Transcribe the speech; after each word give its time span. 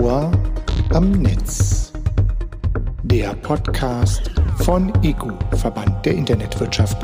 Ohr 0.00 0.32
am 0.90 1.12
Netz. 1.12 1.92
Der 3.04 3.32
Podcast 3.34 4.30
von 4.58 4.92
EGU, 5.04 5.30
Verband 5.56 6.04
der 6.04 6.14
Internetwirtschaft. 6.14 6.96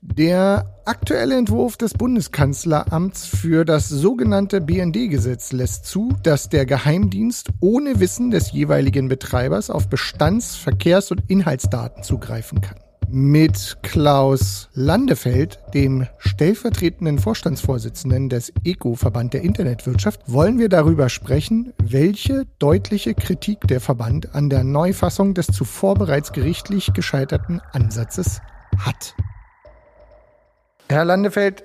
Der 0.00 0.66
aktuelle 0.84 1.36
Entwurf 1.36 1.76
des 1.76 1.94
Bundeskanzleramts 1.94 3.24
für 3.26 3.64
das 3.64 3.88
sogenannte 3.88 4.60
BND-Gesetz 4.60 5.52
lässt 5.52 5.86
zu, 5.86 6.16
dass 6.24 6.48
der 6.48 6.66
Geheimdienst 6.66 7.50
ohne 7.60 8.00
Wissen 8.00 8.32
des 8.32 8.50
jeweiligen 8.50 9.08
Betreibers 9.08 9.70
auf 9.70 9.88
Bestands-, 9.88 10.56
Verkehrs- 10.56 11.12
und 11.12 11.22
Inhaltsdaten 11.28 12.02
zugreifen 12.02 12.60
kann. 12.60 12.81
Mit 13.14 13.76
Klaus 13.82 14.70
Landefeld, 14.72 15.58
dem 15.74 16.06
stellvertretenden 16.16 17.18
Vorstandsvorsitzenden 17.18 18.30
des 18.30 18.54
ECO-Verband 18.64 19.34
der 19.34 19.42
Internetwirtschaft, 19.42 20.22
wollen 20.32 20.58
wir 20.58 20.70
darüber 20.70 21.10
sprechen, 21.10 21.74
welche 21.76 22.46
deutliche 22.58 23.12
Kritik 23.12 23.68
der 23.68 23.82
Verband 23.82 24.34
an 24.34 24.48
der 24.48 24.64
Neufassung 24.64 25.34
des 25.34 25.48
zuvor 25.48 25.94
bereits 25.94 26.32
gerichtlich 26.32 26.94
gescheiterten 26.94 27.60
Ansatzes 27.72 28.40
hat. 28.78 29.14
Herr 30.88 31.04
Landefeld, 31.04 31.64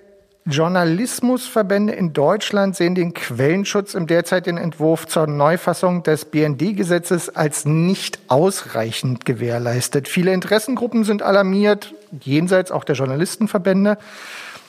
Journalismusverbände 0.49 1.91
in 1.91 2.13
Deutschland 2.13 2.73
sehen 2.77 2.95
den 2.95 3.13
Quellenschutz 3.13 3.93
im 3.95 4.07
derzeitigen 4.07 4.57
Entwurf 4.57 5.05
zur 5.05 5.27
Neufassung 5.27 6.03
des 6.03 6.23
BND-Gesetzes 6.23 7.35
als 7.35 7.65
nicht 7.65 8.19
ausreichend 8.29 9.25
gewährleistet. 9.25 10.07
Viele 10.07 10.31
Interessengruppen 10.31 11.03
sind 11.03 11.21
alarmiert, 11.21 11.93
jenseits 12.21 12.71
auch 12.71 12.85
der 12.85 12.95
Journalistenverbände, 12.95 13.97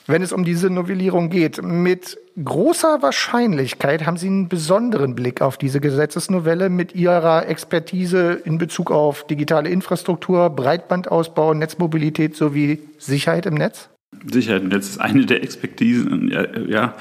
wenn 0.08 0.20
es 0.20 0.32
um 0.32 0.44
diese 0.44 0.68
Novellierung 0.68 1.30
geht. 1.30 1.62
Mit 1.62 2.18
großer 2.42 3.00
Wahrscheinlichkeit 3.00 4.04
haben 4.04 4.16
Sie 4.16 4.26
einen 4.26 4.48
besonderen 4.48 5.14
Blick 5.14 5.40
auf 5.42 5.58
diese 5.58 5.80
Gesetzesnovelle 5.80 6.70
mit 6.70 6.96
Ihrer 6.96 7.46
Expertise 7.46 8.32
in 8.32 8.58
Bezug 8.58 8.90
auf 8.90 9.28
digitale 9.28 9.68
Infrastruktur, 9.68 10.50
Breitbandausbau, 10.50 11.54
Netzmobilität 11.54 12.34
sowie 12.34 12.80
Sicherheit 12.98 13.46
im 13.46 13.54
Netz? 13.54 13.88
Sicherheit 14.26 14.62
im 14.62 14.68
Netz 14.68 14.88
ist 14.88 15.00
eine 15.00 15.26
der 15.26 15.42
Expertisen, 15.42 16.30
ja, 16.30 16.46
ja. 16.66 16.94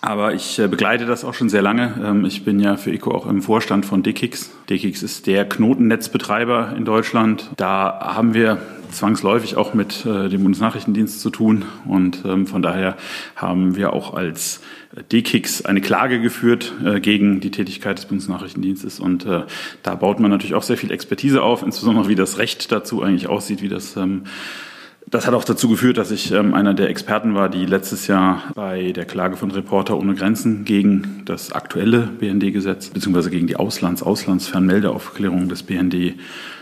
aber 0.00 0.32
ich 0.32 0.58
äh, 0.60 0.68
begleite 0.68 1.06
das 1.06 1.24
auch 1.24 1.34
schon 1.34 1.48
sehr 1.48 1.60
lange. 1.60 1.94
Ähm, 2.02 2.24
ich 2.24 2.44
bin 2.44 2.60
ja 2.60 2.76
für 2.76 2.92
ECO 2.92 3.10
auch 3.12 3.26
im 3.26 3.42
Vorstand 3.42 3.84
von 3.84 4.02
DKIX. 4.02 4.50
DKIX 4.70 5.02
ist 5.02 5.26
der 5.26 5.48
Knotennetzbetreiber 5.48 6.74
in 6.76 6.84
Deutschland. 6.84 7.50
Da 7.56 8.14
haben 8.14 8.34
wir 8.34 8.58
zwangsläufig 8.90 9.56
auch 9.56 9.74
mit 9.74 10.06
äh, 10.06 10.28
dem 10.28 10.44
Bundesnachrichtendienst 10.44 11.20
zu 11.20 11.30
tun 11.30 11.64
und 11.84 12.24
ähm, 12.24 12.46
von 12.46 12.62
daher 12.62 12.96
haben 13.34 13.74
wir 13.74 13.92
auch 13.92 14.14
als 14.14 14.60
DKIX 15.10 15.64
eine 15.64 15.80
Klage 15.80 16.20
geführt 16.20 16.74
äh, 16.84 17.00
gegen 17.00 17.40
die 17.40 17.50
Tätigkeit 17.50 17.98
des 17.98 18.06
Bundesnachrichtendienstes 18.06 19.00
und 19.00 19.26
da 19.82 19.94
baut 19.94 20.20
man 20.20 20.30
natürlich 20.30 20.54
auch 20.54 20.62
sehr 20.62 20.76
viel 20.76 20.92
Expertise 20.92 21.42
auf, 21.42 21.62
insbesondere 21.62 22.08
wie 22.08 22.14
das 22.14 22.38
Recht 22.38 22.70
dazu 22.70 23.02
eigentlich 23.02 23.28
aussieht, 23.28 23.62
wie 23.62 23.68
das 23.68 23.96
ähm, 23.96 24.24
das 25.12 25.26
hat 25.26 25.34
auch 25.34 25.44
dazu 25.44 25.68
geführt, 25.68 25.98
dass 25.98 26.10
ich 26.10 26.32
ähm, 26.32 26.54
einer 26.54 26.72
der 26.72 26.88
Experten 26.88 27.34
war, 27.34 27.50
die 27.50 27.66
letztes 27.66 28.06
Jahr 28.06 28.44
bei 28.54 28.92
der 28.92 29.04
Klage 29.04 29.36
von 29.36 29.50
Reporter 29.50 29.98
ohne 29.98 30.14
Grenzen 30.14 30.64
gegen 30.64 31.20
das 31.26 31.52
aktuelle 31.52 32.00
BND-Gesetz 32.18 32.88
beziehungsweise 32.88 33.28
gegen 33.28 33.46
die 33.46 33.56
Auslands-Auslandsfernmeldeaufklärung 33.56 35.50
des 35.50 35.64
BND 35.64 36.14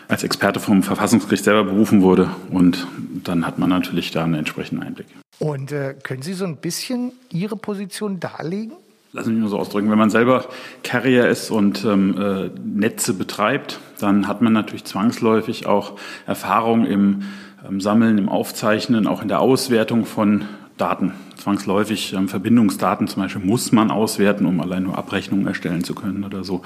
als 0.09 0.25
Experte 0.25 0.59
vom 0.59 0.83
Verfassungsgericht 0.83 1.45
selber 1.45 1.63
berufen 1.63 2.03
wurde. 2.03 2.29
Und 2.51 2.89
dann 3.23 3.47
hat 3.47 3.61
man 3.61 3.71
natürlich 3.71 4.11
da 4.11 4.25
einen 4.25 4.35
entsprechenden 4.35 4.83
Einblick. 4.83 5.07
Und 5.39 5.71
äh, 5.71 5.95
können 6.03 6.23
Sie 6.23 6.35
so 6.35 6.45
ein 6.45 6.57
bisschen 6.57 7.13
Ihre 7.31 7.55
Position 7.57 8.19
darlegen? 8.19 8.73
Lassen 9.13 9.27
Sie 9.27 9.33
mich 9.35 9.41
nur 9.43 9.51
so 9.51 9.61
ausdrücken. 9.61 9.91
Wenn 9.91 9.99
man 9.99 10.11
selber 10.11 10.47
Carrier 10.83 11.29
ist 11.29 11.53
und 11.53 11.85
ähm, 11.85 12.21
äh, 12.21 12.51
Netze 12.65 13.15
betreibt, 13.15 13.79
dann 14.01 14.27
hat 14.27 14.43
man 14.43 14.53
natürlich 14.53 14.85
zwangsläufig 14.85 15.67
auch 15.67 15.99
Erfahrung 16.27 16.85
im 16.85 17.23
ähm, 17.71 17.81
Sammeln, 17.81 18.19
im 18.19 18.29
Aufzeichnen, 18.29 19.07
auch 19.07 19.23
in 19.23 19.29
der 19.29 19.41
Auswertung 19.41 20.05
von 20.05 20.45
Daten. 20.77 21.13
Zwangsläufig 21.37 22.13
ähm, 22.15 22.29
Verbindungsdaten 22.29 23.07
zum 23.07 23.23
Beispiel 23.23 23.45
muss 23.45 23.73
man 23.73 23.91
auswerten, 23.91 24.47
um 24.47 24.61
allein 24.61 24.85
nur 24.85 24.99
Abrechnungen 24.99 25.47
erstellen 25.47 25.85
zu 25.85 25.95
können 25.95 26.25
oder 26.25 26.43
so. 26.43 26.63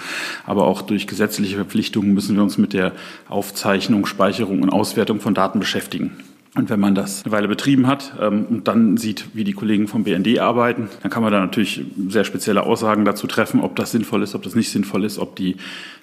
Aber 0.46 0.64
auch 0.64 0.82
durch 0.82 1.06
gesetzliche 1.06 1.56
Verpflichtungen 1.56 2.14
müssen 2.14 2.36
wir 2.36 2.42
uns 2.42 2.58
mit 2.58 2.72
der 2.72 2.92
Aufzeichnung, 3.28 4.06
Speicherung 4.06 4.62
und 4.62 4.70
Auswertung 4.70 5.20
von 5.20 5.34
Daten 5.34 5.58
beschäftigen. 5.58 6.12
Und 6.56 6.70
wenn 6.70 6.78
man 6.78 6.94
das 6.94 7.24
eine 7.24 7.32
Weile 7.32 7.48
betrieben 7.48 7.88
hat 7.88 8.14
ähm, 8.20 8.46
und 8.48 8.68
dann 8.68 8.96
sieht, 8.96 9.26
wie 9.34 9.42
die 9.42 9.54
Kollegen 9.54 9.88
vom 9.88 10.04
BND 10.04 10.38
arbeiten, 10.38 10.88
dann 11.02 11.10
kann 11.10 11.24
man 11.24 11.32
da 11.32 11.40
natürlich 11.40 11.84
sehr 12.08 12.22
spezielle 12.22 12.62
Aussagen 12.62 13.04
dazu 13.04 13.26
treffen, 13.26 13.60
ob 13.60 13.74
das 13.74 13.90
sinnvoll 13.90 14.22
ist, 14.22 14.36
ob 14.36 14.42
das 14.42 14.54
nicht 14.54 14.70
sinnvoll 14.70 15.04
ist, 15.04 15.18
ob 15.18 15.34
die 15.34 15.56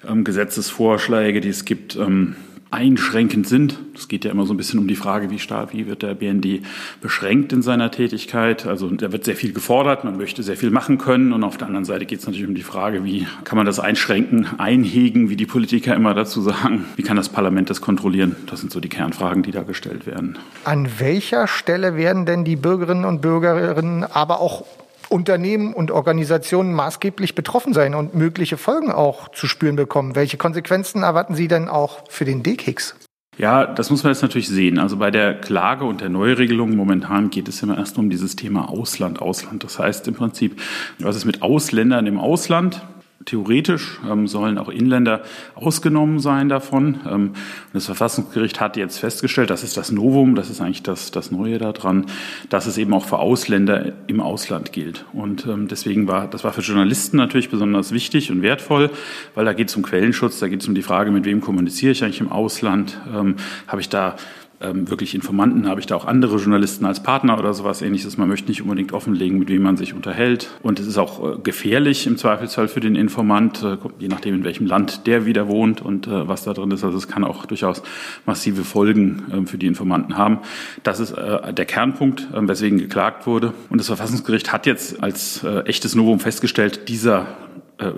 ähm, 0.06 0.24
Gesetzesvorschläge, 0.24 1.40
die 1.40 1.48
es 1.48 1.64
gibt, 1.64 1.96
ähm, 1.96 2.36
einschränkend 2.72 3.46
sind. 3.46 3.78
Es 3.94 4.08
geht 4.08 4.24
ja 4.24 4.30
immer 4.30 4.46
so 4.46 4.54
ein 4.54 4.56
bisschen 4.56 4.78
um 4.78 4.88
die 4.88 4.96
Frage, 4.96 5.30
wie 5.30 5.38
stark, 5.38 5.72
wie 5.72 5.86
wird 5.86 6.02
der 6.02 6.14
BND 6.14 6.62
beschränkt 7.00 7.52
in 7.52 7.62
seiner 7.62 7.90
Tätigkeit. 7.90 8.66
Also 8.66 8.88
da 8.88 9.12
wird 9.12 9.24
sehr 9.24 9.36
viel 9.36 9.52
gefordert, 9.52 10.04
man 10.04 10.16
möchte 10.16 10.42
sehr 10.42 10.56
viel 10.56 10.70
machen 10.70 10.98
können. 10.98 11.32
Und 11.32 11.44
auf 11.44 11.58
der 11.58 11.66
anderen 11.66 11.84
Seite 11.84 12.06
geht 12.06 12.20
es 12.20 12.26
natürlich 12.26 12.48
um 12.48 12.54
die 12.54 12.62
Frage, 12.62 13.04
wie 13.04 13.26
kann 13.44 13.56
man 13.56 13.66
das 13.66 13.78
einschränken, 13.78 14.46
einhegen, 14.58 15.28
wie 15.28 15.36
die 15.36 15.46
Politiker 15.46 15.94
immer 15.94 16.14
dazu 16.14 16.40
sagen. 16.40 16.86
Wie 16.96 17.02
kann 17.02 17.16
das 17.16 17.28
Parlament 17.28 17.68
das 17.68 17.80
kontrollieren? 17.80 18.36
Das 18.46 18.60
sind 18.60 18.72
so 18.72 18.80
die 18.80 18.88
Kernfragen, 18.88 19.42
die 19.42 19.50
da 19.50 19.62
gestellt 19.62 20.06
werden. 20.06 20.38
An 20.64 20.88
welcher 20.98 21.46
Stelle 21.46 21.96
werden 21.96 22.24
denn 22.24 22.44
die 22.44 22.56
Bürgerinnen 22.56 23.04
und 23.04 23.20
Bürgerinnen, 23.20 24.04
aber 24.04 24.40
auch 24.40 24.64
Unternehmen 25.12 25.74
und 25.74 25.90
Organisationen 25.90 26.72
maßgeblich 26.72 27.34
betroffen 27.34 27.74
sein 27.74 27.94
und 27.94 28.14
mögliche 28.14 28.56
Folgen 28.56 28.90
auch 28.90 29.28
zu 29.28 29.46
spüren 29.46 29.76
bekommen. 29.76 30.16
Welche 30.16 30.38
Konsequenzen 30.38 31.02
erwarten 31.02 31.34
Sie 31.34 31.48
denn 31.48 31.68
auch 31.68 32.04
für 32.08 32.24
den 32.24 32.42
D-Kicks? 32.42 32.96
Ja, 33.38 33.64
das 33.64 33.90
muss 33.90 34.02
man 34.02 34.12
jetzt 34.12 34.22
natürlich 34.22 34.48
sehen. 34.48 34.78
Also 34.78 34.98
bei 34.98 35.10
der 35.10 35.40
Klage 35.40 35.84
und 35.84 36.00
der 36.00 36.10
Neuregelung 36.10 36.76
momentan 36.76 37.30
geht 37.30 37.48
es 37.48 37.62
immer 37.62 37.78
erst 37.78 37.96
um 37.96 38.10
dieses 38.10 38.36
Thema 38.36 38.68
Ausland, 38.68 39.22
Ausland. 39.22 39.64
Das 39.64 39.78
heißt 39.78 40.06
im 40.08 40.14
Prinzip, 40.14 40.60
was 40.98 41.16
ist 41.16 41.24
mit 41.24 41.40
Ausländern 41.40 42.06
im 42.06 42.18
Ausland? 42.18 42.82
Theoretisch 43.24 44.00
ähm, 44.08 44.26
sollen 44.26 44.58
auch 44.58 44.68
Inländer 44.68 45.22
ausgenommen 45.54 46.18
sein 46.18 46.48
davon. 46.48 47.00
Ähm, 47.08 47.32
das 47.72 47.86
Verfassungsgericht 47.86 48.60
hat 48.60 48.76
jetzt 48.76 48.98
festgestellt, 48.98 49.50
das 49.50 49.62
ist 49.62 49.76
das 49.76 49.92
Novum, 49.92 50.34
das 50.34 50.50
ist 50.50 50.60
eigentlich 50.60 50.82
das, 50.82 51.10
das 51.10 51.30
Neue 51.30 51.58
daran, 51.58 52.06
dass 52.48 52.66
es 52.66 52.78
eben 52.78 52.92
auch 52.94 53.04
für 53.04 53.18
Ausländer 53.18 53.92
im 54.06 54.20
Ausland 54.20 54.72
gilt. 54.72 55.04
Und 55.12 55.46
ähm, 55.46 55.68
deswegen 55.68 56.08
war, 56.08 56.28
das 56.28 56.44
war 56.44 56.52
für 56.52 56.62
Journalisten 56.62 57.16
natürlich 57.16 57.50
besonders 57.50 57.92
wichtig 57.92 58.30
und 58.30 58.42
wertvoll, 58.42 58.90
weil 59.34 59.44
da 59.44 59.52
geht 59.52 59.68
es 59.68 59.76
um 59.76 59.82
Quellenschutz, 59.82 60.40
da 60.40 60.48
geht 60.48 60.62
es 60.62 60.68
um 60.68 60.74
die 60.74 60.82
Frage, 60.82 61.10
mit 61.10 61.24
wem 61.24 61.40
kommuniziere 61.40 61.92
ich 61.92 62.02
eigentlich 62.02 62.20
im 62.20 62.32
Ausland, 62.32 63.00
ähm, 63.14 63.36
habe 63.66 63.80
ich 63.80 63.88
da 63.88 64.16
ähm, 64.62 64.88
wirklich 64.88 65.14
Informanten, 65.14 65.68
habe 65.68 65.80
ich 65.80 65.86
da 65.86 65.96
auch 65.96 66.06
andere 66.06 66.36
Journalisten 66.36 66.84
als 66.84 67.02
Partner 67.02 67.38
oder 67.38 67.54
sowas 67.54 67.82
ähnliches. 67.82 68.16
Man 68.16 68.28
möchte 68.28 68.48
nicht 68.48 68.62
unbedingt 68.62 68.92
offenlegen, 68.92 69.38
mit 69.38 69.48
wem 69.48 69.62
man 69.62 69.76
sich 69.76 69.94
unterhält. 69.94 70.50
Und 70.62 70.80
es 70.80 70.86
ist 70.86 70.98
auch 70.98 71.36
äh, 71.36 71.38
gefährlich 71.42 72.06
im 72.06 72.16
Zweifelsfall 72.16 72.68
für 72.68 72.80
den 72.80 72.96
Informant, 72.96 73.62
äh, 73.62 73.76
je 73.98 74.08
nachdem, 74.08 74.34
in 74.34 74.44
welchem 74.44 74.66
Land 74.66 75.06
der 75.06 75.26
wieder 75.26 75.48
wohnt 75.48 75.82
und 75.82 76.06
äh, 76.06 76.28
was 76.28 76.44
da 76.44 76.52
drin 76.52 76.70
ist. 76.70 76.84
Also 76.84 76.96
es 76.98 77.08
kann 77.08 77.24
auch 77.24 77.46
durchaus 77.46 77.82
massive 78.26 78.64
Folgen 78.64 79.24
ähm, 79.32 79.46
für 79.46 79.58
die 79.58 79.66
Informanten 79.66 80.16
haben. 80.16 80.38
Das 80.82 81.00
ist 81.00 81.12
äh, 81.12 81.52
der 81.52 81.66
Kernpunkt, 81.66 82.28
äh, 82.32 82.48
weswegen 82.48 82.78
geklagt 82.78 83.26
wurde. 83.26 83.52
Und 83.70 83.78
das 83.78 83.88
Verfassungsgericht 83.88 84.52
hat 84.52 84.66
jetzt 84.66 85.02
als 85.02 85.42
äh, 85.42 85.60
echtes 85.60 85.94
Novum 85.94 86.20
festgestellt, 86.20 86.88
dieser 86.88 87.26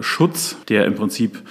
Schutz, 0.01 0.57
der 0.69 0.87
im 0.87 0.95
Prinzip 0.95 1.43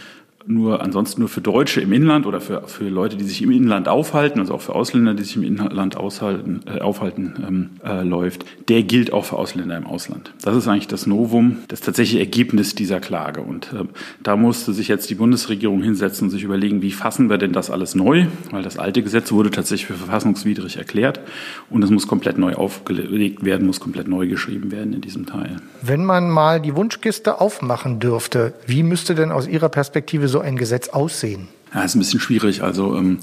nur 0.46 0.82
ansonsten 0.82 1.22
nur 1.22 1.30
für 1.30 1.42
Deutsche 1.42 1.82
im 1.82 1.94
Inland 1.94 2.26
oder 2.26 2.42
für, 2.42 2.68
für 2.68 2.88
Leute, 2.90 3.16
die 3.16 3.24
sich 3.24 3.42
im 3.42 3.52
Inland 3.52 3.88
aufhalten, 3.88 4.40
also 4.40 4.54
auch 4.56 4.62
für 4.62 4.76
Ausländer, 4.76 5.14
die 5.14 5.24
sich 5.24 5.36
im 5.36 5.44
Inland 5.44 5.96
aushalten, 5.98 6.62
äh, 6.66 6.82
aufhalten, 6.82 7.34
ähm, 7.48 7.70
äh, 7.84 8.04
läuft, 8.04 8.46
der 8.70 8.84
gilt 8.84 9.14
auch 9.14 9.26
für 9.26 9.38
Ausländer 9.38 9.78
im 9.78 9.86
Ausland. 9.86 10.34
Das 10.42 10.56
ist 10.56 10.68
eigentlich 10.68 10.88
das 10.88 11.08
Novum, 11.08 11.60
das 11.68 11.82
tatsächliche 11.82 12.20
Ergebnis 12.20 12.76
dieser 12.76 13.00
Klage. 13.00 13.42
Und 13.42 13.74
äh, 13.74 13.86
da 14.22 14.36
musste 14.36 14.74
sich 14.74 14.88
jetzt 14.88 15.10
die 15.10 15.16
Bundesregierung 15.16 15.82
hinsetzen 15.82 16.28
und 16.28 16.32
sich 16.32 16.44
überlegen, 16.44 16.82
wie 16.82 16.92
fassen 16.92 17.30
wir 17.30 17.38
denn 17.38 17.54
das 17.54 17.70
alles 17.70 17.96
neu? 17.96 18.26
Weil 18.52 18.64
das 18.64 18.78
alte 18.78 19.02
Gesetz 19.02 19.32
wurde 19.32 19.52
tatsächlich 19.52 19.88
für 19.88 19.94
verfassungswidrig 19.94 20.78
erklärt 20.78 21.22
und 21.70 21.84
es 21.84 21.90
muss 21.90 22.08
komplett 22.08 22.38
neu 22.38 22.54
aufgelegt 22.56 23.46
werden, 23.46 23.68
muss 23.68 23.80
komplett 23.80 24.08
neu 24.08 24.28
geschrieben 24.28 24.72
werden 24.72 24.94
in 24.94 25.02
diesem 25.02 25.26
Teil. 25.26 25.58
Wenn 25.82 26.04
man 26.04 26.30
mal 26.30 26.60
die 26.60 26.76
Wunschkiste 26.76 27.40
aufmachen 27.40 28.00
dürfte, 28.00 28.54
wie 28.68 28.84
müsste 28.84 29.16
denn 29.16 29.32
aus 29.32 29.48
Ihrer 29.48 29.70
Perspektive 29.70 30.28
so 30.34 30.42
ein 30.42 30.58
Gesetz 30.58 30.90
aussehen? 30.90 31.48
Ja, 31.74 31.84
ist 31.84 31.96
ein 31.96 32.00
bisschen 32.00 32.20
schwierig. 32.20 32.62
Also 32.62 32.96
ähm, 32.98 33.20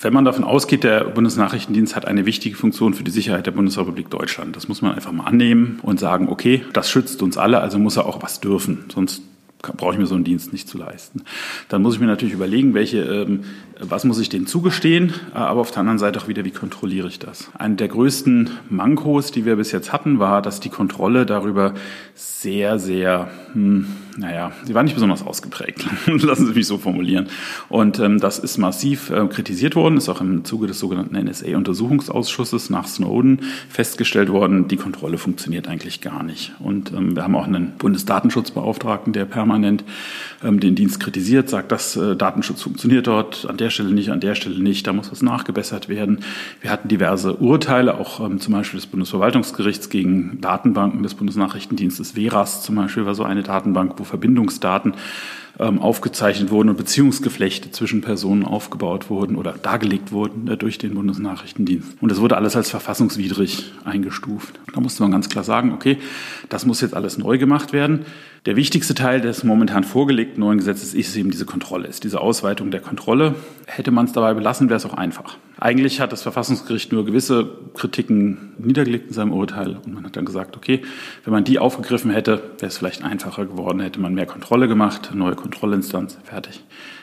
wenn 0.00 0.12
man 0.12 0.24
davon 0.24 0.44
ausgeht, 0.44 0.82
der 0.82 1.04
Bundesnachrichtendienst 1.04 1.94
hat 1.94 2.06
eine 2.06 2.26
wichtige 2.26 2.56
Funktion 2.56 2.94
für 2.94 3.04
die 3.04 3.10
Sicherheit 3.10 3.46
der 3.46 3.52
Bundesrepublik 3.52 4.10
Deutschland. 4.10 4.56
Das 4.56 4.66
muss 4.66 4.82
man 4.82 4.92
einfach 4.92 5.12
mal 5.12 5.24
annehmen 5.24 5.78
und 5.82 6.00
sagen, 6.00 6.28
okay, 6.28 6.64
das 6.72 6.90
schützt 6.90 7.22
uns 7.22 7.38
alle, 7.38 7.60
also 7.60 7.78
muss 7.78 7.96
er 7.96 8.06
auch 8.06 8.22
was 8.22 8.40
dürfen. 8.40 8.84
Sonst 8.92 9.22
brauche 9.58 9.92
ich 9.94 9.98
mir 9.98 10.06
so 10.06 10.14
einen 10.14 10.24
Dienst 10.24 10.52
nicht 10.52 10.68
zu 10.68 10.76
leisten. 10.76 11.22
Dann 11.68 11.82
muss 11.82 11.94
ich 11.94 12.00
mir 12.00 12.06
natürlich 12.06 12.34
überlegen, 12.34 12.74
welche, 12.74 12.98
ähm, 12.98 13.44
was 13.80 14.04
muss 14.04 14.18
ich 14.18 14.28
denen 14.28 14.46
zugestehen, 14.46 15.12
äh, 15.34 15.38
aber 15.38 15.60
auf 15.60 15.70
der 15.70 15.80
anderen 15.80 15.98
Seite 15.98 16.20
auch 16.20 16.28
wieder, 16.28 16.44
wie 16.44 16.50
kontrolliere 16.50 17.08
ich 17.08 17.18
das? 17.18 17.50
Eine 17.58 17.76
der 17.76 17.88
größten 17.88 18.50
Mankos, 18.70 19.30
die 19.30 19.44
wir 19.44 19.56
bis 19.56 19.72
jetzt 19.72 19.92
hatten, 19.92 20.18
war, 20.18 20.42
dass 20.42 20.60
die 20.60 20.68
Kontrolle 20.68 21.26
darüber 21.26 21.74
sehr, 22.14 22.78
sehr, 22.78 23.30
hm, 23.52 23.86
naja, 24.16 24.52
sie 24.64 24.74
war 24.74 24.82
nicht 24.82 24.94
besonders 24.94 25.22
ausgeprägt. 25.22 25.84
Lassen 26.06 26.46
Sie 26.46 26.52
mich 26.52 26.66
so 26.66 26.78
formulieren. 26.78 27.28
Und 27.68 27.98
ähm, 27.98 28.20
das 28.20 28.38
ist 28.38 28.58
massiv 28.58 29.10
äh, 29.10 29.26
kritisiert 29.26 29.74
worden, 29.74 29.96
ist 29.96 30.08
auch 30.08 30.20
im 30.20 30.44
Zuge 30.44 30.66
des 30.66 30.78
sogenannten 30.78 31.16
NSA-Untersuchungsausschusses 31.16 32.70
nach 32.70 32.86
Snowden 32.86 33.40
festgestellt 33.68 34.28
worden, 34.28 34.68
die 34.68 34.76
Kontrolle 34.76 35.18
funktioniert 35.18 35.68
eigentlich 35.68 36.00
gar 36.00 36.22
nicht. 36.22 36.52
Und 36.60 36.92
ähm, 36.92 37.16
wir 37.16 37.24
haben 37.24 37.34
auch 37.34 37.46
einen 37.46 37.72
Bundesdatenschutzbeauftragten, 37.78 39.12
der 39.12 39.24
permanent 39.24 39.84
ähm, 40.44 40.60
den 40.60 40.74
Dienst 40.74 41.00
kritisiert, 41.00 41.48
sagt, 41.48 41.72
dass 41.72 41.96
äh, 41.96 42.14
Datenschutz 42.14 42.62
funktioniert 42.62 43.06
dort, 43.06 43.46
an 43.48 43.56
der 43.56 43.63
Stelle 43.70 43.92
nicht, 43.92 44.10
an 44.10 44.20
der 44.20 44.34
Stelle 44.34 44.60
nicht, 44.60 44.86
da 44.86 44.92
muss 44.92 45.10
was 45.10 45.22
nachgebessert 45.22 45.88
werden. 45.88 46.20
Wir 46.60 46.70
hatten 46.70 46.88
diverse 46.88 47.36
Urteile, 47.36 47.98
auch 47.98 48.20
ähm, 48.20 48.40
zum 48.40 48.52
Beispiel 48.54 48.78
des 48.78 48.86
Bundesverwaltungsgerichts 48.86 49.90
gegen 49.90 50.40
Datenbanken 50.40 51.02
des 51.02 51.14
Bundesnachrichtendienstes 51.14 52.12
Veras 52.12 52.62
zum 52.62 52.76
Beispiel 52.76 53.06
war 53.06 53.14
so 53.14 53.24
eine 53.24 53.42
Datenbank, 53.42 53.94
wo 53.96 54.04
Verbindungsdaten 54.04 54.94
ähm, 55.58 55.78
aufgezeichnet 55.78 56.50
wurden 56.50 56.68
und 56.68 56.76
Beziehungsgeflechte 56.76 57.70
zwischen 57.70 58.00
Personen 58.00 58.44
aufgebaut 58.44 59.08
wurden 59.10 59.36
oder 59.36 59.52
dargelegt 59.52 60.12
wurden 60.12 60.48
äh, 60.48 60.56
durch 60.56 60.78
den 60.78 60.94
Bundesnachrichtendienst. 60.94 61.96
Und 62.00 62.10
das 62.10 62.20
wurde 62.20 62.36
alles 62.36 62.56
als 62.56 62.70
verfassungswidrig 62.70 63.72
eingestuft. 63.84 64.58
Da 64.74 64.80
musste 64.80 65.02
man 65.02 65.12
ganz 65.12 65.28
klar 65.28 65.44
sagen, 65.44 65.72
okay, 65.72 65.98
das 66.48 66.66
muss 66.66 66.80
jetzt 66.80 66.94
alles 66.94 67.18
neu 67.18 67.38
gemacht 67.38 67.72
werden. 67.72 68.04
Der 68.46 68.56
wichtigste 68.56 68.94
Teil 68.94 69.22
des 69.22 69.42
momentan 69.42 69.84
vorgelegten 69.84 70.40
neuen 70.40 70.58
Gesetzes 70.58 70.92
ist 70.92 71.16
eben 71.16 71.30
diese 71.30 71.46
Kontrolle, 71.46 71.88
ist 71.88 72.04
diese 72.04 72.20
Ausweitung 72.20 72.70
der 72.70 72.80
Kontrolle. 72.80 73.36
Hätte 73.66 73.90
man 73.90 74.04
es 74.04 74.12
dabei 74.12 74.34
belassen, 74.34 74.68
wäre 74.68 74.76
es 74.76 74.84
auch 74.84 74.92
einfach. 74.92 75.38
Eigentlich 75.58 76.00
hat 76.00 76.12
das 76.12 76.22
Verfassungsgericht 76.22 76.92
nur 76.92 77.06
gewisse 77.06 77.48
Kritiken 77.72 78.52
niedergelegt 78.58 79.08
in 79.08 79.14
seinem 79.14 79.32
Urteil 79.32 79.78
und 79.86 79.94
man 79.94 80.04
hat 80.04 80.16
dann 80.16 80.26
gesagt, 80.26 80.58
okay, 80.58 80.82
wenn 81.24 81.32
man 81.32 81.44
die 81.44 81.58
aufgegriffen 81.58 82.10
hätte, 82.10 82.42
wäre 82.58 82.66
es 82.66 82.76
vielleicht 82.76 83.02
einfacher 83.02 83.46
geworden, 83.46 83.80
hätte 83.80 83.98
man 83.98 84.12
mehr 84.12 84.26
Kontrolle 84.26 84.68
gemacht, 84.68 85.12
neue 85.14 85.36
Kontrollinstanz, 85.44 86.16
fertig. 86.24 86.62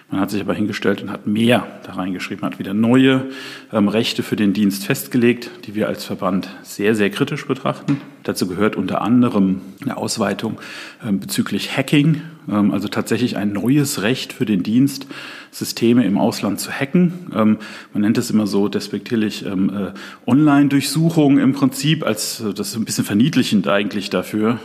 Man 0.10 0.20
hat 0.20 0.32
sich 0.32 0.42
aber 0.42 0.56
hingestellt 0.56 1.04
und 1.04 1.12
hat 1.12 1.28
mehr 1.28 1.68
da 1.84 1.94
reingeschrieben, 1.94 2.44
hat 2.44 2.58
wieder 2.58 2.74
neue 2.74 3.30
ähm, 3.72 3.88
Rechte 3.88 4.24
für 4.24 4.36
den 4.36 4.52
Dienst 4.52 4.84
festgelegt, 4.84 5.52
die 5.66 5.76
wir 5.76 5.88
als 5.88 6.04
Verband 6.04 6.50
sehr, 6.64 6.96
sehr 6.96 7.12
kritisch 7.12 7.46
betrachten. 7.46 8.02
Dazu 8.24 8.48
gehört 8.48 8.76
unter 8.76 9.02
anderem 9.02 9.62
eine 9.84 9.96
Ausweitung 9.96 10.60
ähm, 11.06 11.20
bezüglich 11.20 11.78
Hacking, 11.78 12.24
ähm, 12.50 12.72
also 12.72 12.88
tatsächlich 12.88 13.38
ein 13.38 13.54
neues 13.54 14.02
Recht 14.02 14.34
für 14.34 14.46
den 14.46 14.64
Dienst, 14.64 15.06
Systeme 15.52 16.06
im 16.06 16.18
Ausland 16.18 16.60
zu 16.60 16.72
hacken. 16.72 17.32
Ähm, 17.36 17.58
man 17.94 18.02
nennt 18.02 18.18
es 18.18 18.32
immer 18.32 18.48
so 18.48 18.70
despektierlich 18.70 19.46
ähm, 19.46 19.70
äh, 19.70 20.30
Online-Durchsuchung 20.30 21.40
im 21.40 21.52
Prinzip, 21.54 22.06
als 22.06 22.40
äh, 22.40 22.54
das 22.54 22.70
ist 22.70 22.78
ein 22.78 22.86
bisschen 22.86 23.04
verniedlichend 23.04 23.68
eigentlich 23.68 24.10
dafür. 24.10 24.60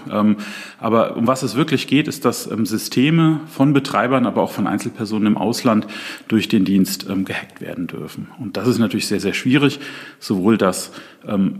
aber 0.78 1.16
um 1.16 1.26
was 1.26 1.42
es 1.42 1.56
wirklich 1.56 1.86
geht, 1.86 2.08
ist, 2.08 2.24
dass 2.24 2.44
Systeme 2.44 3.40
von 3.48 3.72
Betreibern, 3.72 4.26
aber 4.26 4.42
auch 4.42 4.52
von 4.52 4.66
Einzelpersonen 4.66 5.26
im 5.26 5.36
Ausland 5.36 5.86
durch 6.28 6.48
den 6.48 6.64
Dienst 6.64 7.06
gehackt 7.24 7.60
werden 7.60 7.86
dürfen. 7.86 8.28
Und 8.38 8.56
das 8.56 8.68
ist 8.68 8.78
natürlich 8.78 9.06
sehr, 9.06 9.20
sehr 9.20 9.34
schwierig, 9.34 9.80
sowohl 10.18 10.58
das 10.58 10.92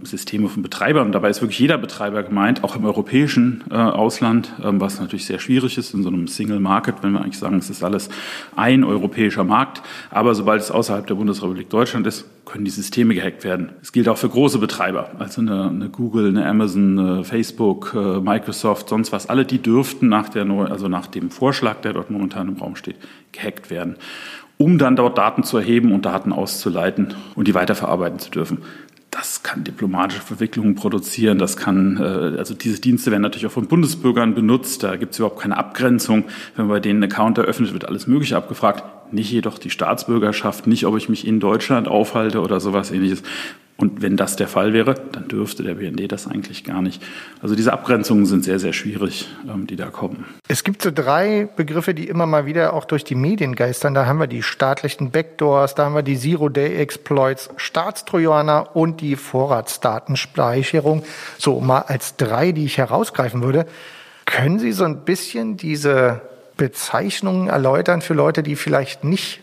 Systeme 0.05 0.49
von 0.49 0.63
Betreibern, 0.63 1.11
dabei 1.13 1.31
ist 1.31 1.41
wirklich 1.41 1.59
jeder 1.59 1.79
Betreiber 1.79 2.23
gemeint, 2.23 2.63
auch 2.63 2.77
im 2.77 2.85
europäischen 2.85 3.65
äh, 3.71 3.75
Ausland, 3.75 4.53
was 4.59 5.01
natürlich 5.01 5.27
sehr 5.27 5.41
schwierig 5.41 5.77
ist 5.79 5.95
in 5.95 6.03
so 6.03 6.09
einem 6.09 6.29
Single 6.29 6.61
Market, 6.61 6.97
wenn 7.03 7.13
wir 7.13 7.21
eigentlich 7.21 7.39
sagen, 7.39 7.57
es 7.57 7.71
ist 7.71 7.83
alles 7.83 8.09
ein 8.55 8.85
europäischer 9.17 9.45
Markt. 9.45 9.83
Aber 10.11 10.35
sobald 10.35 10.61
es 10.61 10.71
außerhalb 10.71 11.07
der 11.07 11.15
Bundesrepublik 11.15 11.71
Deutschland 11.71 12.07
ist, 12.07 12.27
können 12.45 12.65
die 12.65 12.71
Systeme 12.71 13.15
gehackt 13.15 13.43
werden. 13.45 13.71
Es 13.83 13.93
gilt 13.93 14.09
auch 14.09 14.19
für 14.19 14.29
große 14.29 14.59
Betreiber, 14.59 15.11
also 15.19 15.41
eine, 15.41 15.69
eine 15.69 15.89
Google, 15.89 16.29
eine 16.29 16.47
Amazon, 16.47 16.99
eine 16.99 17.25
Facebook, 17.25 17.93
äh, 17.95 18.21
Microsoft, 18.21 18.89
sonst 18.89 19.13
was. 19.13 19.29
Alle 19.29 19.45
die 19.45 19.59
dürften 19.59 20.09
nach, 20.09 20.29
der, 20.29 20.49
also 20.49 20.89
nach 20.89 21.07
dem 21.09 21.31
Vorschlag, 21.31 21.81
der 21.81 21.95
dort 21.95 22.11
momentan 22.11 22.49
im 22.49 22.57
Raum 22.57 22.77
steht, 22.77 22.97
gehackt 23.33 23.71
werden 23.71 23.97
um 24.59 24.79
dann 24.79 24.97
dort 24.97 25.19
Daten 25.19 25.43
zu 25.43 25.59
erheben 25.59 25.93
und 25.93 26.07
Daten 26.07 26.33
auszuleiten 26.33 27.13
und 27.35 27.47
die 27.47 27.53
weiterverarbeiten 27.53 28.19
zu 28.19 28.31
dürfen 28.31 28.63
das 29.17 29.43
kann 29.43 29.65
diplomatische 29.65 30.21
Verwicklungen 30.21 30.75
produzieren, 30.75 31.39
das 31.39 31.57
kann, 31.57 31.97
äh, 31.97 32.39
also 32.39 32.55
diese 32.55 32.81
Dienste 32.81 33.11
werden 33.11 33.23
natürlich 33.23 33.47
auch 33.47 33.53
von 33.53 33.67
Bundesbürgern 33.67 34.35
benutzt, 34.35 34.83
da 34.83 34.97
gibt 34.97 35.13
es 35.13 35.19
überhaupt 35.19 35.41
keine 35.41 35.57
Abgrenzung. 35.57 36.25
Wenn 36.55 36.67
man 36.67 36.77
bei 36.77 36.81
denen 36.81 37.03
einen 37.03 37.11
Account 37.11 37.39
eröffnet, 37.39 37.73
wird 37.73 37.87
alles 37.87 38.07
Mögliche 38.07 38.37
abgefragt, 38.37 39.13
nicht 39.13 39.31
jedoch 39.31 39.59
die 39.59 39.71
Staatsbürgerschaft, 39.71 40.67
nicht 40.67 40.85
ob 40.85 40.97
ich 40.99 41.09
mich 41.09 41.27
in 41.27 41.41
Deutschland 41.41 41.89
aufhalte 41.89 42.41
oder 42.43 42.61
sowas 42.61 42.91
ähnliches. 42.91 43.23
Und 43.79 44.01
wenn 44.01 44.17
das 44.17 44.37
der 44.37 44.49
Fall 44.49 44.73
wäre, 44.73 44.95
dann 45.13 45.29
dürfte 45.29 45.63
der 45.63 45.75
BND 45.75 46.11
das 46.11 46.27
eigentlich 46.27 46.65
gar 46.65 46.81
nicht. 46.81 47.03
Also 47.43 47.55
diese 47.55 47.75
Abgrenzungen 47.75 48.25
sind 48.25 48.43
sehr, 48.43 48.59
sehr 48.59 48.73
schwierig, 48.73 49.29
ähm, 49.47 49.67
die 49.67 49.77
da 49.77 49.87
kommen. 49.87 50.25
Es 50.49 50.65
gibt 50.65 50.81
so 50.81 50.91
drei 50.91 51.47
Begriffe, 51.57 51.93
die 51.93 52.09
immer 52.09 52.25
mal 52.25 52.47
wieder 52.47 52.73
auch 52.73 52.87
durch 52.87 53.05
die 53.05 53.15
Medien 53.15 53.55
geistern. 53.55 53.93
Da 53.93 54.07
haben 54.07 54.19
wir 54.19 54.29
die 54.29 54.43
staatlichen 54.43 55.11
Backdoors, 55.11 55.75
da 55.75 55.85
haben 55.85 55.95
wir 55.95 56.03
die 56.03 56.19
Zero-Day-Exploits, 56.19 57.51
Staatstrojaner 57.57 58.75
und 58.75 59.03
die 59.03 59.15
Vorratsdatenspeicherung. 59.15 61.05
So 61.37 61.61
mal 61.61 61.81
als 61.81 62.17
drei, 62.17 62.53
die 62.53 62.65
ich 62.65 62.79
herausgreifen 62.79 63.43
würde. 63.43 63.67
Können 64.25 64.59
Sie 64.59 64.73
so 64.73 64.85
ein 64.85 65.05
bisschen 65.05 65.59
diese 65.59 66.23
Bezeichnungen 66.57 67.49
erläutern 67.49 68.01
für 68.01 68.15
Leute, 68.15 68.43
die 68.43 68.57
vielleicht 68.57 69.05
nicht 69.05 69.41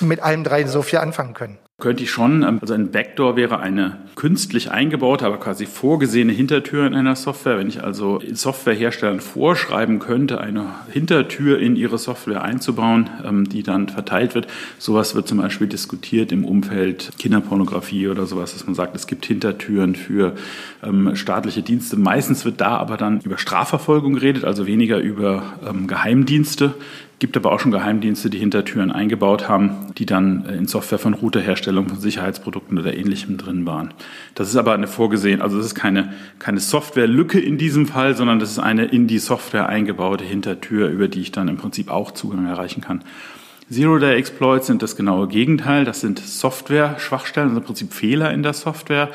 mit 0.00 0.20
allem 0.20 0.44
drei 0.44 0.64
so 0.64 0.80
viel 0.80 0.98
anfangen 0.98 1.34
können? 1.34 1.58
Könnte 1.78 2.04
ich 2.04 2.10
schon. 2.10 2.42
Ähm, 2.42 2.56
also 2.62 2.72
ein 2.72 2.90
Backdoor 2.90 3.36
wäre 3.36 3.60
eine 3.60 3.98
künstlich 4.14 4.70
eingebaute, 4.70 5.26
aber 5.26 5.38
quasi 5.38 5.66
vorgesehene 5.66 6.32
Hintertür 6.32 6.86
in 6.86 6.94
einer 6.94 7.16
Software. 7.16 7.58
Wenn 7.58 7.68
ich 7.68 7.84
also 7.84 8.18
Softwareherstellern 8.32 9.20
vorschreiben 9.20 9.98
könnte, 9.98 10.40
eine 10.40 10.70
Hintertür 10.90 11.58
in 11.58 11.76
ihre 11.76 11.98
Software 11.98 12.42
einzubauen, 12.42 13.10
ähm, 13.22 13.46
die 13.46 13.62
dann 13.62 13.90
verteilt 13.90 14.34
wird. 14.34 14.46
Sowas 14.78 15.14
wird 15.14 15.28
zum 15.28 15.36
Beispiel 15.36 15.66
diskutiert 15.66 16.32
im 16.32 16.46
Umfeld 16.46 17.12
Kinderpornografie 17.18 18.08
oder 18.08 18.24
sowas, 18.24 18.54
dass 18.54 18.64
man 18.64 18.74
sagt, 18.74 18.96
es 18.96 19.06
gibt 19.06 19.26
Hintertüren 19.26 19.96
für 19.96 20.34
ähm, 20.82 21.14
staatliche 21.14 21.60
Dienste. 21.60 21.98
Meistens 21.98 22.46
wird 22.46 22.62
da 22.62 22.78
aber 22.78 22.96
dann 22.96 23.20
über 23.20 23.36
Strafverfolgung 23.36 24.14
geredet, 24.14 24.46
also 24.46 24.66
weniger 24.66 24.98
über 24.98 25.42
Geheimdienste. 25.86 26.74
Gibt 27.18 27.34
aber 27.36 27.50
auch 27.50 27.60
schon 27.60 27.70
Geheimdienste, 27.70 28.28
die 28.28 28.38
Hintertüren 28.38 28.92
eingebaut 28.92 29.48
haben, 29.48 29.92
die 29.96 30.04
dann 30.04 30.44
äh, 30.44 30.56
in 30.56 30.66
Software 30.66 30.98
von 30.98 31.14
Routerherstellung 31.14 31.88
von 31.88 31.98
Sicherheitsprodukten 31.98 32.78
oder 32.78 32.94
ähnlichem 32.94 33.38
drin 33.38 33.64
waren. 33.64 33.94
Das 34.34 34.48
ist 34.48 34.56
aber 34.56 34.74
eine 34.74 34.86
vorgesehen, 34.86 35.40
also 35.40 35.56
das 35.56 35.66
ist 35.66 35.74
keine, 35.74 36.12
keine 36.38 36.60
Softwarelücke 36.60 37.40
in 37.40 37.56
diesem 37.56 37.86
Fall, 37.86 38.14
sondern 38.14 38.38
das 38.38 38.50
ist 38.50 38.58
eine 38.58 38.84
in 38.84 39.06
die 39.06 39.18
Software 39.18 39.68
eingebaute 39.68 40.24
Hintertür, 40.24 40.88
über 40.88 41.08
die 41.08 41.20
ich 41.20 41.32
dann 41.32 41.48
im 41.48 41.56
Prinzip 41.56 41.90
auch 41.90 42.10
Zugang 42.10 42.46
erreichen 42.46 42.82
kann. 42.82 43.02
Zero-Day-Exploits 43.68 44.68
sind 44.68 44.82
das 44.82 44.94
genaue 44.94 45.26
Gegenteil. 45.26 45.84
Das 45.84 46.00
sind 46.00 46.20
Software-Schwachstellen, 46.20 47.48
also 47.48 47.60
im 47.60 47.64
Prinzip 47.64 47.92
Fehler 47.92 48.32
in 48.32 48.44
der 48.44 48.52
Software, 48.52 49.10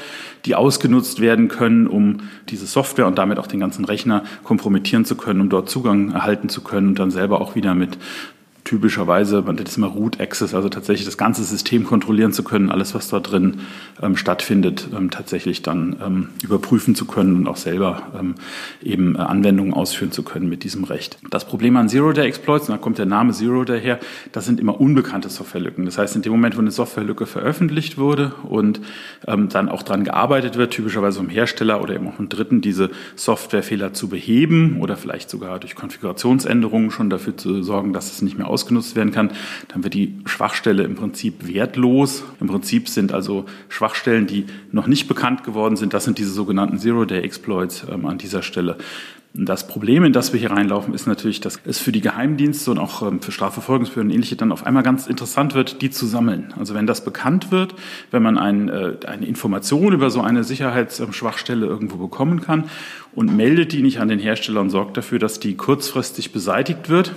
die 0.46 0.56
ausgenutzt 0.56 1.22
werden 1.22 1.48
können, 1.48 1.88
um 1.88 2.18
diese 2.50 2.66
Software 2.66 3.08
und 3.08 3.18
damit 3.18 3.40
auch 3.40 3.48
den 3.48 3.62
ganzen 3.62 3.86
Rechner 3.86 4.24
kompromittieren 4.44 5.06
zu 5.06 5.16
können, 5.16 5.40
um 5.40 5.50
dort 5.50 5.70
Zugang 5.70 6.12
erhalten 6.12 6.50
zu 6.50 6.62
können 6.62 6.90
und 6.90 7.00
dann 7.00 7.12
selber 7.12 7.40
auch 7.40 7.56
wieder 7.56 7.74
mit 7.76 7.98
typischerweise, 8.64 9.42
man 9.42 9.56
nennt 9.56 9.68
es 9.68 9.78
immer 9.78 9.88
Root 9.88 10.20
Access, 10.20 10.54
also 10.54 10.70
tatsächlich 10.70 11.06
das 11.06 11.18
ganze 11.18 11.44
System 11.44 11.84
kontrollieren 11.84 12.34
zu 12.34 12.44
können, 12.44 12.70
alles, 12.70 12.94
was 12.94 13.10
dort 13.10 13.32
drin 13.32 13.62
ähm, 14.02 14.16
stattfindet, 14.16 14.88
ähm, 14.96 15.10
tatsächlich 15.10 15.62
dann 15.62 15.96
ähm, 16.04 16.30
überprüfen 16.44 16.96
zu 16.96 17.06
können 17.06 17.36
und 17.36 17.48
auch 17.48 17.58
selber 17.58 18.04
ähm, 18.20 18.36
eben 18.84 19.16
äh, 19.16 19.20
Anwendungen 19.20 19.74
ausführen 19.74 20.12
zu 20.12 20.24
können 20.24 20.50
mit 20.50 20.64
diesem 20.64 20.84
Recht. 20.84 21.18
Das 21.30 21.46
Problem 21.46 21.76
an 21.78 21.90
Zero-Day-Exploits, 21.90 22.70
und 22.70 22.76
da 22.76 22.78
kommt 22.78 22.98
der 22.98 23.06
Name 23.06 23.34
Zero-Day 23.34 23.82
her, 23.82 24.00
das 24.32 24.46
sind 24.46 24.60
immer 24.60 24.80
unbekannte 24.80 25.30
Softwarelücken. 25.30 25.86
Das 25.86 25.98
heißt, 25.98 26.16
in 26.16 26.22
dem 26.22 26.32
Moment, 26.32 26.56
wo 26.56 26.62
eine 26.62 26.72
Softwarelücke 26.72 27.26
veröffentlicht 27.26 27.98
wurde 27.98 28.34
und 28.44 28.82
ähm, 29.28 29.50
dann 29.50 29.70
auch 29.70 29.84
dran 29.84 30.04
gearbeitet 30.04 30.58
wird, 30.58 30.72
typischerweise 30.72 31.18
vom 31.18 31.30
Hersteller 31.30 31.82
oder 31.82 31.96
eben 31.96 32.08
auch 32.08 32.16
vom 32.16 32.30
Dritten, 32.30 32.62
diese 32.62 32.92
Softwarefehler 33.16 33.94
zu 33.94 34.08
beheben 34.08 34.78
oder 34.80 34.98
vielleicht 34.98 35.30
sogar 35.30 35.60
durch 35.60 35.76
Konfigurationsänderungen 35.76 36.92
schon 36.92 37.10
dafür 37.10 37.36
zu 37.36 37.64
sorgen, 37.64 37.94
dass 37.94 38.12
es 38.12 38.22
nicht 38.22 38.38
mehr 38.38 38.51
ausgenutzt 38.52 38.96
werden 38.96 39.12
kann, 39.12 39.32
dann 39.70 39.84
wird 39.84 39.94
die 39.94 40.20
Schwachstelle 40.26 40.84
im 40.84 40.96
Prinzip 40.96 41.48
wertlos. 41.48 42.24
Im 42.40 42.48
Prinzip 42.48 42.90
sind 42.90 43.14
also 43.14 43.46
Schwachstellen, 43.70 44.28
die 44.28 44.46
noch 44.72 44.88
nicht 44.88 45.08
bekannt 45.08 45.44
geworden 45.44 45.76
sind, 45.76 45.94
das 45.94 46.04
sind 46.04 46.18
diese 46.18 46.32
sogenannten 46.32 46.78
Zero-Day-Exploits 46.78 47.88
ähm, 47.90 48.06
an 48.06 48.18
dieser 48.18 48.44
Stelle 48.44 48.78
Das 49.34 49.66
Problem, 49.66 50.04
in 50.04 50.12
das 50.12 50.34
wir 50.34 50.42
hier 50.42 50.52
reinlaufen, 50.52 50.94
ist 50.94 51.08
natürlich, 51.08 51.40
dass 51.40 51.62
es 51.64 51.80
für 51.80 51.94
die 51.94 52.02
Geheimdienste 52.02 52.70
und 52.70 52.80
auch 52.80 53.02
ähm, 53.02 53.22
für 53.22 53.32
Strafverfolgungsbehörden 53.32 54.12
und 54.12 54.16
ähnliche 54.16 54.36
dann 54.36 54.52
auf 54.52 54.66
einmal 54.66 54.84
ganz 54.84 55.08
interessant 55.08 55.56
wird, 55.56 55.82
die 55.82 55.90
zu 55.90 56.06
sammeln. 56.06 56.54
Also 56.60 56.74
wenn 56.74 56.86
das 56.86 57.06
bekannt 57.06 57.50
wird, 57.50 57.74
wenn 58.12 58.24
man 58.24 58.38
ein, 58.38 58.68
äh, 58.68 58.98
eine 59.08 59.26
Information 59.26 59.94
über 59.94 60.10
so 60.10 60.20
eine 60.20 60.44
Sicherheitsschwachstelle 60.44 61.66
irgendwo 61.66 61.96
bekommen 61.96 62.42
kann 62.42 62.66
und 63.16 63.34
meldet 63.34 63.72
die 63.72 63.82
nicht 63.82 64.02
an 64.02 64.10
den 64.10 64.20
Hersteller 64.20 64.60
und 64.60 64.70
sorgt 64.70 64.98
dafür, 64.98 65.18
dass 65.18 65.40
die 65.40 65.56
kurzfristig 65.56 66.34
beseitigt 66.34 66.90
wird, 66.90 67.14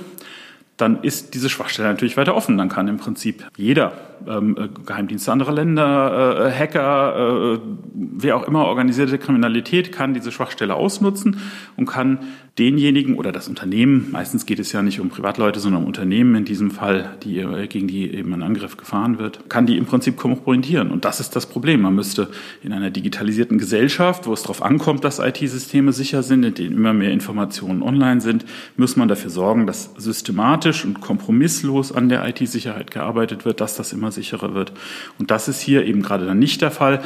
dann 0.76 1.02
ist 1.02 1.34
diese 1.34 1.48
Schwachstelle 1.48 1.88
natürlich 1.88 2.16
weiter 2.16 2.34
offen. 2.34 2.58
Dann 2.58 2.68
kann 2.68 2.88
im 2.88 2.96
Prinzip 2.96 3.44
jeder, 3.56 3.92
ähm, 4.26 4.56
äh, 4.58 4.68
Geheimdienste 4.84 5.30
anderer 5.30 5.52
Länder, 5.52 6.48
äh, 6.48 6.52
Hacker, 6.52 7.54
äh, 7.54 7.58
wer 7.94 8.36
auch 8.36 8.44
immer, 8.44 8.64
organisierte 8.64 9.18
Kriminalität 9.18 9.92
kann 9.92 10.14
diese 10.14 10.32
Schwachstelle 10.32 10.74
ausnutzen 10.74 11.40
und 11.76 11.86
kann 11.86 12.18
denjenigen 12.58 13.16
oder 13.16 13.32
das 13.32 13.49
Unternehmen, 13.49 14.12
meistens 14.12 14.46
geht 14.46 14.61
es 14.61 14.70
ja 14.70 14.80
nicht 14.80 15.00
um 15.00 15.08
Privatleute, 15.08 15.58
sondern 15.58 15.82
um 15.82 15.88
Unternehmen 15.88 16.37
in 16.37 16.44
diesem 16.44 16.70
Fall, 16.70 17.16
die, 17.25 17.38
äh, 17.38 17.66
gegen 17.66 17.88
die 17.88 18.14
eben 18.14 18.32
ein 18.32 18.44
Angriff 18.44 18.76
gefahren 18.76 19.18
wird, 19.18 19.50
kann 19.50 19.66
die 19.66 19.76
im 19.76 19.87
Prinzip 19.87 20.16
kompromittieren. 20.16 20.92
Und 20.92 21.04
das 21.04 21.18
ist 21.18 21.34
das 21.34 21.46
Problem. 21.46 21.82
Man 21.82 21.96
müsste 21.96 22.28
in 22.62 22.73
einer 22.73 22.90
digitalisierten 22.90 23.58
Gesellschaft, 23.58 24.28
wo 24.28 24.32
es 24.32 24.42
darauf 24.42 24.62
ankommt, 24.62 25.02
dass 25.02 25.18
IT-Systeme 25.18 25.92
sicher 25.92 26.23
sind, 26.23 26.44
in 26.44 26.54
denen 26.54 26.76
immer 26.76 26.92
mehr 26.92 27.11
Informationen 27.11 27.82
online 27.82 28.20
sind, 28.20 28.44
muss 28.76 28.94
man 28.94 29.08
dafür 29.08 29.30
sorgen, 29.30 29.66
dass 29.66 29.90
systematisch 29.96 30.84
und 30.84 31.00
kompromisslos 31.00 31.90
an 31.90 32.08
der 32.08 32.25
IT-Sicherheit 32.28 32.92
gearbeitet 32.92 33.44
wird, 33.44 33.61
dass 33.61 33.76
das 33.76 33.92
immer 33.92 34.12
sicherer 34.12 34.54
wird. 34.54 34.73
Und 35.18 35.32
das 35.32 35.49
ist 35.49 35.61
hier 35.61 35.84
eben 35.87 36.02
gerade 36.02 36.25
dann 36.25 36.38
nicht 36.38 36.62
der 36.62 36.70
Fall. 36.70 37.02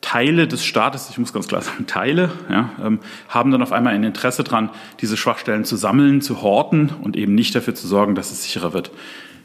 Teile 0.00 0.46
des 0.46 0.64
Staates, 0.64 1.10
ich 1.10 1.18
muss 1.18 1.32
ganz 1.32 1.48
klar 1.48 1.60
sagen, 1.62 1.86
Teile, 1.86 2.30
ja, 2.48 2.70
ähm, 2.84 3.00
haben 3.28 3.50
dann 3.50 3.62
auf 3.62 3.72
einmal 3.72 3.94
ein 3.94 4.04
Interesse 4.04 4.44
daran, 4.44 4.70
diese 5.00 5.16
Schwachstellen 5.16 5.64
zu 5.64 5.76
sammeln, 5.76 6.20
zu 6.20 6.40
horten 6.42 6.90
und 7.02 7.16
eben 7.16 7.34
nicht 7.34 7.54
dafür 7.54 7.74
zu 7.74 7.86
sorgen, 7.86 8.14
dass 8.14 8.30
es 8.30 8.44
sicherer 8.44 8.72
wird. 8.72 8.90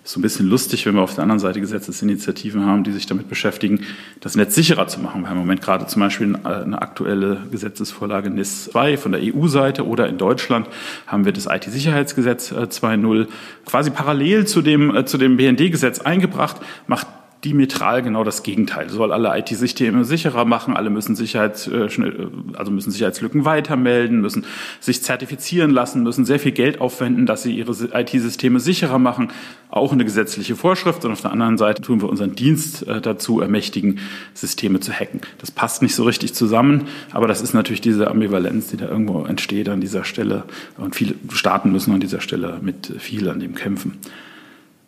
Ist 0.04 0.12
so 0.12 0.20
ein 0.20 0.22
bisschen 0.22 0.50
lustig, 0.50 0.86
wenn 0.86 0.96
wir 0.96 1.02
auf 1.02 1.16
der 1.16 1.22
anderen 1.22 1.40
Seite 1.40 1.62
Gesetzesinitiativen 1.62 2.66
haben, 2.66 2.84
die 2.84 2.92
sich 2.92 3.06
damit 3.06 3.30
beschäftigen, 3.30 3.86
das 4.20 4.36
Netz 4.36 4.54
sicherer 4.54 4.86
zu 4.88 5.00
machen. 5.00 5.22
Wir 5.22 5.30
haben 5.30 5.38
im 5.38 5.44
Moment 5.44 5.62
gerade 5.62 5.88
zum 5.88 6.02
Beispiel 6.02 6.36
eine 6.44 6.82
aktuelle 6.82 7.38
Gesetzesvorlage 7.50 8.30
NIS 8.30 8.66
2 8.66 8.98
von 8.98 9.14
der 9.14 9.22
EU-Seite 9.24 9.88
oder 9.88 10.10
in 10.10 10.18
Deutschland 10.18 10.68
haben 11.08 11.24
wir 11.24 11.32
das 11.32 11.46
IT-Sicherheitsgesetz 11.46 12.52
2.0 12.52 13.22
äh, 13.22 13.28
quasi 13.66 13.92
parallel 13.92 14.46
zu 14.46 14.62
dem, 14.62 14.94
äh, 14.94 15.06
zu 15.06 15.18
dem 15.18 15.38
BND-Gesetz 15.38 16.02
eingebracht, 16.02 16.58
macht 16.86 17.08
diametral 17.44 18.02
genau 18.02 18.24
das 18.24 18.44
Gegenteil. 18.44 18.90
Soll 18.90 19.12
alle 19.12 19.38
IT-Systeme 19.38 20.06
sicherer 20.06 20.46
machen, 20.46 20.76
alle 20.76 20.90
müssen 20.90 21.16
Sicherheits, 21.16 21.68
äh, 21.68 21.86
äh, 21.86 22.28
also 22.54 22.72
müssen 22.72 22.92
Sicherheitslücken 22.92 23.46
weitermelden, 23.46 24.22
müssen 24.22 24.46
sich 24.80 25.04
zertifizieren 25.04 25.72
lassen, 25.72 26.04
müssen 26.04 26.26
sehr 26.26 26.40
viel 26.40 26.54
Geld 26.54 26.80
aufwenden, 26.80 27.26
dass 27.26 27.44
sie 27.44 27.56
ihre 27.56 27.74
IT-Systeme 27.94 28.60
sicherer 28.60 29.00
machen. 29.00 29.32
Auch 29.70 29.92
eine 29.92 30.06
gesetzliche 30.06 30.56
Vorschrift. 30.56 31.04
Und 31.04 31.12
auf 31.12 31.22
der 31.22 31.32
anderen 31.32 31.58
Seite 31.58 31.82
tun 31.82 32.02
wir 32.02 32.10
unseren 32.10 32.36
Dienst 32.36 32.88
äh, 32.88 33.02
dazu 33.02 33.42
ermächtigen, 33.42 34.00
Systeme 34.34 34.80
zu 34.80 34.94
hacken. 34.94 35.22
Das 35.40 35.52
passt 35.52 35.82
nicht 35.82 35.96
so 35.96 36.04
richtig 36.04 36.34
zusammen, 36.34 36.88
aber 37.12 37.28
das 37.28 37.42
ist 37.42 37.54
natürlich 37.54 37.82
diese 37.82 38.10
Ambivalenz, 38.10 38.68
die 38.68 38.78
da 38.78 38.88
irgendwo 38.88 39.26
entsteht 39.26 39.70
an 39.70 39.82
dieser 39.82 40.06
Stelle. 40.06 40.44
Und 40.78 40.96
viele 40.96 41.16
Staaten 41.34 41.72
müssen 41.72 41.94
an 41.94 42.00
dieser 42.00 42.22
Stelle 42.22 42.60
mit 42.62 42.94
viel 43.00 43.30
an 43.30 43.40
dem 43.40 43.56
kämpfen. 43.56 44.00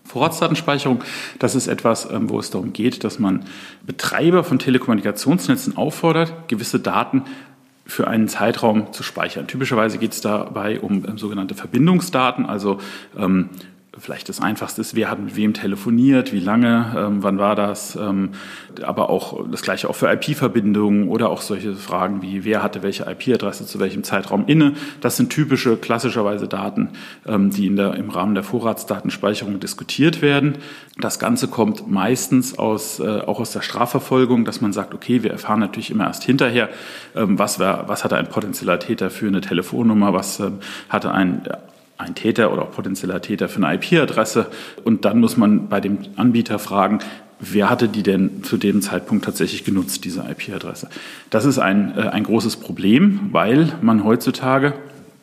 Vorratsdatenspeicherung, 0.06 1.04
das 1.40 1.56
ist 1.56 1.68
etwas, 1.68 2.10
ähm, 2.10 2.30
wo 2.30 2.40
es 2.40 2.52
darum 2.52 2.74
geht, 2.74 3.04
dass 3.04 3.20
man 3.20 3.46
Betreiber 3.86 4.44
von 4.44 4.60
Telekommunikationsnetzen 4.60 5.76
auffordert, 5.78 6.48
gewisse 6.48 6.80
Daten 6.80 7.24
für 7.86 8.08
einen 8.08 8.28
Zeitraum 8.28 8.94
zu 8.94 9.04
speichern. 9.04 9.48
Typischerweise 9.48 9.98
geht 9.98 10.14
es 10.14 10.22
dabei 10.22 10.80
um 10.80 11.06
ähm, 11.06 11.18
sogenannte 11.18 11.56
Verbindungsdaten, 11.56 12.46
also 12.46 12.80
ähm, 13.18 13.50
vielleicht 13.98 14.28
das 14.30 14.42
Einfachste 14.42 14.82
ist, 14.82 14.96
wer 14.96 15.10
hat 15.10 15.20
mit 15.20 15.36
wem 15.36 15.54
telefoniert, 15.54 16.34
wie 16.34 16.40
lange, 16.40 16.94
ähm, 16.98 17.24
wann 17.24 17.38
war 17.38 17.56
das, 17.56 17.96
ähm, 17.96 18.32
aber 18.84 19.10
auch 19.10 19.48
das 19.50 19.62
gleiche 19.62 19.90
auch 19.90 19.96
für 19.96 20.12
IP-Verbindungen 20.12 21.08
oder 21.08 21.30
auch 21.30 21.42
solche 21.42 21.76
Fragen 21.76 22.22
wie, 22.22 22.44
wer 22.44 22.62
hatte 22.62 22.84
welche 22.84 23.04
IP-Adresse 23.04 23.66
zu 23.66 23.80
welchem 23.80 24.04
Zeitraum 24.04 24.46
inne. 24.48 24.74
Das 25.02 25.18
sind 25.18 25.30
typische, 25.30 25.78
klassischerweise 25.78 26.48
Daten, 26.48 26.90
ähm, 27.26 27.52
die 27.52 27.68
in 27.68 27.76
der, 27.76 27.96
im 27.96 28.10
Rahmen 28.10 28.36
der 28.36 28.44
Vorratsdatenspeicherung 28.44 29.60
diskutiert 29.60 30.22
werden. 30.22 30.58
Das 31.00 31.20
Ganze 31.20 31.48
kommt 31.48 31.90
meistens 31.90 32.58
aus, 32.60 33.00
äh, 33.00 33.22
auch 33.22 33.40
aus 33.40 33.52
der 33.54 33.62
Strafverfolgung, 33.62 34.44
dass 34.46 34.62
man 34.62 34.74
sagt, 34.74 34.94
okay, 34.94 35.24
wir 35.24 35.32
erfahren 35.32 35.60
natürlich 35.60 35.92
immer 35.92 36.06
erst 36.06 36.24
hinterher, 36.24 36.70
ähm, 37.16 37.40
was, 37.40 37.60
war, 37.60 37.88
was 37.88 38.04
hatte 38.04 38.18
ein 38.18 38.28
potenzieller 38.28 38.80
Täter 38.80 39.10
für 39.10 39.28
eine 39.28 39.42
Telefonnummer, 39.42 40.14
was 40.14 40.40
ähm, 40.40 40.60
hatte 40.90 41.12
ein 41.12 41.44
ein 41.98 42.16
Täter 42.16 42.52
oder 42.52 42.64
auch 42.64 42.72
potenzieller 42.72 43.22
Täter 43.22 43.48
für 43.48 43.66
eine 43.66 43.76
IP-Adresse. 43.76 44.48
Und 44.84 45.06
dann 45.06 45.20
muss 45.20 45.38
man 45.38 45.70
bei 45.70 45.80
dem 45.80 46.00
Anbieter 46.16 46.60
fragen, 46.60 47.00
wer 47.40 47.70
hatte 47.70 47.88
die 47.88 48.04
denn 48.04 48.44
zu 48.44 48.58
dem 48.58 48.82
Zeitpunkt 48.82 49.26
tatsächlich 49.26 49.64
genutzt, 49.64 50.06
diese 50.06 50.22
IP-Adresse. 50.22 50.90
Das 51.30 51.46
ist 51.46 51.60
ein, 51.60 51.98
äh, 51.98 52.02
ein 52.02 52.24
großes 52.24 52.58
Problem, 52.58 53.30
weil 53.32 53.74
man 53.82 54.04
heutzutage 54.04 54.74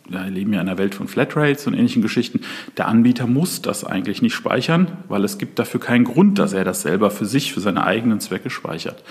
wir 0.08 0.20
leben 0.24 0.52
ja 0.52 0.60
in 0.60 0.68
einer 0.68 0.78
Welt 0.78 0.94
von 0.94 1.08
Flatrates 1.08 1.66
und 1.66 1.74
ähnlichen 1.74 2.02
Geschichten. 2.02 2.40
Der 2.76 2.88
Anbieter 2.88 3.26
muss 3.26 3.62
das 3.62 3.84
eigentlich 3.84 4.20
nicht 4.20 4.34
speichern, 4.34 4.88
weil 5.08 5.24
es 5.24 5.38
gibt 5.38 5.58
dafür 5.58 5.80
keinen 5.80 6.04
Grund, 6.04 6.38
dass 6.38 6.52
er 6.52 6.64
das 6.64 6.82
selber 6.82 7.10
für 7.10 7.24
sich, 7.24 7.52
für 7.52 7.60
seine 7.60 7.84
eigenen 7.84 8.20
Zwecke 8.20 8.50
speichert. 8.50 9.02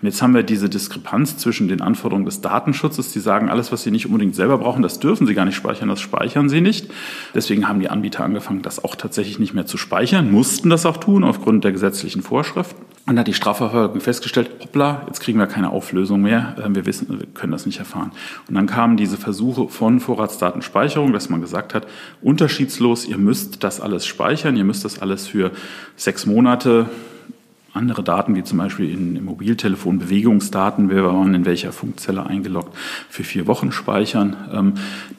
Und 0.00 0.06
jetzt 0.06 0.22
haben 0.22 0.34
wir 0.34 0.42
diese 0.42 0.68
Diskrepanz 0.68 1.36
zwischen 1.36 1.68
den 1.68 1.80
Anforderungen 1.80 2.24
des 2.24 2.40
Datenschutzes, 2.40 3.12
die 3.12 3.20
sagen, 3.20 3.48
alles, 3.48 3.72
was 3.72 3.82
Sie 3.82 3.90
nicht 3.90 4.06
unbedingt 4.06 4.34
selber 4.34 4.58
brauchen, 4.58 4.82
das 4.82 5.00
dürfen 5.00 5.26
Sie 5.26 5.34
gar 5.34 5.44
nicht 5.44 5.56
speichern, 5.56 5.88
das 5.88 6.00
speichern 6.00 6.48
Sie 6.48 6.60
nicht. 6.60 6.90
Deswegen 7.34 7.68
haben 7.68 7.80
die 7.80 7.90
Anbieter 7.90 8.24
angefangen, 8.24 8.62
das 8.62 8.82
auch 8.82 8.96
tatsächlich 8.96 9.38
nicht 9.38 9.54
mehr 9.54 9.66
zu 9.66 9.76
speichern, 9.76 10.30
mussten 10.30 10.70
das 10.70 10.86
auch 10.86 10.96
tun 10.96 11.24
aufgrund 11.24 11.64
der 11.64 11.72
gesetzlichen 11.72 12.22
Vorschriften. 12.22 12.82
Und 13.08 13.14
dann 13.14 13.20
hat 13.20 13.28
die 13.28 13.34
Strafverfolgung 13.34 14.02
festgestellt, 14.02 14.50
hoppla, 14.60 15.04
jetzt 15.06 15.20
kriegen 15.20 15.38
wir 15.38 15.46
keine 15.46 15.70
Auflösung 15.70 16.20
mehr, 16.20 16.54
äh, 16.58 16.74
wir 16.74 16.84
wissen, 16.84 17.18
wir 17.18 17.26
können 17.26 17.52
das 17.52 17.64
nicht 17.64 17.78
erfahren. 17.78 18.12
Und 18.48 18.54
dann 18.54 18.66
kamen 18.66 18.98
diese 18.98 19.16
Versuche 19.16 19.68
von 19.68 19.98
Vorratsdatenspeicherung, 20.48 21.12
dass 21.12 21.28
man 21.28 21.40
gesagt 21.40 21.74
hat, 21.74 21.86
unterschiedslos, 22.22 23.06
ihr 23.06 23.18
müsst 23.18 23.64
das 23.64 23.80
alles 23.80 24.06
speichern, 24.06 24.56
ihr 24.56 24.64
müsst 24.64 24.84
das 24.84 25.00
alles 25.00 25.26
für 25.26 25.50
sechs 25.96 26.26
Monate 26.26 26.86
andere 27.74 28.02
Daten, 28.02 28.34
wie 28.34 28.42
zum 28.42 28.58
Beispiel 28.58 28.90
in 28.90 29.24
Mobiltelefon, 29.24 29.98
Bewegungsdaten, 29.98 30.88
wer 30.90 31.04
war 31.04 31.26
in 31.26 31.44
welcher 31.44 31.72
Funkzelle 31.72 32.26
eingeloggt, 32.26 32.76
für 33.08 33.24
vier 33.24 33.46
Wochen 33.46 33.72
speichern. 33.72 34.36
Ähm, 34.52 34.74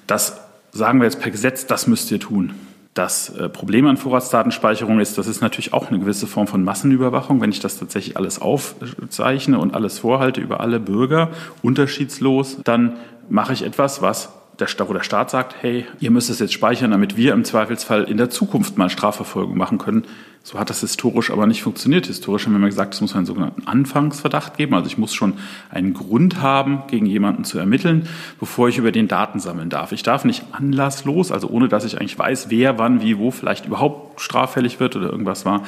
das 0.07 0.41
sagen 0.71 0.99
wir 0.99 1.05
jetzt 1.05 1.21
per 1.21 1.31
Gesetz, 1.31 1.67
das 1.67 1.87
müsst 1.87 2.11
ihr 2.11 2.19
tun. 2.19 2.53
Das 2.95 3.29
äh, 3.29 3.47
Problem 3.47 3.85
an 3.85 3.97
Vorratsdatenspeicherung 3.97 4.99
ist, 4.99 5.17
das 5.17 5.27
ist 5.27 5.41
natürlich 5.41 5.73
auch 5.73 5.87
eine 5.87 5.99
gewisse 5.99 6.27
Form 6.27 6.47
von 6.47 6.63
Massenüberwachung. 6.63 7.39
Wenn 7.39 7.51
ich 7.51 7.59
das 7.59 7.77
tatsächlich 7.77 8.17
alles 8.17 8.41
aufzeichne 8.41 9.59
und 9.59 9.73
alles 9.73 9.99
vorhalte 9.99 10.41
über 10.41 10.59
alle 10.59 10.79
Bürger, 10.79 11.29
unterschiedslos, 11.61 12.57
dann 12.63 12.97
mache 13.29 13.53
ich 13.53 13.61
etwas, 13.61 14.01
was 14.01 14.29
der, 14.59 14.67
wo 14.87 14.93
der 14.93 15.03
Staat 15.03 15.29
sagt, 15.29 15.55
hey, 15.61 15.85
ihr 15.99 16.11
müsst 16.11 16.29
es 16.29 16.39
jetzt 16.39 16.53
speichern, 16.53 16.91
damit 16.91 17.17
wir 17.17 17.33
im 17.33 17.43
Zweifelsfall 17.43 18.03
in 18.03 18.17
der 18.17 18.29
Zukunft 18.29 18.77
mal 18.77 18.89
Strafverfolgung 18.89 19.57
machen 19.57 19.77
können. 19.77 20.05
So 20.41 20.57
hat 20.57 20.69
das 20.69 20.79
historisch 20.79 21.31
aber 21.31 21.45
nicht 21.45 21.61
funktioniert. 21.61 22.07
Historisch 22.07 22.45
haben 22.45 22.53
wir 22.53 22.57
immer 22.57 22.67
gesagt, 22.67 22.93
es 22.93 23.01
muss 23.01 23.15
einen 23.15 23.25
sogenannten 23.25 23.67
Anfangsverdacht 23.67 24.57
geben. 24.57 24.73
Also 24.73 24.87
ich 24.87 24.97
muss 24.97 25.13
schon 25.13 25.33
einen 25.69 25.93
Grund 25.93 26.41
haben, 26.41 26.83
gegen 26.87 27.05
jemanden 27.05 27.43
zu 27.43 27.59
ermitteln, 27.59 28.07
bevor 28.39 28.69
ich 28.69 28.77
über 28.77 28.91
den 28.91 29.07
Daten 29.07 29.39
sammeln 29.39 29.69
darf. 29.69 29.91
Ich 29.91 30.01
darf 30.01 30.25
nicht 30.25 30.45
anlasslos, 30.53 31.31
also 31.31 31.49
ohne 31.49 31.67
dass 31.67 31.83
ich 31.83 31.99
eigentlich 31.99 32.17
weiß, 32.17 32.49
wer, 32.49 32.77
wann, 32.77 33.01
wie, 33.01 33.17
wo 33.17 33.31
vielleicht 33.31 33.65
überhaupt 33.65 34.21
straffällig 34.21 34.79
wird 34.79 34.95
oder 34.95 35.11
irgendwas 35.11 35.45
war, 35.45 35.63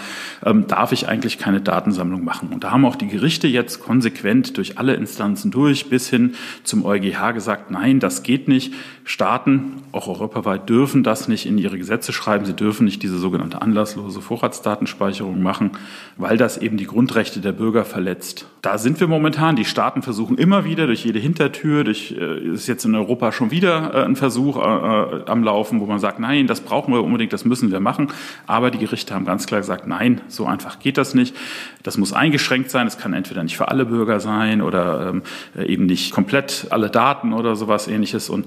ähm, 0.45 0.67
darf 0.67 0.91
ich 0.93 1.07
eigentlich 1.07 1.37
keine 1.37 1.61
Datensammlung 1.61 2.23
machen. 2.23 2.49
Und 2.51 2.63
da 2.63 2.71
haben 2.71 2.85
auch 2.85 2.95
die 2.95 3.07
Gerichte 3.07 3.47
jetzt 3.47 3.81
konsequent 3.81 4.57
durch 4.57 4.77
alle 4.77 4.93
Instanzen 4.93 5.51
durch 5.51 5.89
bis 5.89 6.09
hin 6.09 6.35
zum 6.63 6.85
EuGH 6.85 7.33
gesagt, 7.33 7.71
nein, 7.71 7.99
das 7.99 8.23
geht 8.23 8.47
nicht. 8.47 8.73
Staaten, 9.03 9.83
auch 9.91 10.07
europaweit, 10.07 10.69
dürfen 10.69 11.03
das 11.03 11.27
nicht 11.27 11.45
in 11.45 11.57
ihre 11.57 11.77
Gesetze 11.77 12.13
schreiben. 12.13 12.45
Sie 12.45 12.55
dürfen 12.55 12.85
nicht 12.85 13.03
diese 13.03 13.17
sogenannte 13.17 13.61
anlasslose 13.61 14.21
Vorratsdatenspeicherung 14.61 15.41
machen, 15.41 15.71
weil 16.17 16.37
das 16.37 16.57
eben 16.57 16.77
die 16.77 16.85
Grundrechte 16.85 17.39
der 17.41 17.51
Bürger 17.51 17.83
verletzt. 17.83 18.45
Da 18.61 18.77
sind 18.77 18.99
wir 18.99 19.07
momentan. 19.07 19.55
Die 19.55 19.65
Staaten 19.65 20.01
versuchen 20.01 20.37
immer 20.37 20.65
wieder 20.65 20.85
durch 20.85 21.03
jede 21.03 21.19
Hintertür, 21.19 21.83
durch, 21.83 22.15
äh, 22.17 22.53
ist 22.53 22.67
jetzt 22.67 22.85
in 22.85 22.95
Europa 22.95 23.31
schon 23.31 23.51
wieder 23.51 23.93
äh, 23.93 24.05
ein 24.05 24.15
Versuch 24.15 24.57
äh, 24.57 24.61
am 24.61 25.43
Laufen, 25.43 25.79
wo 25.79 25.85
man 25.85 25.99
sagt, 25.99 26.19
nein, 26.19 26.47
das 26.47 26.61
brauchen 26.61 26.93
wir 26.93 27.03
unbedingt, 27.03 27.33
das 27.33 27.45
müssen 27.45 27.71
wir 27.71 27.79
machen. 27.79 28.07
Aber 28.47 28.71
die 28.71 28.77
Gerichte 28.77 29.13
haben 29.13 29.25
ganz 29.25 29.47
klar 29.47 29.61
gesagt, 29.61 29.87
nein, 29.87 30.21
so 30.27 30.45
einfach 30.45 30.79
geht 30.79 30.97
das 30.97 31.13
nicht. 31.13 31.35
Das 31.83 31.97
muss 31.97 32.13
eingeschränkt 32.13 32.69
sein. 32.69 32.87
Es 32.87 32.97
kann 32.97 33.13
entweder 33.13 33.43
nicht 33.43 33.57
für 33.57 33.67
alle 33.67 33.85
Bürger 33.85 34.19
sein 34.19 34.61
oder 34.61 35.09
ähm, 35.09 35.23
eben 35.65 35.85
nicht 35.85 36.13
komplett 36.13 36.67
alle 36.69 36.89
Daten 36.89 37.33
oder 37.33 37.55
sowas 37.55 37.87
ähnliches. 37.87 38.29
Und 38.29 38.45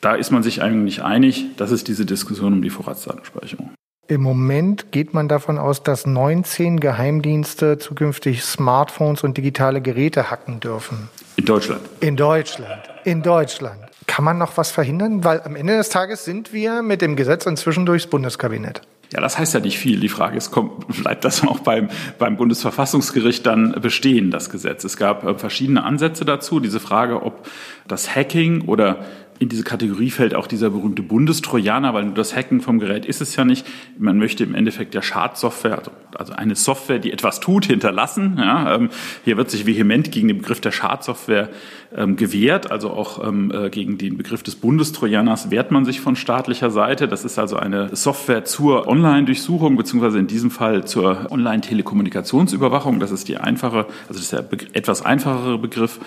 da 0.00 0.14
ist 0.14 0.30
man 0.30 0.42
sich 0.42 0.62
eigentlich 0.62 1.02
einig. 1.02 1.46
Das 1.56 1.70
ist 1.70 1.88
diese 1.88 2.06
Diskussion 2.06 2.54
um 2.54 2.62
die 2.62 2.70
Vorratsdatenspeicherung. 2.70 3.70
Im 4.08 4.20
Moment 4.20 4.90
geht 4.90 5.14
man 5.14 5.28
davon 5.28 5.58
aus, 5.58 5.84
dass 5.84 6.06
19 6.06 6.80
Geheimdienste 6.80 7.78
zukünftig 7.78 8.42
Smartphones 8.42 9.22
und 9.22 9.36
digitale 9.36 9.80
Geräte 9.80 10.28
hacken 10.28 10.58
dürfen. 10.58 11.08
In 11.36 11.44
Deutschland. 11.44 11.82
In 12.00 12.16
Deutschland. 12.16 12.82
In 13.04 13.22
Deutschland. 13.22 13.78
Kann 14.08 14.24
man 14.24 14.38
noch 14.38 14.56
was 14.56 14.72
verhindern? 14.72 15.22
Weil 15.22 15.40
am 15.42 15.54
Ende 15.54 15.76
des 15.76 15.88
Tages 15.88 16.24
sind 16.24 16.52
wir 16.52 16.82
mit 16.82 17.00
dem 17.00 17.14
Gesetz 17.14 17.46
inzwischen 17.46 17.86
durchs 17.86 18.08
Bundeskabinett. 18.08 18.82
Ja, 19.12 19.20
das 19.20 19.38
heißt 19.38 19.54
ja 19.54 19.60
nicht 19.60 19.78
viel. 19.78 20.00
Die 20.00 20.08
Frage 20.08 20.36
ist, 20.36 20.50
kommt, 20.50 20.88
bleibt 21.02 21.24
das 21.24 21.46
auch 21.46 21.60
beim, 21.60 21.88
beim 22.18 22.36
Bundesverfassungsgericht 22.36 23.46
dann 23.46 23.72
bestehen, 23.80 24.32
das 24.32 24.50
Gesetz? 24.50 24.82
Es 24.82 24.96
gab 24.96 25.24
äh, 25.24 25.38
verschiedene 25.38 25.84
Ansätze 25.84 26.24
dazu. 26.24 26.58
Diese 26.58 26.80
Frage, 26.80 27.22
ob 27.22 27.46
das 27.86 28.16
Hacking 28.16 28.62
oder 28.62 29.04
in 29.38 29.48
diese 29.48 29.64
Kategorie 29.64 30.10
fällt 30.10 30.34
auch 30.34 30.46
dieser 30.46 30.70
berühmte 30.70 31.02
Bundestrojaner, 31.02 31.94
weil 31.94 32.04
nur 32.04 32.14
das 32.14 32.34
Hacken 32.36 32.60
vom 32.60 32.78
Gerät 32.78 33.04
ist 33.04 33.20
es 33.20 33.34
ja 33.34 33.44
nicht. 33.44 33.66
Man 33.98 34.18
möchte 34.18 34.44
im 34.44 34.54
Endeffekt 34.54 34.94
ja 34.94 35.02
Schadsoftware, 35.02 35.78
also, 35.78 35.90
also 36.14 36.32
eine 36.34 36.54
Software, 36.54 36.98
die 36.98 37.12
etwas 37.12 37.40
tut, 37.40 37.66
hinterlassen. 37.66 38.36
Ja, 38.38 38.76
ähm, 38.76 38.90
hier 39.24 39.36
wird 39.36 39.50
sich 39.50 39.66
vehement 39.66 40.12
gegen 40.12 40.28
den 40.28 40.38
Begriff 40.38 40.60
der 40.60 40.70
Schadsoftware 40.70 41.48
ähm, 41.96 42.16
gewehrt, 42.16 42.70
also 42.70 42.90
auch 42.90 43.26
ähm, 43.26 43.52
äh, 43.52 43.70
gegen 43.70 43.98
den 43.98 44.16
Begriff 44.16 44.42
des 44.42 44.56
Bundestrojaners 44.56 45.50
wehrt 45.50 45.70
man 45.70 45.84
sich 45.84 46.00
von 46.00 46.16
staatlicher 46.16 46.70
Seite. 46.70 47.08
Das 47.08 47.24
ist 47.24 47.38
also 47.38 47.56
eine 47.56 47.94
Software 47.94 48.44
zur 48.44 48.88
Online-Durchsuchung, 48.88 49.76
beziehungsweise 49.76 50.18
in 50.18 50.26
diesem 50.26 50.50
Fall 50.50 50.84
zur 50.84 51.30
Online-Telekommunikationsüberwachung. 51.30 53.00
Das 53.00 53.10
ist 53.10 53.28
die 53.28 53.36
einfache, 53.36 53.86
also 54.08 54.20
das 54.20 54.20
ist 54.20 54.32
der 54.32 54.44
etwas 54.72 55.04
einfachere 55.04 55.58
Begriff. 55.58 56.00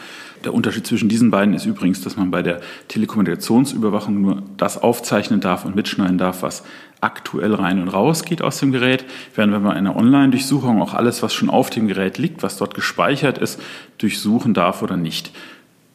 Der 0.43 0.53
Unterschied 0.53 0.85
zwischen 0.85 1.09
diesen 1.09 1.31
beiden 1.31 1.53
ist 1.53 1.65
übrigens, 1.65 2.01
dass 2.01 2.17
man 2.17 2.29
bei 2.29 2.43
der 2.43 2.61
Telekommunikationsüberwachung 2.87 4.21
nur 4.21 4.43
das 4.57 4.81
aufzeichnen 4.81 5.39
darf 5.39 5.65
und 5.65 5.75
mitschneiden 5.75 6.17
darf, 6.17 6.43
was 6.43 6.63
aktuell 7.01 7.53
rein 7.53 7.81
und 7.81 7.89
raus 7.89 8.23
geht 8.23 8.41
aus 8.41 8.59
dem 8.59 8.71
Gerät, 8.71 9.05
während 9.35 9.53
wenn 9.53 9.63
man 9.63 9.77
eine 9.77 9.95
Online-Durchsuchung 9.95 10.81
auch 10.81 10.93
alles, 10.93 11.21
was 11.23 11.33
schon 11.33 11.49
auf 11.49 11.69
dem 11.69 11.87
Gerät 11.87 12.17
liegt, 12.17 12.43
was 12.43 12.57
dort 12.57 12.73
gespeichert 12.73 13.37
ist, 13.37 13.61
durchsuchen 13.97 14.53
darf 14.53 14.81
oder 14.81 14.97
nicht. 14.97 15.31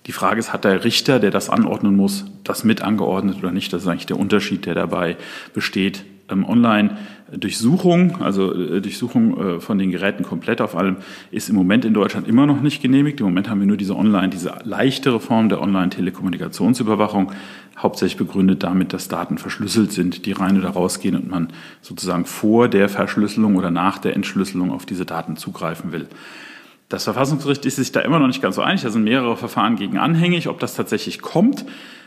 Die 0.06 0.12
Frage 0.12 0.40
ist, 0.40 0.52
hat 0.52 0.64
der 0.64 0.84
Richter, 0.84 1.18
der 1.18 1.30
das 1.30 1.50
anordnen 1.50 1.96
muss, 1.96 2.24
das 2.44 2.64
mit 2.64 2.82
angeordnet 2.82 3.38
oder 3.38 3.52
nicht? 3.52 3.72
Das 3.72 3.82
ist 3.82 3.88
eigentlich 3.88 4.06
der 4.06 4.18
Unterschied, 4.18 4.66
der 4.66 4.74
dabei 4.74 5.16
besteht 5.52 6.04
ähm, 6.30 6.44
Online-Durchsuchung, 6.44 8.22
also 8.22 8.54
äh, 8.54 8.80
Durchsuchung 8.80 9.56
äh, 9.56 9.60
von 9.60 9.78
den 9.78 9.90
Geräten 9.90 10.24
komplett 10.24 10.60
auf 10.60 10.76
allem, 10.76 10.96
ist 11.30 11.48
im 11.48 11.56
Moment 11.56 11.84
in 11.84 11.94
Deutschland 11.94 12.28
immer 12.28 12.46
noch 12.46 12.60
nicht 12.60 12.80
genehmigt. 12.82 13.20
Im 13.20 13.26
Moment 13.26 13.50
haben 13.50 13.60
wir 13.60 13.66
nur 13.66 13.76
diese 13.76 13.96
Online, 13.96 14.28
diese 14.28 14.54
leichtere 14.64 15.20
Form 15.20 15.48
der 15.48 15.60
Online-Telekommunikationsüberwachung, 15.60 17.32
hauptsächlich 17.78 18.16
begründet 18.16 18.62
damit, 18.62 18.92
dass 18.92 19.08
Daten 19.08 19.38
verschlüsselt 19.38 19.92
sind, 19.92 20.26
die 20.26 20.32
rein 20.32 20.58
oder 20.58 20.70
rausgehen 20.70 21.16
und 21.16 21.28
man 21.28 21.48
sozusagen 21.80 22.26
vor 22.26 22.68
der 22.68 22.88
Verschlüsselung 22.88 23.56
oder 23.56 23.70
nach 23.70 23.98
der 23.98 24.14
Entschlüsselung 24.16 24.70
auf 24.70 24.86
diese 24.86 25.06
Daten 25.06 25.36
zugreifen 25.36 25.92
will. 25.92 26.06
Das 26.90 27.04
Verfassungsgericht 27.04 27.64
ist 27.66 27.76
sich 27.76 27.92
da 27.92 28.00
immer 28.00 28.18
noch 28.18 28.26
nicht 28.26 28.42
ganz 28.42 28.56
so 28.56 28.62
einig. 28.62 28.82
Da 28.82 28.90
sind 28.90 29.04
mehrere 29.04 29.36
Verfahren 29.36 29.76
gegen 29.76 29.96
anhängig, 29.96 30.48
ob 30.48 30.58
das 30.58 30.74
tatsächlich 30.74 31.22
kommt. 31.22 31.64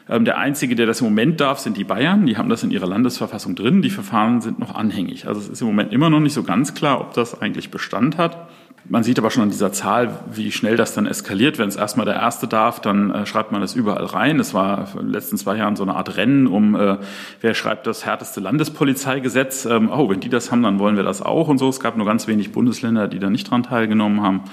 Ähm, 0.10 0.26
der 0.26 0.38
einzige, 0.38 0.76
der 0.76 0.86
das 0.86 1.00
im 1.00 1.06
Moment 1.06 1.40
darf, 1.40 1.60
sind 1.60 1.78
die 1.78 1.86
Bayern. 1.86 2.26
Die 2.26 2.36
haben 2.36 2.50
das 2.50 2.64
in 2.64 2.72
ihrer 2.72 2.86
Landesverfassung 2.86 3.56
drin. 3.56 3.82
Die 3.82 3.90
Verfahren 3.90 4.42
sind 4.42 4.60
noch 4.60 4.76
anhängig. 4.76 5.26
Also 5.26 5.40
es 5.40 5.48
ist 5.48 5.62
im 5.62 5.68
Moment 5.68 5.94
immer 5.94 6.10
noch 6.10 6.20
nicht 6.20 6.34
so 6.34 6.44
ganz 6.44 6.74
klar, 6.74 7.00
ob 7.00 7.14
das 7.14 7.42
eigentlich 7.42 7.72
Bestand 7.72 8.18
hat. 8.18 8.50
Man 8.86 9.04
sieht 9.04 9.18
aber 9.18 9.32
schon 9.32 9.44
an 9.44 9.50
dieser 9.50 9.72
Zahl, 9.72 10.20
wie 10.32 10.52
schnell 10.52 10.76
das 10.76 10.94
dann 10.94 11.06
eskaliert. 11.06 11.58
Wenn 11.58 11.70
es 11.70 11.78
erstmal 11.78 12.06
der 12.06 12.16
Erste 12.16 12.50
darf, 12.50 12.82
dann 12.82 13.12
äh, 13.12 13.26
schreibt 13.26 13.54
man 13.54 13.62
das 13.62 13.76
überall 13.76 14.04
rein. 14.04 14.42
Es 14.42 14.54
war 14.54 14.90
in 14.96 15.06
den 15.06 15.10
letzten 15.10 15.38
zwei 15.38 15.56
Jahren 15.56 15.78
so 15.78 15.84
eine 15.84 15.96
Art 15.96 16.18
Rennen 16.18 16.48
um, 16.48 16.76
äh, 16.76 16.98
wer 17.40 17.54
schreibt 17.54 17.88
das 17.88 18.06
härteste 18.06 18.42
Landespolizeigesetz. 18.42 19.66
Ähm, 19.66 19.90
oh, 19.90 20.10
wenn 20.10 20.20
die 20.20 20.30
das 20.30 20.52
haben, 20.52 20.64
dann 20.64 20.80
wollen 20.80 20.98
wir 20.98 21.04
das 21.04 21.22
auch 21.22 21.48
und 21.48 21.60
so. 21.60 21.70
Es 21.70 21.80
gab 21.80 21.96
nur 21.96 22.06
ganz 22.06 22.28
wenig 22.28 22.52
Bundesländer, 22.52 23.08
die 23.08 23.20
da 23.20 23.30
nicht 23.30 23.50
dran 23.50 23.64
teilgenommen 23.64 24.22
haben 24.22 24.44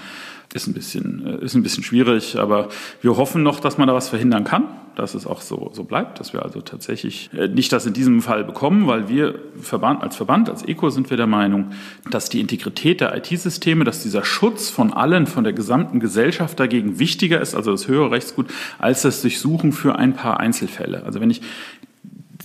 ist 0.54 0.66
ein 0.66 0.74
bisschen, 0.74 1.26
äh, 1.26 1.44
ist 1.44 1.54
ein 1.54 1.62
bisschen 1.62 1.84
schwierig, 1.84 2.38
aber 2.38 2.68
wir 3.02 3.16
hoffen 3.16 3.42
noch, 3.42 3.60
dass 3.60 3.78
man 3.78 3.88
da 3.88 3.94
was 3.94 4.08
verhindern 4.08 4.44
kann, 4.44 4.64
dass 4.96 5.14
es 5.14 5.26
auch 5.26 5.40
so, 5.40 5.70
so 5.72 5.84
bleibt, 5.84 6.18
dass 6.18 6.32
wir 6.32 6.42
also 6.42 6.60
tatsächlich 6.60 7.30
äh, 7.32 7.48
nicht 7.48 7.72
das 7.72 7.86
in 7.86 7.92
diesem 7.92 8.20
Fall 8.20 8.44
bekommen, 8.44 8.86
weil 8.86 9.08
wir 9.08 9.38
Verband, 9.60 10.02
als 10.02 10.16
Verband, 10.16 10.50
als 10.50 10.62
ECO 10.64 10.90
sind 10.90 11.08
wir 11.10 11.16
der 11.16 11.28
Meinung, 11.28 11.70
dass 12.10 12.28
die 12.28 12.40
Integrität 12.40 13.00
der 13.00 13.16
IT-Systeme, 13.16 13.84
dass 13.84 14.02
dieser 14.02 14.24
Schutz 14.24 14.70
von 14.70 14.92
allen, 14.92 15.26
von 15.26 15.44
der 15.44 15.52
gesamten 15.52 16.00
Gesellschaft 16.00 16.58
dagegen 16.58 16.98
wichtiger 16.98 17.40
ist, 17.40 17.54
also 17.54 17.70
das 17.70 17.86
höhere 17.86 18.10
Rechtsgut, 18.10 18.46
als 18.78 19.02
das 19.02 19.22
Durchsuchen 19.22 19.72
für 19.72 19.96
ein 19.96 20.14
paar 20.14 20.40
Einzelfälle. 20.40 21.04
Also 21.04 21.20
wenn 21.20 21.30
ich 21.30 21.42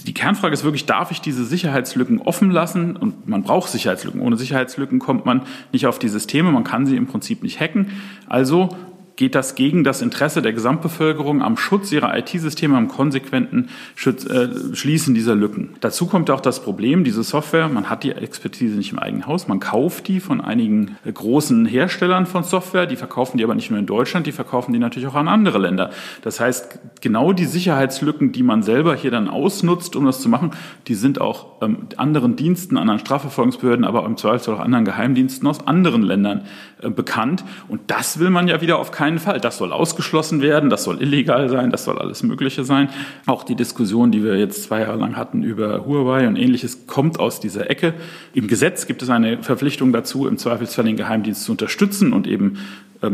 die 0.05 0.13
Kernfrage 0.13 0.53
ist 0.53 0.63
wirklich, 0.63 0.85
darf 0.85 1.09
ich 1.11 1.19
diese 1.19 1.43
Sicherheitslücken 1.43 2.21
offen 2.21 2.51
lassen? 2.51 2.95
Und 2.95 3.27
man 3.27 3.41
braucht 3.41 3.71
Sicherheitslücken. 3.71 4.21
Ohne 4.21 4.37
Sicherheitslücken 4.37 4.99
kommt 4.99 5.25
man 5.25 5.41
nicht 5.71 5.87
auf 5.87 5.97
die 5.97 6.09
Systeme. 6.09 6.51
Man 6.51 6.63
kann 6.63 6.85
sie 6.85 6.95
im 6.95 7.07
Prinzip 7.07 7.41
nicht 7.41 7.59
hacken. 7.59 7.91
Also 8.27 8.69
geht 9.15 9.35
das 9.35 9.55
gegen 9.55 9.83
das 9.83 10.01
Interesse 10.01 10.41
der 10.41 10.53
Gesamtbevölkerung 10.53 11.41
am 11.41 11.57
Schutz 11.57 11.91
ihrer 11.91 12.17
IT-Systeme, 12.17 12.75
am 12.75 12.87
konsequenten 12.87 13.69
Schutz, 13.95 14.25
äh, 14.25 14.49
Schließen 14.73 15.15
dieser 15.15 15.35
Lücken. 15.35 15.75
Dazu 15.81 16.05
kommt 16.05 16.29
auch 16.29 16.41
das 16.41 16.61
Problem, 16.61 17.03
diese 17.03 17.23
Software, 17.23 17.67
man 17.69 17.89
hat 17.89 18.03
die 18.03 18.11
Expertise 18.11 18.75
nicht 18.75 18.91
im 18.91 18.99
eigenen 18.99 19.27
Haus, 19.27 19.47
man 19.47 19.59
kauft 19.59 20.07
die 20.07 20.19
von 20.19 20.41
einigen 20.41 20.97
äh, 21.05 21.11
großen 21.11 21.65
Herstellern 21.65 22.25
von 22.25 22.43
Software, 22.43 22.85
die 22.85 22.95
verkaufen 22.95 23.37
die 23.37 23.43
aber 23.43 23.55
nicht 23.55 23.69
nur 23.69 23.79
in 23.79 23.85
Deutschland, 23.85 24.27
die 24.27 24.31
verkaufen 24.31 24.73
die 24.73 24.79
natürlich 24.79 25.07
auch 25.07 25.15
an 25.15 25.27
andere 25.27 25.59
Länder. 25.59 25.91
Das 26.21 26.39
heißt, 26.39 26.79
genau 27.01 27.31
die 27.33 27.45
Sicherheitslücken, 27.45 28.31
die 28.31 28.43
man 28.43 28.63
selber 28.63 28.95
hier 28.95 29.11
dann 29.11 29.29
ausnutzt, 29.29 29.95
um 29.95 30.05
das 30.05 30.21
zu 30.21 30.29
machen, 30.29 30.51
die 30.87 30.95
sind 30.95 31.21
auch 31.21 31.61
ähm, 31.61 31.87
anderen 31.97 32.35
Diensten, 32.35 32.77
anderen 32.77 32.99
Strafverfolgungsbehörden, 32.99 33.85
aber 33.85 34.05
im 34.05 34.17
Zweifelsfall 34.17 34.55
auch 34.55 34.59
anderen 34.59 34.85
Geheimdiensten 34.85 35.47
aus 35.47 35.65
anderen 35.67 36.01
Ländern 36.01 36.45
äh, 36.81 36.89
bekannt. 36.89 37.43
Und 37.67 37.81
das 37.87 38.19
will 38.19 38.29
man 38.29 38.47
ja 38.47 38.61
wieder 38.61 38.79
auf 38.79 38.91
keinen 38.91 39.04
keinen 39.05 39.19
Fall. 39.19 39.39
Das 39.39 39.57
soll 39.57 39.71
ausgeschlossen 39.71 40.41
werden, 40.41 40.71
das 40.71 40.83
soll 40.83 40.99
illegal 40.99 41.47
sein, 41.47 41.69
das 41.69 41.85
soll 41.85 41.99
alles 41.99 42.23
Mögliche 42.23 42.63
sein. 42.63 42.89
Auch 43.27 43.43
die 43.43 43.55
Diskussion, 43.55 44.11
die 44.11 44.23
wir 44.23 44.35
jetzt 44.35 44.63
zwei 44.63 44.81
Jahre 44.81 44.97
lang 44.97 45.15
hatten 45.15 45.43
über 45.43 45.85
Huawei 45.85 46.27
und 46.27 46.37
ähnliches, 46.37 46.87
kommt 46.87 47.19
aus 47.19 47.39
dieser 47.39 47.69
Ecke. 47.69 47.93
Im 48.33 48.47
Gesetz 48.47 48.87
gibt 48.87 49.03
es 49.03 49.11
eine 49.11 49.43
Verpflichtung 49.43 49.93
dazu, 49.93 50.27
im 50.27 50.39
Zweifelsfall 50.39 50.85
den 50.85 50.95
Geheimdienst 50.95 51.43
zu 51.43 51.51
unterstützen 51.51 52.13
und 52.13 52.25
eben 52.25 52.57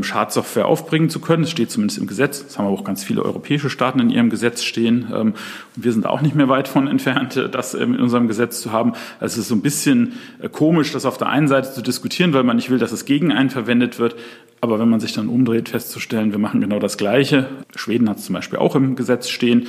Schadsoftware 0.02 0.68
aufbringen 0.68 1.10
zu 1.10 1.20
können. 1.20 1.44
Das 1.44 1.52
steht 1.52 1.72
zumindest 1.72 2.00
im 2.00 2.08
Gesetz. 2.08 2.44
Das 2.44 2.58
haben 2.58 2.66
aber 2.66 2.76
auch 2.76 2.84
ganz 2.84 3.04
viele 3.04 3.24
europäische 3.24 3.70
Staaten 3.70 4.00
in 4.00 4.10
ihrem 4.10 4.30
Gesetz 4.30 4.64
stehen. 4.64 5.08
Ähm, 5.14 5.34
und 5.76 5.84
wir 5.84 5.92
sind 5.92 6.06
auch 6.06 6.22
nicht 6.22 6.36
mehr 6.36 6.50
weit 6.50 6.68
von 6.68 6.88
entfernt, 6.88 7.36
äh, 7.38 7.50
das 7.50 7.74
ähm, 7.74 7.96
in 7.96 8.02
unserem 8.02 8.28
Gesetz 8.28 8.62
zu 8.62 8.72
haben. 8.72 8.94
Also 9.20 9.34
es 9.34 9.38
ist 9.40 9.48
so 9.48 9.56
ein 9.56 9.62
bisschen 9.62 10.14
äh, 10.42 10.50
komisch, 10.50 10.92
das 10.92 11.06
auf 11.06 11.18
der 11.18 11.30
einen 11.30 11.48
Seite 11.48 11.72
zu 11.72 11.82
diskutieren, 11.82 12.34
weil 12.34 12.44
man 12.44 12.56
nicht 12.56 12.70
will, 12.70 12.80
dass 12.80 12.92
es 12.92 13.06
gegen 13.06 13.32
einen 13.32 13.50
verwendet 13.50 14.00
wird. 14.00 14.16
Aber 14.64 14.78
wenn 14.78 14.90
man 14.90 15.00
sich 15.00 15.14
dann 15.14 15.28
umdreht, 15.28 15.70
festzustellen, 15.70 16.32
wir 16.32 16.38
machen 16.38 16.62
genau 16.62 16.78
das 16.78 16.98
Gleiche. 16.98 17.48
Schweden 17.76 18.08
hat 18.08 18.20
es 18.20 18.26
zum 18.26 18.36
Beispiel 18.36 18.60
auch 18.60 18.76
im 18.76 18.96
Gesetz 18.96 19.28
stehen. 19.28 19.66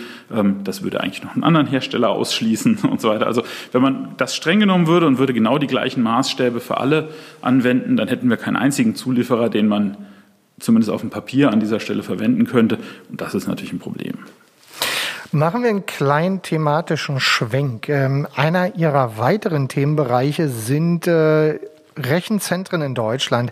Das 0.65 0.83
würde 0.83 1.01
eigentlich 1.01 1.23
noch 1.25 1.35
einen 1.35 1.45
anderen 1.45 1.67
Hersteller 1.67 2.11
ausschließen 2.11 2.81
und 2.91 3.01
so 3.01 3.09
weiter. 3.09 3.27
Also 3.27 3.43
wenn 3.73 3.81
man 3.81 4.09
das 4.19 4.37
streng 4.37 4.61
genommen 4.61 4.87
würde 4.87 5.07
und 5.07 5.17
würde 5.17 5.33
genau 5.33 5.57
die 5.57 5.67
gleichen 5.67 6.03
Maßstäbe 6.03 6.61
für 6.61 6.77
alle 6.77 7.09
anwenden, 7.41 7.97
dann 7.97 8.09
hätten 8.09 8.29
wir 8.29 8.37
keinen 8.37 8.57
einzigen 8.57 8.95
Zulieferer, 8.95 9.49
den 9.49 9.67
man 9.67 9.97
zumindest 10.63 10.91
auf 10.91 11.01
dem 11.01 11.11
Papier 11.11 11.51
an 11.51 11.61
dieser 11.61 11.81
Stelle 11.81 12.03
verwenden 12.03 12.47
könnte. 12.47 12.79
Und 13.11 13.21
das 13.21 13.35
ist 13.35 13.47
natürlich 13.47 13.73
ein 13.73 13.79
Problem. 13.79 14.15
Machen 15.33 15.63
wir 15.63 15.71
einen 15.71 15.87
kleinen 15.87 16.43
thematischen 16.43 17.19
Schwenk. 17.19 17.89
Ähm, 17.89 18.27
einer 18.37 18.77
Ihrer 18.77 19.17
weiteren 19.17 19.69
Themenbereiche 19.69 20.49
sind 20.49 21.07
äh, 21.07 21.59
Rechenzentren 21.97 22.83
in 22.83 22.95
Deutschland. 22.95 23.51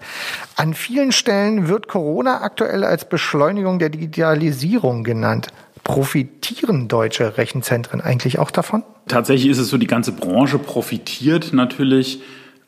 An 0.56 0.74
vielen 0.74 1.12
Stellen 1.12 1.68
wird 1.68 1.88
Corona 1.88 2.42
aktuell 2.42 2.84
als 2.84 3.06
Beschleunigung 3.06 3.78
der 3.78 3.88
Digitalisierung 3.88 5.04
genannt. 5.04 5.48
Profitieren 5.82 6.88
deutsche 6.88 7.38
Rechenzentren 7.38 8.00
eigentlich 8.02 8.38
auch 8.38 8.50
davon? 8.50 8.82
Tatsächlich 9.08 9.50
ist 9.50 9.58
es 9.58 9.68
so, 9.68 9.78
die 9.78 9.86
ganze 9.86 10.12
Branche 10.12 10.58
profitiert 10.58 11.52
natürlich 11.52 12.20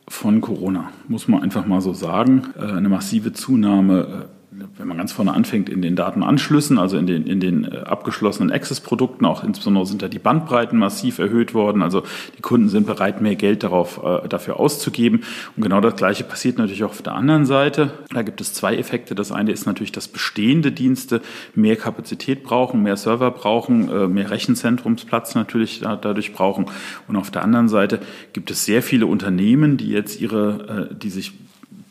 von 0.09 0.41
Corona, 0.41 0.91
muss 1.09 1.29
man 1.29 1.43
einfach 1.43 1.67
mal 1.67 1.81
so 1.81 1.93
sagen. 1.93 2.49
Äh, 2.59 2.73
eine 2.73 2.89
massive 2.89 3.33
Zunahme 3.33 4.29
äh, 4.29 4.42
wenn 4.77 4.89
man 4.89 4.97
ganz 4.99 5.13
vorne 5.13 5.33
anfängt, 5.33 5.69
in 5.69 5.81
den 5.81 5.97
Datenanschlüssen, 5.97 6.79
also 6.79 6.99
in 6.99 7.07
den, 7.07 7.27
in 7.27 7.41
den 7.41 7.65
äh, 7.65 7.79
abgeschlossenen 7.79 8.53
Access-Produkten, 8.53 9.25
auch 9.25 9.43
insbesondere 9.45 9.87
sind 9.87 10.03
da 10.03 10.09
die 10.09 10.19
Bandbreiten 10.19 10.79
massiv 10.79 11.19
erhöht 11.19 11.55
worden. 11.55 11.83
Also 11.83 12.03
die 12.37 12.43
Kunden 12.43 12.69
sind 12.69 12.87
bereit, 12.87 13.21
mehr 13.21 13.35
Geld 13.35 13.63
darauf, 13.63 14.03
äh, 14.05 14.29
dafür 14.29 14.61
auszugeben. 14.61 15.23
Und 15.57 15.63
genau 15.63 15.81
das 15.81 15.97
Gleiche 15.97 16.25
passiert 16.25 16.59
natürlich 16.59 16.85
auch 16.85 16.91
auf 16.91 17.03
der 17.03 17.15
anderen 17.15 17.47
Seite. 17.47 17.93
Da 18.13 18.23
gibt 18.23 18.41
es 18.41 18.53
zwei 18.53 18.77
Effekte. 18.77 19.15
Das 19.15 19.33
eine 19.33 19.53
ist 19.53 19.67
natürlich, 19.67 19.93
dass 19.93 20.09
bestehende 20.09 20.73
Dienste 20.73 21.23
mehr 21.55 21.77
Kapazität 21.77 22.43
brauchen, 22.43 22.83
mehr 22.83 22.97
Server 22.97 23.31
brauchen, 23.31 23.89
äh, 23.89 24.07
mehr 24.07 24.31
Rechenzentrumsplatz 24.31 25.35
natürlich 25.35 25.81
da, 25.81 25.97
dadurch 25.97 26.33
brauchen. 26.33 26.67
Und 27.09 27.17
auf 27.17 27.31
der 27.31 27.43
anderen 27.43 27.69
Seite 27.69 28.01
gibt 28.33 28.51
es 28.51 28.65
sehr 28.65 28.83
viele 28.83 29.07
Unternehmen, 29.07 29.77
die 29.77 29.89
jetzt 29.89 30.21
ihre, 30.21 30.91
die 30.93 31.11
sich 31.11 31.33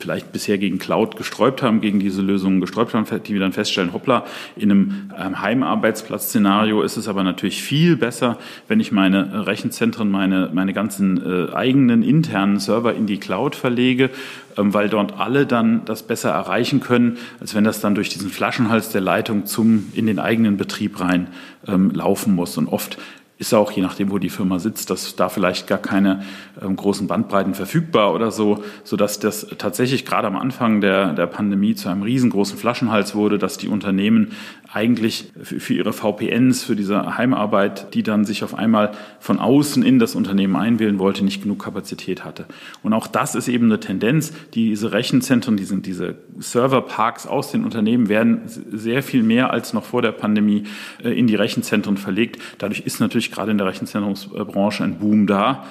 vielleicht 0.02 0.32
bisher 0.32 0.58
gegen 0.58 0.80
Cloud 0.80 1.16
gesträubt 1.16 1.62
haben, 1.62 1.80
gegen 1.80 2.00
diese 2.00 2.22
Lösungen 2.22 2.60
gesträubt 2.60 2.94
haben, 2.94 3.06
die 3.24 3.34
wir 3.34 3.40
dann 3.40 3.54
feststellen, 3.54 3.94
hoppla, 3.94 4.26
in 4.56 4.72
einem 4.72 5.12
ähm, 5.18 5.42
Heimarbeitsplatz-Szenario 5.42 6.82
ist 6.82 6.98
es 6.98 7.08
aber 7.08 7.24
natürlich 7.24 7.62
viel 7.62 7.96
besser, 7.96 8.38
wenn 8.68 8.80
ich 8.80 8.92
meine 8.92 9.48
Rechenzentren, 9.48 10.10
meine, 10.10 10.50
meine 10.54 10.74
ganzen 10.74 11.22
äh, 11.24 11.54
eigenen 11.54 12.04
internen 12.04 12.60
Server 12.60 12.94
in 12.94 13.06
die 13.06 13.20
Cloud 13.20 13.56
verlege, 13.56 14.10
ähm, 14.58 14.74
weil 14.74 14.90
dort 14.90 15.20
alle 15.20 15.46
dann 15.46 15.86
das 15.86 16.04
besser 16.04 16.32
erreichen 16.32 16.80
können, 16.80 17.18
als 17.40 17.56
wenn 17.56 17.64
das 17.64 17.80
dann 17.80 17.96
durch 17.96 18.10
diesen 18.10 18.30
Flaschenhals 18.30 18.90
der 18.90 19.02
Leitung 19.02 19.46
zum, 19.46 19.92
in 19.94 20.08
den 20.08 20.20
eigenen 20.20 20.58
Betrieb 20.58 21.00
rein 21.00 21.28
ähm, 21.68 21.92
laufen 21.92 22.34
muss. 22.34 22.58
Und 22.58 22.68
oft 22.68 22.98
ist 23.42 23.56
auch, 23.56 23.72
je 23.72 23.82
nachdem, 23.82 24.12
wo 24.12 24.20
die 24.20 24.30
Firma 24.30 24.60
sitzt, 24.60 24.92
dass 24.92 25.16
da 25.16 25.28
vielleicht 25.28 25.66
gar 25.66 25.80
keine 25.80 26.22
ähm, 26.62 26.76
großen 26.76 27.08
Bandbreiten 27.08 27.56
verfügbar 27.56 28.14
oder 28.14 28.30
so, 28.30 28.64
sodass 28.84 29.20
das 29.20 29.48
tatsächlich 29.58 30.06
gerade 30.06 30.28
am 30.28 30.36
Anfang 30.36 30.80
der, 30.80 31.14
der 31.14 31.26
Pandemie 31.26 31.74
zu 31.74 31.90
einem 31.90 32.04
riesengroßen 32.04 32.56
Flaschenhals 32.56 33.16
wurde, 33.16 33.40
dass 33.40 33.58
die 33.58 33.68
Unternehmen 33.68 34.34
eigentlich 34.74 35.34
für, 35.42 35.74
ihre 35.74 35.92
VPNs, 35.92 36.64
für 36.64 36.78
diese 36.78 37.18
Heimarbeit, 37.18 37.94
die 37.94 38.04
dann 38.04 38.24
sich 38.24 38.44
auf 38.44 38.56
einmal 38.56 38.92
von 39.20 39.40
außen 39.40 39.84
in 39.84 40.00
das 40.00 40.16
Unternehmen 40.16 40.56
einwählen 40.56 40.98
wollte, 40.98 41.26
nicht 41.26 41.44
genug 41.44 41.64
Kapazität 41.64 42.24
hatte. 42.24 42.46
Und 42.82 42.94
auch 42.94 43.08
das 43.08 43.36
ist 43.36 43.50
eben 43.50 43.66
eine 43.66 43.82
Tendenz. 43.82 44.32
Diese 44.54 44.94
Rechenzentren, 44.94 45.58
diese, 45.58 45.78
diese 45.78 46.16
Serverparks 46.40 47.28
aus 47.28 47.52
den 47.52 47.66
Unternehmen 47.66 48.08
werden 48.08 48.42
sehr 48.46 49.04
viel 49.04 49.24
mehr 49.24 49.52
als 49.52 49.74
noch 49.74 49.84
vor 49.84 50.02
der 50.02 50.14
Pandemie 50.14 50.64
äh, 51.04 51.10
in 51.10 51.28
die 51.28 51.36
Rechenzentren 51.36 51.98
verlegt. 51.98 52.42
Dadurch 52.58 52.82
ist 52.82 53.02
natürlich 53.02 53.32
gerade 53.32 53.52
in 53.52 53.58
der 53.58 53.68
Rechenzentrumsbranche 53.68 54.86
ein 54.86 55.00
Boom 55.00 55.28
da 55.28 55.66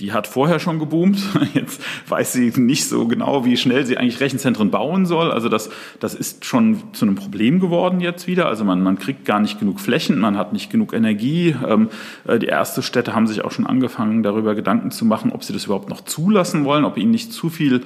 die 0.00 0.12
hat 0.12 0.26
vorher 0.26 0.58
schon 0.58 0.78
geboomt. 0.78 1.18
Jetzt 1.54 1.80
weiß 2.08 2.34
sie 2.34 2.52
nicht 2.56 2.86
so 2.86 3.06
genau, 3.06 3.44
wie 3.44 3.56
schnell 3.56 3.86
sie 3.86 3.96
eigentlich 3.96 4.20
Rechenzentren 4.20 4.70
bauen 4.70 5.06
soll. 5.06 5.30
Also 5.30 5.48
das, 5.48 5.70
das 6.00 6.14
ist 6.14 6.44
schon 6.44 6.82
zu 6.92 7.06
einem 7.06 7.14
Problem 7.14 7.60
geworden 7.60 8.00
jetzt 8.00 8.26
wieder. 8.26 8.46
Also 8.46 8.64
man, 8.64 8.82
man 8.82 8.98
kriegt 8.98 9.24
gar 9.24 9.40
nicht 9.40 9.58
genug 9.58 9.80
Flächen, 9.80 10.18
man 10.18 10.36
hat 10.36 10.52
nicht 10.52 10.70
genug 10.70 10.92
Energie. 10.92 11.56
Ähm, 11.66 11.88
äh, 12.26 12.38
die 12.38 12.48
ersten 12.48 12.82
Städte 12.82 13.14
haben 13.14 13.26
sich 13.26 13.42
auch 13.42 13.52
schon 13.52 13.66
angefangen, 13.66 14.22
darüber 14.22 14.54
Gedanken 14.54 14.90
zu 14.90 15.06
machen, 15.06 15.32
ob 15.32 15.44
sie 15.44 15.54
das 15.54 15.64
überhaupt 15.64 15.88
noch 15.88 16.02
zulassen 16.02 16.64
wollen, 16.64 16.84
ob 16.84 16.98
ihnen 16.98 17.10
nicht 17.10 17.32
zu 17.32 17.48
viel 17.48 17.82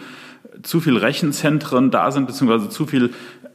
zu 0.63 0.81
viel 0.81 0.97
Rechenzentren 0.97 1.91
da 1.91 2.11
sind, 2.11 2.27
beziehungsweise 2.27 2.69
zu 2.69 2.87
viel 2.87 3.11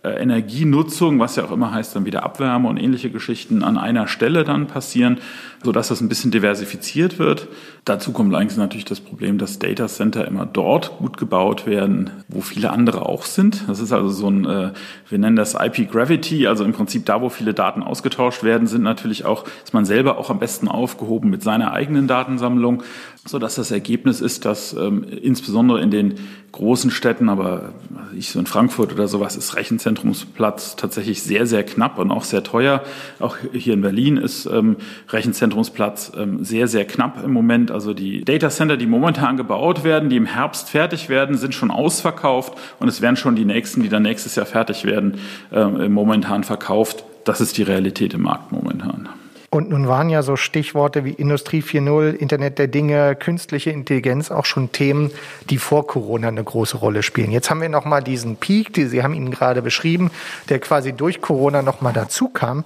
Energienutzung, 0.10 1.20
was 1.20 1.36
ja 1.36 1.46
auch 1.46 1.52
immer 1.52 1.72
heißt, 1.72 1.96
dann 1.96 2.06
wieder 2.06 2.24
Abwärme 2.24 2.68
und 2.68 2.78
ähnliche 2.78 3.10
Geschichten 3.10 3.64
an 3.64 3.78
einer 3.78 4.08
Stelle 4.08 4.44
dann 4.44 4.68
passieren, 4.68 5.20
sodass 5.64 5.88
das 5.88 6.02
ein 6.02 6.10
bisschen 6.10 6.32
diversifiziert 6.32 7.20
wird. 7.20 7.48
Dazu 7.86 8.12
kommt 8.12 8.34
allerdings 8.34 8.58
natürlich 8.58 8.86
das 8.86 9.00
Problem, 9.00 9.38
dass 9.38 9.60
Data 9.60 9.88
Center 9.88 10.28
immer 10.28 10.46
dort 10.46 10.98
gut 10.98 11.18
gebaut 11.18 11.68
werden, 11.68 12.10
wo 12.28 12.42
viele 12.42 12.72
andere 12.72 13.06
auch 13.08 13.24
sind. 13.24 13.64
Das 13.68 13.80
ist 13.80 13.92
also 13.92 14.10
so 14.10 14.30
ein, 14.30 14.46
äh, 14.46 14.72
wir 15.10 15.18
nennen 15.18 15.36
das 15.36 15.56
IP 15.56 15.92
Gravity, 15.92 16.48
also 16.48 16.64
im 16.64 16.74
Prinzip 16.74 17.06
da, 17.06 17.22
wo 17.22 17.30
viele 17.30 17.54
Daten 17.54 17.84
ausgetauscht 17.84 18.44
werden, 18.44 18.68
sind 18.68 18.84
natürlich 18.84 19.26
auch, 19.26 19.46
ist 19.64 19.74
man 19.74 19.86
selber 19.86 20.18
auch 20.18 20.30
am 20.30 20.40
besten 20.40 20.68
aufgehoben 20.68 21.30
mit 21.30 21.44
seiner 21.44 21.74
eigenen 21.74 22.08
Datensammlung, 22.08 22.84
sodass 23.28 23.56
das 23.56 23.72
Ergebnis 23.72 24.22
ist, 24.22 24.46
dass 24.46 24.74
ähm, 24.74 25.04
insbesondere 25.04 25.82
in 25.82 25.90
den 25.90 26.14
großen 26.52 26.92
Städten, 26.92 27.28
aber 27.28 27.74
ich 28.16 28.30
so 28.30 28.40
in 28.40 28.46
Frankfurt 28.46 28.94
oder 28.94 29.08
sowas, 29.08 29.36
ist 29.36 29.56
Rechenzentrumsplatz 29.56 30.76
tatsächlich 30.76 31.22
sehr, 31.22 31.48
sehr 31.48 31.64
knapp 31.64 31.98
und 31.98 32.12
auch 32.12 32.24
sehr 32.24 32.44
teuer. 32.44 32.84
Auch 33.20 33.36
hier 33.52 33.74
in 33.74 33.82
Berlin 33.82 34.18
ist 34.18 34.46
ähm, 34.46 34.78
Rechenzentrumsplatz 35.10 36.14
ähm, 36.16 36.46
sehr, 36.46 36.68
sehr 36.68 36.86
knapp 36.86 37.22
im 37.24 37.34
Moment. 37.34 37.72
Also 37.72 37.94
die 37.94 38.24
Data 38.24 38.50
Center, 38.50 38.78
die 38.78 38.86
momentan 38.86 39.38
gebaut 39.38 39.84
werden, 39.84 40.10
die 40.10 40.18
im 40.18 40.28
Herbst 40.28 40.70
fertig 40.70 41.10
werden, 41.10 41.36
sind 41.36 41.56
schon 41.56 41.72
ausverkauft 41.72 42.54
und 42.80 42.88
es 42.88 43.02
werden 43.02 43.18
schon 43.18 43.36
die 43.36 43.46
nächsten, 43.46 43.82
die 43.82 43.90
dann 43.90 44.04
nächstes 44.04 44.36
Jahr 44.36 44.46
fertig 44.46 44.86
werden, 44.86 45.16
ähm, 45.52 45.92
momentan 45.92 46.44
verkauft. 46.44 47.04
Das 47.26 47.42
ist 47.42 47.58
die 47.58 47.64
Realität 47.64 48.14
im 48.14 48.22
Markt 48.22 48.52
momentan. 48.52 49.10
Und 49.56 49.70
nun 49.70 49.88
waren 49.88 50.10
ja 50.10 50.22
so 50.22 50.36
Stichworte 50.36 51.06
wie 51.06 51.12
Industrie 51.12 51.62
4.0, 51.62 52.12
Internet 52.12 52.60
der 52.60 52.68
Dinge, 52.68 53.16
künstliche 53.16 53.70
Intelligenz 53.70 54.30
auch 54.30 54.44
schon 54.44 54.74
Themen, 54.74 55.12
die 55.50 55.60
vor 55.60 55.88
Corona 55.88 56.28
eine 56.28 56.44
große 56.44 56.76
Rolle 56.76 57.04
spielen. 57.04 57.32
Jetzt 57.32 57.50
haben 57.50 57.62
wir 57.62 57.70
noch 57.70 57.86
mal 57.86 58.02
diesen 58.02 58.36
Peak, 58.36 58.74
die 58.74 58.84
Sie 58.84 59.02
haben 59.02 59.14
ihn 59.14 59.32
gerade 59.32 59.62
beschrieben, 59.62 60.12
der 60.50 60.60
quasi 60.60 60.92
durch 60.92 61.22
Corona 61.22 61.62
noch 61.62 61.80
mal 61.80 61.94
dazu 61.94 62.28
kam. 62.28 62.66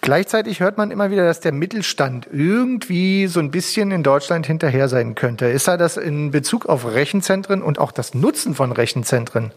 Gleichzeitig 0.00 0.60
hört 0.60 0.78
man 0.78 0.90
immer 0.90 1.10
wieder, 1.10 1.26
dass 1.26 1.40
der 1.40 1.52
Mittelstand 1.52 2.26
irgendwie 2.32 3.26
so 3.26 3.40
ein 3.40 3.50
bisschen 3.50 3.90
in 3.90 4.02
Deutschland 4.02 4.46
hinterher 4.46 4.88
sein 4.88 5.14
könnte. 5.14 5.44
Ist 5.44 5.68
da 5.68 5.76
das 5.76 5.98
in 5.98 6.30
Bezug 6.30 6.64
auf 6.64 6.86
Rechenzentren 6.86 7.60
und 7.60 7.78
auch 7.78 7.92
das 7.92 8.14
Nutzen 8.14 8.54
von 8.54 8.72
Rechenzentren 8.72 9.50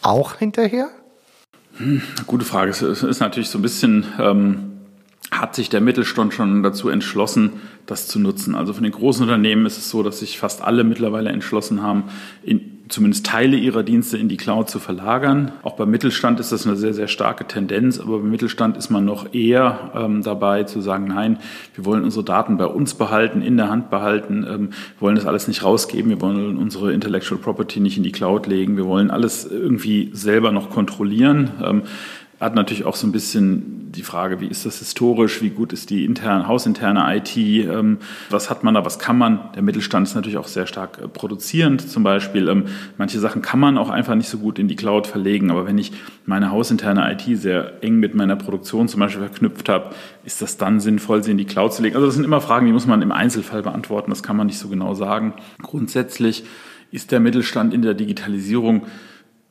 auch 0.00 0.36
hinterher? 0.36 0.90
Hm, 1.78 2.02
gute 2.28 2.44
Frage. 2.44 2.70
Es 2.70 2.82
ist 2.82 3.18
natürlich 3.18 3.48
so 3.48 3.58
ein 3.58 3.62
bisschen 3.62 4.06
ähm 4.20 4.70
hat 5.30 5.54
sich 5.54 5.68
der 5.68 5.80
Mittelstand 5.80 6.34
schon 6.34 6.62
dazu 6.62 6.88
entschlossen, 6.88 7.54
das 7.86 8.06
zu 8.08 8.18
nutzen. 8.18 8.54
Also 8.54 8.72
von 8.72 8.82
den 8.82 8.92
großen 8.92 9.22
Unternehmen 9.22 9.66
ist 9.66 9.78
es 9.78 9.90
so, 9.90 10.02
dass 10.02 10.20
sich 10.20 10.38
fast 10.38 10.62
alle 10.62 10.84
mittlerweile 10.84 11.30
entschlossen 11.30 11.82
haben, 11.82 12.04
in, 12.42 12.74
zumindest 12.88 13.26
Teile 13.26 13.56
ihrer 13.56 13.82
Dienste 13.82 14.18
in 14.18 14.28
die 14.28 14.36
Cloud 14.36 14.68
zu 14.68 14.78
verlagern. 14.78 15.52
Auch 15.62 15.74
beim 15.74 15.90
Mittelstand 15.90 16.38
ist 16.38 16.52
das 16.52 16.66
eine 16.66 16.76
sehr, 16.76 16.92
sehr 16.92 17.08
starke 17.08 17.46
Tendenz, 17.46 17.98
aber 17.98 18.18
beim 18.18 18.30
Mittelstand 18.30 18.76
ist 18.76 18.90
man 18.90 19.04
noch 19.04 19.32
eher 19.34 19.90
ähm, 19.94 20.22
dabei 20.22 20.64
zu 20.64 20.80
sagen, 20.80 21.06
nein, 21.06 21.38
wir 21.74 21.84
wollen 21.84 22.04
unsere 22.04 22.24
Daten 22.24 22.56
bei 22.56 22.66
uns 22.66 22.94
behalten, 22.94 23.40
in 23.42 23.56
der 23.56 23.70
Hand 23.70 23.90
behalten, 23.90 24.46
ähm, 24.48 24.68
wollen 25.00 25.16
das 25.16 25.26
alles 25.26 25.48
nicht 25.48 25.64
rausgeben, 25.64 26.10
wir 26.10 26.20
wollen 26.20 26.58
unsere 26.58 26.92
Intellectual 26.92 27.40
Property 27.40 27.80
nicht 27.80 27.96
in 27.96 28.02
die 28.02 28.12
Cloud 28.12 28.46
legen, 28.46 28.76
wir 28.76 28.86
wollen 28.86 29.10
alles 29.10 29.46
irgendwie 29.50 30.10
selber 30.12 30.52
noch 30.52 30.70
kontrollieren. 30.70 31.50
Ähm, 31.64 31.82
hat 32.44 32.54
natürlich 32.54 32.84
auch 32.84 32.96
so 32.96 33.06
ein 33.06 33.12
bisschen 33.12 33.92
die 33.92 34.02
Frage, 34.02 34.40
wie 34.40 34.46
ist 34.46 34.66
das 34.66 34.78
historisch, 34.78 35.40
wie 35.40 35.50
gut 35.50 35.72
ist 35.72 35.90
die 35.90 36.04
interne, 36.04 36.46
hausinterne 36.46 37.16
IT, 37.16 37.36
ähm, 37.36 37.98
was 38.28 38.50
hat 38.50 38.64
man 38.64 38.74
da, 38.74 38.84
was 38.84 38.98
kann 38.98 39.16
man. 39.16 39.52
Der 39.54 39.62
Mittelstand 39.62 40.06
ist 40.06 40.14
natürlich 40.14 40.36
auch 40.36 40.46
sehr 40.46 40.66
stark 40.66 40.98
äh, 41.02 41.08
produzierend 41.08 41.88
zum 41.88 42.02
Beispiel. 42.02 42.48
Ähm, 42.48 42.64
manche 42.98 43.18
Sachen 43.18 43.40
kann 43.40 43.60
man 43.60 43.78
auch 43.78 43.90
einfach 43.90 44.14
nicht 44.14 44.28
so 44.28 44.38
gut 44.38 44.58
in 44.58 44.68
die 44.68 44.76
Cloud 44.76 45.06
verlegen, 45.06 45.50
aber 45.50 45.66
wenn 45.66 45.78
ich 45.78 45.92
meine 46.26 46.50
hausinterne 46.50 47.10
IT 47.12 47.38
sehr 47.38 47.82
eng 47.82 47.96
mit 47.96 48.14
meiner 48.14 48.36
Produktion 48.36 48.88
zum 48.88 49.00
Beispiel 49.00 49.22
verknüpft 49.22 49.68
habe, 49.68 49.94
ist 50.24 50.42
das 50.42 50.56
dann 50.56 50.80
sinnvoll, 50.80 51.22
sie 51.22 51.30
in 51.30 51.38
die 51.38 51.46
Cloud 51.46 51.72
zu 51.72 51.82
legen? 51.82 51.96
Also 51.96 52.06
das 52.06 52.14
sind 52.14 52.24
immer 52.24 52.40
Fragen, 52.40 52.66
die 52.66 52.72
muss 52.72 52.86
man 52.86 53.02
im 53.02 53.12
Einzelfall 53.12 53.62
beantworten, 53.62 54.10
das 54.10 54.22
kann 54.22 54.36
man 54.36 54.46
nicht 54.46 54.58
so 54.58 54.68
genau 54.68 54.94
sagen. 54.94 55.34
Grundsätzlich 55.62 56.44
ist 56.90 57.10
der 57.10 57.20
Mittelstand 57.20 57.72
in 57.74 57.82
der 57.82 57.94
Digitalisierung 57.94 58.86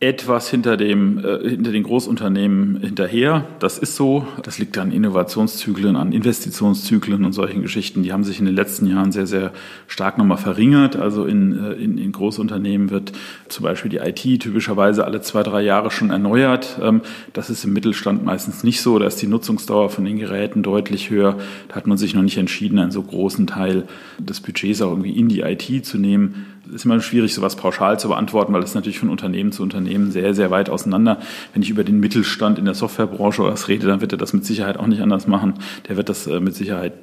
etwas 0.03 0.49
hinter, 0.49 0.75
dem, 0.77 1.17
äh, 1.19 1.49
hinter 1.49 1.71
den 1.71 1.83
Großunternehmen 1.83 2.81
hinterher. 2.81 3.45
Das 3.59 3.77
ist 3.77 3.95
so. 3.95 4.27
Das 4.43 4.59
liegt 4.59 4.77
an 4.77 4.91
Innovationszyklen, 4.91 5.95
an 5.95 6.11
Investitionszyklen 6.11 7.23
und 7.23 7.31
solchen 7.33 7.61
Geschichten. 7.61 8.03
Die 8.03 8.11
haben 8.11 8.23
sich 8.23 8.39
in 8.39 8.45
den 8.45 8.55
letzten 8.55 8.85
Jahren 8.85 9.11
sehr, 9.11 9.27
sehr 9.27 9.51
stark 9.87 10.17
nochmal 10.17 10.37
verringert. 10.37 10.95
Also 10.97 11.25
in, 11.25 11.57
äh, 11.57 11.73
in, 11.73 11.97
in 11.97 12.11
Großunternehmen 12.11 12.89
wird 12.89 13.13
zum 13.47 13.63
Beispiel 13.63 13.89
die 13.89 13.97
IT 13.97 14.41
typischerweise 14.41 15.05
alle 15.05 15.21
zwei, 15.21 15.41
drei 15.43 15.61
Jahre 15.61 15.89
schon 15.89 16.09
erneuert. 16.09 16.79
Ähm, 16.81 17.01
das 17.31 17.49
ist 17.49 17.63
im 17.63 17.73
Mittelstand 17.73 18.25
meistens 18.25 18.63
nicht 18.63 18.81
so. 18.81 18.99
Da 18.99 19.07
ist 19.07 19.21
die 19.21 19.27
Nutzungsdauer 19.27 19.89
von 19.89 20.05
den 20.05 20.17
Geräten 20.17 20.63
deutlich 20.63 21.09
höher. 21.09 21.37
Da 21.69 21.75
hat 21.75 21.87
man 21.87 21.97
sich 21.97 22.13
noch 22.13 22.23
nicht 22.23 22.37
entschieden, 22.37 22.79
einen 22.79 22.91
so 22.91 23.01
großen 23.01 23.47
Teil 23.47 23.83
des 24.19 24.41
Budgets 24.41 24.81
auch 24.81 24.91
irgendwie 24.91 25.17
in 25.17 25.29
die 25.29 25.41
IT 25.41 25.85
zu 25.85 25.97
nehmen 25.97 26.52
ist 26.73 26.85
immer 26.85 26.99
schwierig, 26.99 27.33
sowas 27.33 27.55
pauschal 27.55 27.99
zu 27.99 28.09
beantworten, 28.09 28.53
weil 28.53 28.61
das 28.61 28.75
natürlich 28.75 28.99
von 28.99 29.09
Unternehmen 29.09 29.51
zu 29.51 29.63
Unternehmen 29.63 30.11
sehr, 30.11 30.33
sehr 30.33 30.51
weit 30.51 30.69
auseinander. 30.69 31.19
Wenn 31.53 31.61
ich 31.61 31.69
über 31.69 31.83
den 31.83 31.99
Mittelstand 31.99 32.59
in 32.59 32.65
der 32.65 32.73
Softwarebranche 32.73 33.41
oder 33.41 33.53
was 33.53 33.67
rede, 33.67 33.87
dann 33.87 34.01
wird 34.01 34.11
er 34.11 34.17
das 34.17 34.33
mit 34.33 34.45
Sicherheit 34.45 34.77
auch 34.77 34.87
nicht 34.87 35.01
anders 35.01 35.27
machen. 35.27 35.53
Der 35.87 35.97
wird 35.97 36.09
das 36.09 36.27
äh, 36.27 36.39
mit 36.39 36.55
Sicherheit 36.55 36.93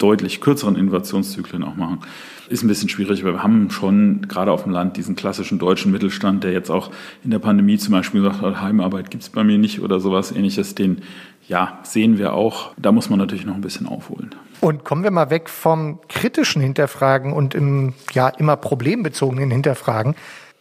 deutlich 0.00 0.40
kürzeren 0.40 0.76
Innovationszyklen 0.76 1.62
auch 1.62 1.76
machen. 1.76 2.00
Ist 2.48 2.64
ein 2.64 2.68
bisschen 2.68 2.88
schwierig, 2.88 3.22
aber 3.22 3.34
wir 3.34 3.42
haben 3.42 3.70
schon 3.70 4.22
gerade 4.22 4.50
auf 4.50 4.64
dem 4.64 4.72
Land 4.72 4.96
diesen 4.96 5.14
klassischen 5.14 5.58
deutschen 5.58 5.92
Mittelstand, 5.92 6.42
der 6.42 6.52
jetzt 6.52 6.70
auch 6.70 6.90
in 7.22 7.30
der 7.30 7.38
Pandemie 7.38 7.78
zum 7.78 7.92
Beispiel 7.92 8.22
gesagt 8.22 8.42
hat, 8.42 8.60
Heimarbeit 8.60 9.10
gibt's 9.10 9.28
bei 9.28 9.44
mir 9.44 9.58
nicht 9.58 9.80
oder 9.80 10.00
sowas 10.00 10.32
ähnliches, 10.32 10.74
den 10.74 11.02
ja, 11.50 11.80
sehen 11.82 12.16
wir 12.16 12.32
auch. 12.32 12.70
Da 12.78 12.92
muss 12.92 13.10
man 13.10 13.18
natürlich 13.18 13.44
noch 13.44 13.56
ein 13.56 13.60
bisschen 13.60 13.88
aufholen. 13.88 14.30
Und 14.60 14.84
kommen 14.84 15.02
wir 15.02 15.10
mal 15.10 15.30
weg 15.30 15.48
vom 15.48 15.98
kritischen 16.08 16.62
Hinterfragen 16.62 17.32
und 17.32 17.56
im 17.56 17.94
ja 18.12 18.28
immer 18.28 18.56
problembezogenen 18.56 19.50
Hinterfragen. 19.50 20.14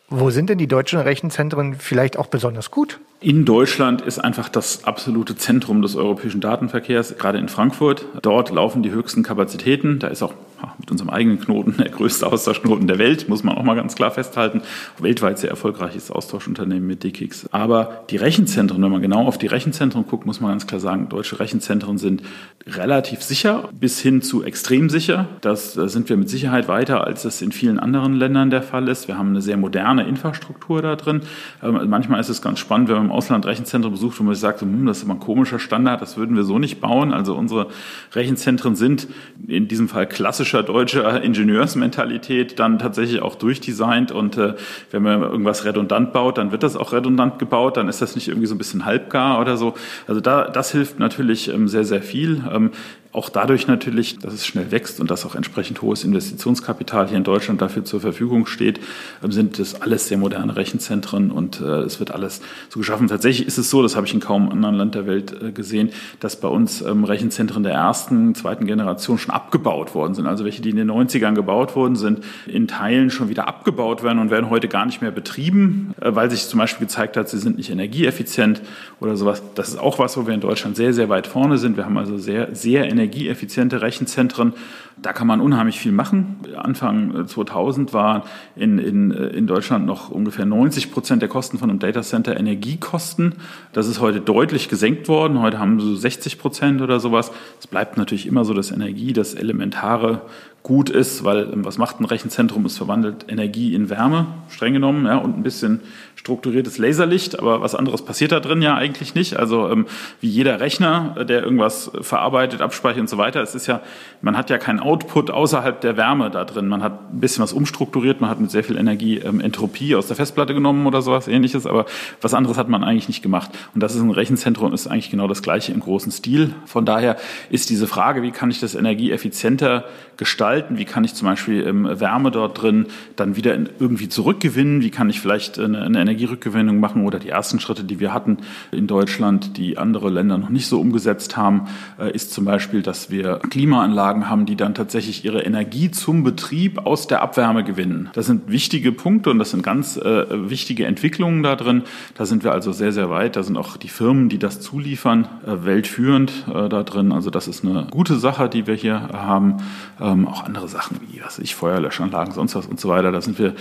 Wo 0.09 0.31
sind 0.31 0.49
denn 0.49 0.57
die 0.57 0.67
deutschen 0.67 0.99
Rechenzentren 0.99 1.75
vielleicht 1.75 2.17
auch 2.17 2.25
besonders 2.25 2.71
gut? 2.71 2.99
In 3.19 3.45
Deutschland 3.45 4.01
ist 4.01 4.17
einfach 4.17 4.49
das 4.49 4.83
absolute 4.85 5.35
Zentrum 5.35 5.83
des 5.83 5.95
europäischen 5.95 6.41
Datenverkehrs, 6.41 7.15
gerade 7.19 7.37
in 7.37 7.49
Frankfurt. 7.49 8.05
Dort 8.23 8.49
laufen 8.49 8.81
die 8.81 8.89
höchsten 8.89 9.21
Kapazitäten. 9.21 9.99
Da 9.99 10.07
ist 10.07 10.23
auch 10.23 10.33
mit 10.79 10.91
unserem 10.91 11.09
eigenen 11.09 11.39
Knoten 11.39 11.75
der 11.77 11.89
größte 11.89 12.27
Austauschknoten 12.27 12.87
der 12.87 12.97
Welt, 12.97 13.29
muss 13.29 13.43
man 13.43 13.57
auch 13.57 13.63
mal 13.63 13.75
ganz 13.75 13.95
klar 13.95 14.11
festhalten. 14.11 14.61
Weltweit 14.99 15.39
sehr 15.39 15.49
erfolgreiches 15.49 16.11
Austauschunternehmen 16.11 16.85
mit 16.85 17.03
DKIX. 17.03 17.47
Aber 17.51 18.03
die 18.09 18.17
Rechenzentren, 18.17 18.81
wenn 18.81 18.91
man 18.91 19.01
genau 19.01 19.25
auf 19.25 19.37
die 19.37 19.47
Rechenzentren 19.47 20.05
guckt, 20.05 20.25
muss 20.25 20.39
man 20.39 20.51
ganz 20.51 20.67
klar 20.67 20.79
sagen, 20.79 21.09
deutsche 21.09 21.39
Rechenzentren 21.39 21.97
sind 21.97 22.23
relativ 22.67 23.21
sicher 23.21 23.69
bis 23.71 23.99
hin 23.99 24.21
zu 24.21 24.43
extrem 24.43 24.89
sicher. 24.89 25.27
Das, 25.41 25.73
da 25.73 25.87
sind 25.87 26.09
wir 26.09 26.17
mit 26.17 26.29
Sicherheit 26.29 26.67
weiter, 26.67 27.05
als 27.05 27.25
es 27.25 27.41
in 27.41 27.51
vielen 27.51 27.79
anderen 27.79 28.13
Ländern 28.13 28.49
der 28.49 28.61
Fall 28.61 28.87
ist. 28.87 29.07
Wir 29.07 29.17
haben 29.17 29.29
eine 29.29 29.41
sehr 29.41 29.57
moderne 29.57 30.03
Infrastruktur 30.03 30.81
da 30.81 30.95
drin. 30.95 31.21
Ähm, 31.63 31.89
manchmal 31.89 32.19
ist 32.19 32.29
es 32.29 32.41
ganz 32.41 32.59
spannend, 32.59 32.89
wenn 32.89 32.95
man 32.95 33.05
im 33.05 33.11
Ausland 33.11 33.45
Rechenzentren 33.45 33.91
besucht 33.91 34.19
und 34.19 34.25
man 34.25 34.35
sagt, 34.35 34.61
hm, 34.61 34.85
das 34.85 34.97
ist 34.97 35.03
immer 35.03 35.15
ein 35.15 35.19
komischer 35.19 35.59
Standard, 35.59 36.01
das 36.01 36.17
würden 36.17 36.35
wir 36.35 36.43
so 36.43 36.59
nicht 36.59 36.81
bauen. 36.81 37.13
Also 37.13 37.35
unsere 37.35 37.67
Rechenzentren 38.13 38.75
sind 38.75 39.07
in 39.47 39.67
diesem 39.67 39.87
Fall 39.87 40.07
klassischer 40.49 40.63
deutscher 40.63 41.21
Ingenieursmentalität 41.21 42.59
dann 42.59 42.79
tatsächlich 42.79 43.21
auch 43.21 43.35
durchdesignt 43.35 44.11
und 44.11 44.37
äh, 44.37 44.55
wenn 44.91 45.03
man 45.03 45.21
irgendwas 45.21 45.63
redundant 45.65 46.11
baut, 46.11 46.37
dann 46.37 46.51
wird 46.51 46.63
das 46.63 46.75
auch 46.75 46.91
redundant 46.91 47.37
gebaut, 47.39 47.77
dann 47.77 47.87
ist 47.87 48.01
das 48.01 48.15
nicht 48.15 48.27
irgendwie 48.27 48.47
so 48.47 48.55
ein 48.55 48.57
bisschen 48.57 48.85
halbgar 48.85 49.39
oder 49.39 49.57
so. 49.57 49.75
Also 50.07 50.21
da, 50.21 50.49
das 50.49 50.71
hilft 50.71 50.99
natürlich 50.99 51.49
ähm, 51.49 51.67
sehr, 51.67 51.85
sehr 51.85 52.01
viel. 52.01 52.43
Ähm, 52.51 52.71
auch 53.11 53.29
dadurch 53.29 53.67
natürlich, 53.67 54.19
dass 54.19 54.33
es 54.33 54.45
schnell 54.45 54.71
wächst 54.71 54.99
und 54.99 55.09
dass 55.09 55.25
auch 55.25 55.33
entsprechend 55.33 55.81
hohes 55.81 56.03
Investitionskapital 56.03 57.07
hier 57.07 57.17
in 57.17 57.23
Deutschland 57.23 57.59
dafür 57.59 57.83
zur 57.83 58.01
Verfügung 58.01 58.45
steht, 58.45 58.79
ähm, 59.23 59.31
sind 59.31 59.57
das 59.57 59.81
alles 59.81 60.07
sehr 60.07 60.17
moderne 60.17 60.55
Rechenzentren 60.55 61.31
und 61.31 61.59
äh, 61.59 61.81
es 61.81 61.99
wird 61.99 62.11
alles 62.11 62.41
so 62.69 62.79
geschaffen. 62.79 63.07
Tatsächlich 63.07 63.47
ist 63.47 63.57
es 63.57 63.69
so, 63.69 63.81
das 63.81 63.95
habe 63.95 64.05
ich 64.05 64.13
in 64.13 64.19
kaum 64.19 64.49
anderen 64.49 64.75
Land 64.75 64.93
der 64.93 65.07
Welt 65.07 65.35
äh, 65.41 65.51
gesehen, 65.51 65.89
dass 66.19 66.39
bei 66.39 66.47
uns 66.47 66.81
ähm, 66.81 67.03
Rechenzentren 67.03 67.63
der 67.63 67.73
ersten, 67.73 68.35
zweiten 68.35 68.67
Generation 68.67 69.17
schon 69.17 69.33
abgebaut 69.33 69.95
worden 69.95 70.13
sind. 70.13 70.27
Also 70.27 70.45
welche, 70.45 70.61
die 70.61 70.69
in 70.69 70.75
den 70.75 70.91
90ern 70.91 71.33
gebaut 71.33 71.75
wurden, 71.75 71.95
sind 71.95 72.19
in 72.45 72.67
Teilen 72.67 73.09
schon 73.09 73.29
wieder 73.29 73.47
abgebaut 73.47 74.03
werden 74.03 74.19
und 74.19 74.29
werden 74.29 74.51
heute 74.51 74.67
gar 74.67 74.85
nicht 74.85 75.01
mehr 75.01 75.11
betrieben, 75.11 75.95
äh, 75.99 76.13
weil 76.13 76.29
sich 76.29 76.47
zum 76.47 76.59
Beispiel 76.59 76.85
gezeigt 76.85 77.17
hat, 77.17 77.27
sie 77.27 77.39
sind 77.39 77.57
nicht 77.57 77.71
energieeffizient 77.71 78.61
oder 78.99 79.15
sowas. 79.15 79.41
Das 79.55 79.69
ist 79.69 79.79
auch 79.79 79.97
was, 79.97 80.15
wo 80.15 80.27
wir 80.27 80.33
in 80.35 80.41
Deutschland 80.41 80.75
sehr, 80.75 80.93
sehr 80.93 81.09
weit 81.09 81.25
vorne 81.25 81.57
sind. 81.57 81.75
Wir 81.75 81.85
haben 81.85 81.97
also 81.97 82.19
sehr, 82.19 82.53
sehr 82.53 82.87
energieeffiziente 82.99 83.81
Rechenzentren. 83.81 84.53
Da 85.01 85.13
kann 85.13 85.27
man 85.27 85.39
unheimlich 85.39 85.79
viel 85.79 85.91
machen. 85.91 86.37
Anfang 86.57 87.27
2000 87.27 87.93
war 87.93 88.25
in, 88.55 88.79
in, 88.79 89.11
in 89.11 89.47
Deutschland 89.47 89.85
noch 89.85 90.09
ungefähr 90.09 90.45
90 90.45 90.91
Prozent 90.91 91.21
der 91.21 91.29
Kosten 91.29 91.57
von 91.57 91.69
einem 91.69 91.79
Datacenter 91.79 92.37
Energiekosten. 92.37 93.35
Das 93.71 93.87
ist 93.87 94.01
heute 94.01 94.19
deutlich 94.19 94.67
gesenkt 94.67 95.07
worden. 95.07 95.41
Heute 95.41 95.59
haben 95.59 95.79
so 95.79 95.95
60 95.95 96.39
Prozent 96.39 96.81
oder 96.81 96.99
sowas. 96.99 97.31
Es 97.59 97.67
bleibt 97.67 97.97
natürlich 97.97 98.27
immer 98.27 98.43
so, 98.43 98.53
dass 98.53 98.71
Energie 98.71 99.13
das 99.13 99.33
elementare 99.33 100.21
gut 100.63 100.89
ist, 100.89 101.23
weil 101.23 101.51
ähm, 101.53 101.65
was 101.65 101.77
macht 101.77 101.99
ein 101.99 102.05
Rechenzentrum? 102.05 102.65
Es 102.65 102.77
verwandelt 102.77 103.25
Energie 103.29 103.73
in 103.73 103.89
Wärme, 103.89 104.27
streng 104.49 104.73
genommen, 104.73 105.05
ja, 105.05 105.17
und 105.17 105.37
ein 105.37 105.43
bisschen 105.43 105.81
strukturiertes 106.15 106.77
Laserlicht, 106.77 107.39
aber 107.39 107.61
was 107.61 107.75
anderes 107.75 108.01
passiert 108.01 108.33
da 108.33 108.39
drin 108.41 108.61
ja 108.61 108.75
eigentlich 108.75 109.15
nicht. 109.15 109.37
Also 109.37 109.69
ähm, 109.69 109.87
wie 110.19 110.27
jeder 110.27 110.59
Rechner, 110.59 111.15
äh, 111.17 111.25
der 111.25 111.43
irgendwas 111.43 111.91
verarbeitet, 112.01 112.61
abspeichert 112.61 113.01
und 113.01 113.09
so 113.09 113.17
weiter, 113.17 113.41
es 113.41 113.55
ist 113.55 113.67
ja, 113.67 113.81
man 114.21 114.37
hat 114.37 114.49
ja 114.49 114.57
keinen 114.57 114.79
Output 114.89 115.29
außerhalb 115.29 115.79
der 115.81 115.97
Wärme 115.97 116.31
da 116.31 116.45
drin. 116.45 116.67
Man 116.67 116.81
hat 116.81 117.13
ein 117.13 117.19
bisschen 117.19 117.43
was 117.43 117.53
umstrukturiert, 117.53 118.21
man 118.21 118.29
hat 118.31 118.39
mit 118.39 118.49
sehr 118.49 118.63
viel 118.63 118.75
Energie 118.75 119.19
ähm, 119.19 119.39
Entropie 119.39 119.95
aus 119.95 120.07
der 120.07 120.15
Festplatte 120.15 120.55
genommen 120.55 120.87
oder 120.87 121.03
sowas 121.03 121.27
ähnliches, 121.27 121.67
aber 121.67 121.85
was 122.21 122.33
anderes 122.33 122.57
hat 122.57 122.69
man 122.69 122.83
eigentlich 122.83 123.07
nicht 123.07 123.21
gemacht. 123.21 123.51
Und 123.75 123.83
das 123.83 123.93
ist 123.93 124.01
ein 124.01 124.09
Rechenzentrum, 124.09 124.73
ist 124.73 124.87
eigentlich 124.87 125.11
genau 125.11 125.27
das 125.27 125.43
gleiche 125.43 125.71
im 125.73 125.79
großen 125.79 126.11
Stil. 126.11 126.55
Von 126.65 126.85
daher 126.85 127.17
ist 127.51 127.69
diese 127.69 127.85
Frage, 127.85 128.23
wie 128.23 128.31
kann 128.31 128.49
ich 128.49 128.59
das 128.59 128.73
energieeffizienter 128.73 129.85
gestalten, 130.17 130.79
wie 130.79 130.85
kann 130.85 131.03
ich 131.03 131.13
zum 131.13 131.27
Beispiel 131.27 131.67
ähm, 131.67 131.87
Wärme 131.99 132.31
dort 132.31 132.59
drin 132.59 132.87
dann 133.15 133.35
wieder 133.35 133.55
irgendwie 133.55 134.09
zurückgewinnen, 134.09 134.81
wie 134.81 134.89
kann 134.89 135.07
ich 135.11 135.21
vielleicht 135.21 135.59
eine, 135.59 135.83
eine 135.83 136.01
Energierückgewinnung 136.01 136.79
machen 136.79 137.05
oder 137.05 137.19
die 137.19 137.29
ersten 137.29 137.59
Schritte, 137.59 137.83
die 137.83 137.99
wir 137.99 138.11
hatten 138.11 138.39
in 138.71 138.87
Deutschland, 138.87 139.55
die 139.55 139.77
andere 139.77 140.09
Länder 140.09 140.39
noch 140.39 140.49
nicht 140.49 140.65
so 140.65 140.79
umgesetzt 140.79 141.37
haben, 141.37 141.67
äh, 141.99 142.11
ist 142.11 142.33
zum 142.33 142.45
Beispiel, 142.45 142.81
dass 142.81 143.11
wir 143.11 143.37
Klimaanlagen 143.51 144.31
haben, 144.31 144.47
die 144.47 144.55
dann 144.55 144.73
tatsächlich 144.79 145.25
ihre 145.25 145.41
Energie 145.41 145.91
zum 145.91 146.23
Betrieb 146.23 146.85
aus 146.85 147.05
der 147.05 147.21
Abwärme 147.21 147.65
gewinnen. 147.65 148.09
Das 148.13 148.27
sind 148.27 148.49
wichtige 148.49 148.93
Punkte 148.93 149.29
und 149.29 149.37
das 149.37 149.51
sind 149.51 149.61
ganz 149.61 149.97
äh, 149.97 150.49
wichtige 150.49 150.85
Entwicklungen 150.85 151.43
da 151.43 151.57
drin. 151.57 151.83
Da 152.15 152.25
sind 152.25 152.45
wir 152.45 152.53
also 152.53 152.71
sehr, 152.71 152.93
sehr 152.93 153.09
weit. 153.09 153.35
Da 153.35 153.43
sind 153.43 153.57
auch 153.57 153.75
die 153.75 153.89
Firmen, 153.89 154.29
die 154.29 154.39
das 154.39 154.61
zuliefern, 154.61 155.27
äh, 155.45 155.65
weltführend 155.65 156.45
äh, 156.47 156.69
da 156.69 156.83
drin. 156.83 157.11
Also 157.11 157.29
das 157.29 157.49
ist 157.49 157.65
eine 157.65 157.87
gute 157.91 158.17
Sache, 158.17 158.47
die 158.47 158.67
wir 158.67 158.73
hier 158.73 159.09
haben. 159.11 159.57
Ähm, 159.99 160.25
auch 160.27 160.45
andere 160.45 160.69
Sachen 160.69 160.97
wie, 161.11 161.21
was 161.21 161.39
ich, 161.39 161.55
Feuerlöschanlagen, 161.55 162.33
sonst 162.33 162.55
was 162.55 162.65
und 162.65 162.79
so 162.79 162.87
weiter. 162.87 163.11
Da 163.11 163.19
sind 163.19 163.37
wir 163.37 163.55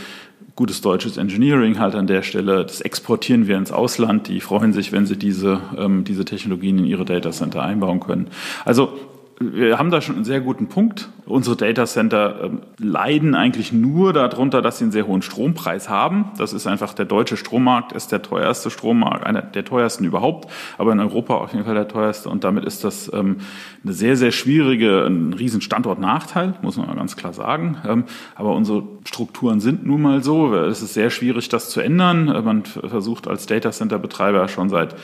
gutes 0.55 0.81
deutsches 0.83 1.17
Engineering 1.17 1.81
halt 1.81 1.97
an 1.97 2.07
der 2.07 2.23
Stelle. 2.23 2.65
Das 2.65 2.81
exportieren 2.81 3.49
wir 3.49 3.59
ins 3.59 3.73
Ausland. 3.73 4.29
Die 4.29 4.41
freuen 4.41 4.73
sich, 4.73 4.93
wenn 4.93 5.05
sie 5.05 5.17
diese, 5.17 5.61
ähm, 5.77 6.05
diese 6.05 6.25
Technologien 6.25 6.79
in 6.79 6.85
ihre 6.85 7.05
Datacenter 7.05 7.63
einbauen 7.63 7.99
können. 7.99 8.29
Also 8.65 8.93
wir 9.41 9.79
haben 9.79 9.91
da 9.91 10.01
schon 10.01 10.17
einen 10.17 10.25
sehr 10.25 10.41
guten 10.41 10.69
Punkt. 10.69 11.11
Unsere 11.25 11.57
Datacenter 11.57 12.45
äh, 12.45 12.51
leiden 12.79 13.35
eigentlich 13.35 13.73
nur 13.73 14.13
darunter, 14.13 14.63
dass 14.63 14.79
sie 14.79 14.85
einen 14.85 14.93
sehr 14.93 15.07
hohen 15.07 15.23
Strompreis 15.23 15.89
haben. 15.89 16.33
Das 16.39 16.53
ist 16.53 16.67
einfach 16.67 16.93
der 16.93 17.05
deutsche 17.05 17.37
Strommarkt, 17.37 17.93
ist 17.93 18.11
der 18.11 18.23
teuerste 18.23 18.71
Strommarkt, 18.71 19.25
einer 19.25 19.43
der 19.43 19.65
teuersten 19.65 20.05
überhaupt, 20.05 20.51
aber 20.77 20.93
in 20.93 21.01
Europa 21.01 21.35
auf 21.35 21.53
jeden 21.53 21.65
Fall 21.65 21.75
der 21.75 21.87
teuerste. 21.87 22.29
Und 22.29 22.43
damit 22.43 22.65
ist 22.65 22.83
das 22.83 23.13
ähm, 23.13 23.39
eine 23.85 23.93
sehr, 23.93 24.17
sehr 24.17 24.33
schwierige, 24.33 25.05
ein 25.07 25.33
riesen 25.33 25.61
Standortnachteil, 25.61 26.55
muss 26.63 26.77
man 26.77 26.95
ganz 26.97 27.15
klar 27.15 27.33
sagen. 27.33 27.77
Ähm, 27.87 28.05
aber 28.35 28.57
unsere 28.57 28.83
Strukturen 29.05 29.61
sind 29.61 29.87
nun 29.87 30.03
mal 30.03 30.23
so. 30.23 30.53
Es 30.55 30.83
ist 30.83 30.95
sehr 30.95 31.11
schwierig, 31.11 31.49
das 31.49 31.71
zu 31.71 31.81
ändern. 31.81 32.27
Man 32.45 32.65
versucht 32.65 33.29
als 33.29 33.47
Datacenter-Betreiber 33.47 34.49
schon 34.49 34.69
seit 34.69 34.97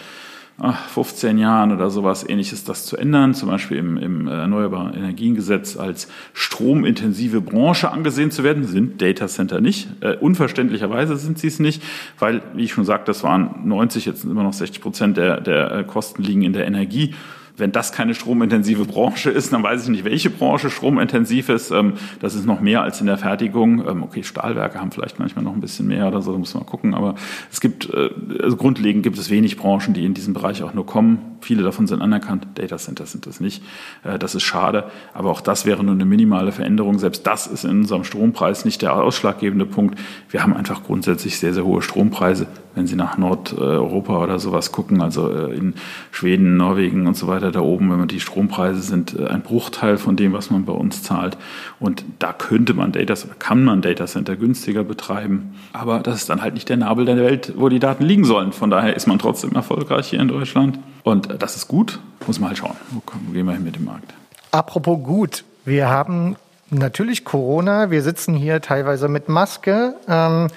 15 0.58 1.36
Jahren 1.36 1.72
oder 1.72 1.90
sowas 1.90 2.28
ähnliches 2.28 2.62
das 2.62 2.86
zu 2.86 2.96
ändern, 2.96 3.34
zum 3.34 3.48
Beispiel 3.48 3.76
im, 3.76 3.96
im 3.96 4.28
Erneuerbaren 4.28 4.94
Energiengesetz 4.94 5.76
als 5.76 6.08
stromintensive 6.32 7.40
Branche 7.40 7.90
angesehen 7.90 8.30
zu 8.30 8.44
werden, 8.44 8.64
sind 8.64 9.02
Data 9.02 9.26
Center 9.26 9.60
nicht. 9.60 9.88
Äh, 10.00 10.16
unverständlicherweise 10.16 11.16
sind 11.16 11.40
sie 11.40 11.48
es 11.48 11.58
nicht, 11.58 11.82
weil, 12.20 12.42
wie 12.54 12.64
ich 12.64 12.72
schon 12.72 12.84
sagte, 12.84 13.06
das 13.06 13.24
waren 13.24 13.66
90, 13.66 14.06
jetzt 14.06 14.22
sind 14.22 14.30
immer 14.30 14.44
noch 14.44 14.52
60 14.52 14.80
Prozent 14.80 15.16
der, 15.16 15.40
der 15.40 15.72
äh, 15.72 15.84
Kosten 15.84 16.22
liegen 16.22 16.42
in 16.42 16.52
der 16.52 16.66
Energie. 16.66 17.14
Wenn 17.56 17.70
das 17.70 17.92
keine 17.92 18.14
stromintensive 18.14 18.84
Branche 18.84 19.30
ist, 19.30 19.52
dann 19.52 19.62
weiß 19.62 19.84
ich 19.84 19.88
nicht, 19.88 20.04
welche 20.04 20.28
Branche 20.28 20.70
stromintensiv 20.70 21.48
ist. 21.48 21.70
Ähm, 21.70 21.94
das 22.20 22.34
ist 22.34 22.46
noch 22.46 22.60
mehr 22.60 22.82
als 22.82 23.00
in 23.00 23.06
der 23.06 23.16
Fertigung. 23.18 23.86
Ähm, 23.86 24.02
okay, 24.02 24.24
Stahlwerke 24.24 24.80
haben 24.80 24.90
vielleicht 24.90 25.18
manchmal 25.18 25.44
noch 25.44 25.54
ein 25.54 25.60
bisschen 25.60 25.86
mehr 25.86 26.08
oder 26.08 26.20
so, 26.20 26.32
da 26.32 26.38
muss 26.38 26.54
man 26.54 26.66
gucken. 26.66 26.94
Aber 26.94 27.14
es 27.52 27.60
gibt, 27.60 27.88
äh, 27.94 28.10
also 28.42 28.56
grundlegend 28.56 29.04
gibt 29.04 29.18
es 29.18 29.30
wenig 29.30 29.56
Branchen, 29.56 29.94
die 29.94 30.04
in 30.04 30.14
diesem 30.14 30.34
Bereich 30.34 30.62
auch 30.62 30.74
nur 30.74 30.86
kommen. 30.86 31.33
Viele 31.44 31.62
davon 31.62 31.86
sind 31.86 32.02
anerkannt. 32.02 32.46
Data 32.54 32.78
Centers 32.78 33.12
sind 33.12 33.26
das 33.26 33.38
nicht. 33.38 33.62
Äh, 34.02 34.18
das 34.18 34.34
ist 34.34 34.42
schade. 34.42 34.90
Aber 35.12 35.30
auch 35.30 35.40
das 35.40 35.66
wäre 35.66 35.84
nur 35.84 35.94
eine 35.94 36.04
minimale 36.04 36.52
Veränderung. 36.52 36.98
Selbst 36.98 37.26
das 37.26 37.46
ist 37.46 37.64
in 37.64 37.80
unserem 37.80 38.04
Strompreis 38.04 38.64
nicht 38.64 38.82
der 38.82 38.94
ausschlaggebende 38.96 39.66
Punkt. 39.66 39.98
Wir 40.30 40.42
haben 40.42 40.54
einfach 40.54 40.82
grundsätzlich 40.82 41.38
sehr, 41.38 41.54
sehr 41.54 41.64
hohe 41.64 41.82
Strompreise 41.82 42.46
wenn 42.74 42.86
Sie 42.86 42.96
nach 42.96 43.16
Nordeuropa 43.18 44.22
oder 44.22 44.38
sowas 44.38 44.72
gucken, 44.72 45.00
also 45.00 45.30
äh, 45.30 45.54
in 45.54 45.74
Schweden, 46.10 46.56
Norwegen 46.56 47.06
und 47.06 47.16
so 47.16 47.26
weiter 47.26 47.50
da 47.52 47.60
oben, 47.60 47.90
wenn 47.90 47.98
man 47.98 48.08
die 48.08 48.20
Strompreise 48.20 48.80
sind 48.80 49.18
äh, 49.18 49.26
ein 49.26 49.42
Bruchteil 49.42 49.96
von 49.96 50.16
dem, 50.16 50.32
was 50.32 50.50
man 50.50 50.64
bei 50.64 50.72
uns 50.72 51.02
zahlt. 51.02 51.36
Und 51.78 52.04
da 52.18 52.32
könnte 52.32 52.74
man 52.74 52.92
Data, 52.92 53.14
kann 53.38 53.64
man 53.64 53.82
Data 53.82 54.06
Center 54.06 54.36
günstiger 54.36 54.84
betreiben. 54.84 55.54
Aber 55.72 56.00
das 56.00 56.16
ist 56.16 56.30
dann 56.30 56.42
halt 56.42 56.54
nicht 56.54 56.68
der 56.68 56.76
Nabel 56.76 57.04
der 57.04 57.16
Welt, 57.16 57.52
wo 57.56 57.68
die 57.68 57.78
Daten 57.78 58.04
liegen 58.04 58.24
sollen. 58.24 58.52
Von 58.52 58.70
daher 58.70 58.96
ist 58.96 59.06
man 59.06 59.18
trotzdem 59.18 59.52
erfolgreich 59.52 60.08
hier 60.08 60.20
in 60.20 60.28
Deutschland. 60.28 60.78
Und 61.04 61.40
das 61.40 61.54
ist 61.54 61.68
gut, 61.68 62.00
muss 62.26 62.40
man 62.40 62.48
halt 62.48 62.58
schauen. 62.58 62.76
Wo 62.90 63.00
gehen 63.32 63.46
wir 63.46 63.52
hin 63.52 63.62
mit 63.62 63.76
dem 63.76 63.84
Markt? 63.84 64.12
Apropos 64.50 64.98
gut, 65.04 65.44
wir 65.64 65.88
haben 65.88 66.34
natürlich 66.70 67.24
Corona, 67.24 67.92
wir 67.92 68.02
sitzen 68.02 68.34
hier 68.34 68.60
teilweise 68.60 69.06
mit 69.08 69.28
Maske. 69.28 69.94
Ähm, 70.08 70.48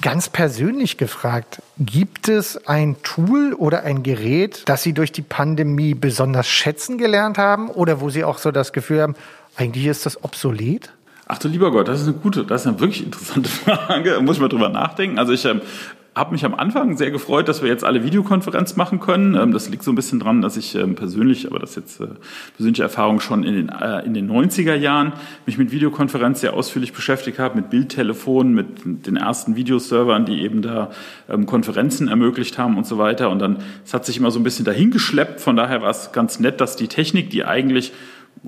Ganz 0.00 0.28
persönlich 0.28 0.96
gefragt, 0.96 1.60
gibt 1.76 2.28
es 2.28 2.68
ein 2.68 2.96
Tool 3.02 3.52
oder 3.54 3.82
ein 3.82 4.04
Gerät, 4.04 4.62
das 4.66 4.84
Sie 4.84 4.92
durch 4.92 5.10
die 5.10 5.22
Pandemie 5.22 5.94
besonders 5.94 6.46
schätzen 6.46 6.98
gelernt 6.98 7.36
haben 7.36 7.68
oder 7.68 8.00
wo 8.00 8.08
Sie 8.08 8.22
auch 8.22 8.38
so 8.38 8.52
das 8.52 8.72
Gefühl 8.72 9.02
haben, 9.02 9.16
eigentlich 9.56 9.86
ist 9.86 10.06
das 10.06 10.22
obsolet? 10.22 10.92
Ach 11.26 11.38
du 11.38 11.48
lieber 11.48 11.72
Gott, 11.72 11.88
das 11.88 12.00
ist 12.00 12.06
eine 12.06 12.16
gute, 12.16 12.44
das 12.44 12.60
ist 12.60 12.66
eine 12.68 12.78
wirklich 12.78 13.04
interessante 13.04 13.48
Frage. 13.48 14.12
Da 14.12 14.20
muss 14.20 14.36
ich 14.36 14.40
mal 14.40 14.48
drüber 14.48 14.68
nachdenken. 14.68 15.18
Also 15.18 15.32
ich 15.32 15.44
ähm, 15.44 15.62
habe 16.18 16.32
mich 16.32 16.44
am 16.44 16.54
Anfang 16.54 16.96
sehr 16.96 17.10
gefreut, 17.10 17.48
dass 17.48 17.62
wir 17.62 17.68
jetzt 17.68 17.84
alle 17.84 18.02
Videokonferenz 18.04 18.76
machen 18.76 19.00
können. 19.00 19.34
Ähm, 19.34 19.52
das 19.52 19.68
liegt 19.68 19.82
so 19.82 19.92
ein 19.92 19.94
bisschen 19.94 20.20
dran, 20.20 20.42
dass 20.42 20.56
ich 20.56 20.74
ähm, 20.74 20.94
persönlich, 20.94 21.46
aber 21.46 21.58
das 21.58 21.70
ist 21.70 21.76
jetzt 21.76 22.00
äh, 22.00 22.08
persönliche 22.56 22.82
Erfahrung 22.82 23.20
schon 23.20 23.44
in 23.44 23.54
den, 23.54 23.68
äh, 23.68 24.04
in 24.04 24.14
den 24.14 24.30
90er 24.30 24.74
Jahren 24.74 25.12
mich 25.46 25.58
mit 25.58 25.70
Videokonferenz 25.70 26.40
sehr 26.40 26.54
ausführlich 26.54 26.92
beschäftigt 26.92 27.38
habe, 27.38 27.56
mit 27.56 27.70
Bildtelefonen, 27.70 28.54
mit 28.54 29.06
den 29.06 29.16
ersten 29.16 29.56
Videoservern, 29.56 30.26
die 30.26 30.42
eben 30.42 30.62
da 30.62 30.90
ähm, 31.28 31.46
Konferenzen 31.46 32.08
ermöglicht 32.08 32.58
haben 32.58 32.76
und 32.76 32.86
so 32.86 32.98
weiter. 32.98 33.30
Und 33.30 33.38
dann, 33.38 33.58
es 33.84 33.94
hat 33.94 34.04
sich 34.04 34.18
immer 34.18 34.30
so 34.30 34.40
ein 34.40 34.44
bisschen 34.44 34.64
dahingeschleppt. 34.64 35.40
Von 35.40 35.56
daher 35.56 35.82
war 35.82 35.90
es 35.90 36.12
ganz 36.12 36.40
nett, 36.40 36.60
dass 36.60 36.76
die 36.76 36.88
Technik, 36.88 37.30
die 37.30 37.44
eigentlich 37.44 37.92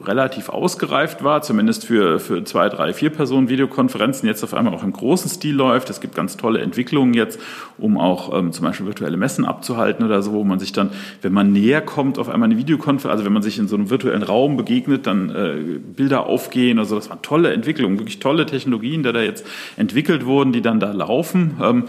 relativ 0.00 0.48
ausgereift 0.48 1.24
war, 1.24 1.42
zumindest 1.42 1.86
für, 1.86 2.18
für 2.20 2.44
zwei, 2.44 2.68
drei, 2.68 2.92
vier 2.92 3.10
Personen 3.10 3.48
Videokonferenzen, 3.48 4.28
jetzt 4.28 4.42
auf 4.44 4.54
einmal 4.54 4.74
auch 4.74 4.82
im 4.82 4.92
großen 4.92 5.30
Stil 5.30 5.54
läuft. 5.54 5.90
Es 5.90 6.00
gibt 6.00 6.14
ganz 6.14 6.36
tolle 6.36 6.60
Entwicklungen 6.60 7.14
jetzt, 7.14 7.40
um 7.78 7.98
auch 7.98 8.36
ähm, 8.36 8.52
zum 8.52 8.64
Beispiel 8.64 8.86
virtuelle 8.86 9.16
Messen 9.16 9.44
abzuhalten 9.44 10.04
oder 10.04 10.22
so, 10.22 10.32
wo 10.32 10.44
man 10.44 10.58
sich 10.58 10.72
dann, 10.72 10.90
wenn 11.22 11.32
man 11.32 11.52
näher 11.52 11.80
kommt, 11.80 12.18
auf 12.18 12.28
einmal 12.28 12.48
eine 12.48 12.58
Videokonferenz, 12.58 13.12
also 13.12 13.24
wenn 13.24 13.32
man 13.32 13.42
sich 13.42 13.58
in 13.58 13.68
so 13.68 13.76
einem 13.76 13.90
virtuellen 13.90 14.22
Raum 14.22 14.56
begegnet, 14.56 15.06
dann 15.06 15.30
äh, 15.30 15.78
Bilder 15.78 16.26
aufgehen. 16.26 16.78
Also 16.78 16.96
das 16.96 17.10
waren 17.10 17.22
tolle 17.22 17.52
Entwicklungen, 17.52 17.98
wirklich 17.98 18.18
tolle 18.20 18.46
Technologien, 18.46 19.02
die 19.02 19.12
da 19.12 19.20
jetzt 19.20 19.46
entwickelt 19.76 20.24
wurden, 20.24 20.52
die 20.52 20.62
dann 20.62 20.80
da 20.80 20.92
laufen. 20.92 21.56
Ähm, 21.62 21.84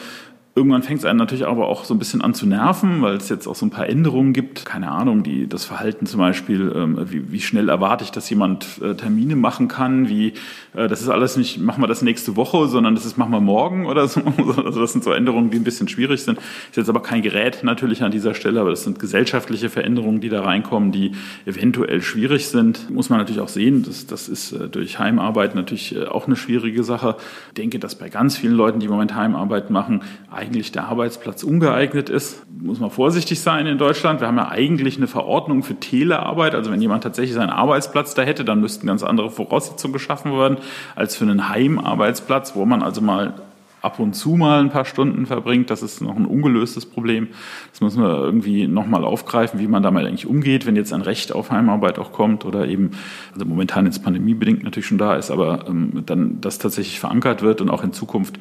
Irgendwann 0.54 0.84
fängt 0.84 1.00
es 1.00 1.06
einen 1.06 1.18
natürlich 1.18 1.48
aber 1.48 1.70
auch 1.70 1.86
so 1.86 1.94
ein 1.94 2.00
bisschen 2.00 2.22
an 2.22 2.34
zu 2.34 2.46
nerven, 2.46 3.02
weil 3.02 3.16
es 3.16 3.30
jetzt 3.30 3.48
auch 3.48 3.56
so 3.56 3.66
ein 3.66 3.70
paar 3.70 3.88
Änderungen 3.88 4.34
gibt. 4.34 4.66
Keine 4.66 4.92
Ahnung, 4.92 5.24
die, 5.24 5.48
das 5.48 5.64
Verhalten 5.64 6.08
zum 6.08 6.20
Beispiel, 6.20 6.74
ähm, 6.76 7.00
wie, 7.10 7.32
wie 7.32 7.40
schnell 7.40 7.70
erwarte 7.70 8.04
ich, 8.04 8.12
dass 8.12 8.30
jemand 8.30 8.82
äh, 8.82 8.94
Termine 8.96 9.38
machen 9.38 9.70
kann, 9.70 10.10
wie, 10.10 10.34
äh, 10.74 10.90
das 10.90 11.02
ist 11.02 11.08
alles 11.08 11.38
nicht, 11.38 11.62
machen 11.62 11.82
wir 11.82 11.88
das 11.88 12.02
nächste 12.02 12.36
Woche, 12.36 12.68
sondern 12.68 12.96
das 12.96 13.06
ist, 13.06 13.18
machen 13.18 13.32
wir 13.32 13.40
morgen 13.40 13.86
oder 13.86 14.08
so. 14.10 14.22
Also 14.62 14.82
das 14.82 14.92
sind 14.92 15.04
so 15.04 15.12
Änderungen, 15.14 15.52
die 15.52 15.58
ein 15.58 15.64
bisschen 15.64 15.88
schwierig 15.88 16.22
sind. 16.22 16.38
Ist 16.38 16.76
jetzt 16.76 16.90
aber 16.90 17.02
kein 17.02 17.22
Gerät 17.22 17.64
natürlich 17.64 18.04
an 18.04 18.12
dieser 18.12 18.34
Stelle, 18.34 18.60
aber 18.60 18.72
das 18.72 18.84
sind 18.84 19.00
gesellschaftliche 19.00 19.70
Veränderungen, 19.70 20.20
die 20.20 20.30
da 20.30 20.42
reinkommen, 20.42 20.92
die 20.92 21.14
eventuell 21.46 22.02
schwierig 22.02 22.48
sind. 22.48 22.90
Muss 22.90 23.10
man 23.10 23.20
natürlich 23.20 23.40
auch 23.40 23.48
sehen, 23.48 23.84
das, 23.84 24.06
das 24.06 24.28
ist 24.28 24.52
äh, 24.52 24.68
durch 24.68 25.00
Heimarbeit 25.00 25.56
natürlich 25.56 25.96
äh, 25.96 26.06
auch 26.06 26.28
eine 26.28 26.36
schwierige 26.36 26.84
Sache. 26.84 27.16
Ich 27.48 27.54
denke, 27.54 27.80
dass 27.80 27.96
bei 27.96 28.10
ganz 28.10 28.36
vielen 28.36 28.54
Leuten, 28.54 28.80
die 28.80 28.88
im 28.88 28.92
Moment 28.92 29.16
Heimarbeit 29.16 29.70
machen, 29.70 30.02
eigentlich 30.42 30.72
der 30.72 30.88
Arbeitsplatz 30.88 31.44
ungeeignet 31.44 32.10
ist. 32.10 32.42
Muss 32.50 32.80
man 32.80 32.90
vorsichtig 32.90 33.40
sein 33.40 33.68
in 33.68 33.78
Deutschland. 33.78 34.22
Wir 34.22 34.28
haben 34.28 34.38
ja 34.38 34.50
eigentlich 34.50 34.98
eine 34.98 35.08
Verordnung 35.08 35.62
für 35.62 35.76
Telearbeit. 35.76 36.56
Also 36.56 36.72
wenn 36.72 36.82
jemand 36.82 37.04
tatsächlich 37.04 37.36
seinen 37.36 37.52
Arbeitsplatz 37.52 38.16
da 38.16 38.24
hätte, 38.24 38.44
dann 38.44 38.60
müssten 38.60 38.88
ganz 38.88 39.04
andere 39.04 39.30
Voraussetzungen 39.30 39.94
geschaffen 39.94 40.38
werden 40.38 40.58
als 40.96 41.16
für 41.16 41.26
einen 41.26 41.50
Heimarbeitsplatz, 41.50 42.56
wo 42.56 42.66
man 42.66 42.82
also 42.82 43.02
mal 43.02 43.36
ab 43.82 44.00
und 44.00 44.14
zu 44.14 44.36
mal 44.36 44.60
ein 44.60 44.70
paar 44.70 44.86
Stunden 44.86 45.26
verbringt. 45.26 45.70
Das 45.70 45.82
ist 45.82 46.02
noch 46.02 46.16
ein 46.16 46.26
ungelöstes 46.26 46.86
Problem. 46.86 47.30
Das 47.72 47.82
müssen 47.82 48.02
wir 48.02 48.20
irgendwie 48.20 48.68
nochmal 48.68 49.04
aufgreifen, 49.04 49.60
wie 49.60 49.68
man 49.68 49.84
damit 49.84 50.06
eigentlich 50.06 50.28
umgeht, 50.28 50.66
wenn 50.66 50.76
jetzt 50.76 50.94
ein 50.94 51.02
Recht 51.02 51.34
auf 51.34 51.52
Heimarbeit 51.52 52.00
auch 52.00 52.12
kommt 52.12 52.46
oder 52.46 52.68
eben, 52.68 52.92
also 53.34 53.46
momentan 53.46 53.86
jetzt 53.86 54.04
pandemiebedingt 54.04 54.64
natürlich 54.64 54.88
schon 54.88 54.98
da 54.98 55.16
ist, 55.16 55.32
aber 55.32 55.66
ähm, 55.68 56.04
dann 56.06 56.42
das 56.42 56.60
tatsächlich 56.60 57.00
verankert 57.00 57.42
wird 57.42 57.62
und 57.62 57.70
auch 57.70 57.84
in 57.84 57.94
Zukunft 57.94 58.40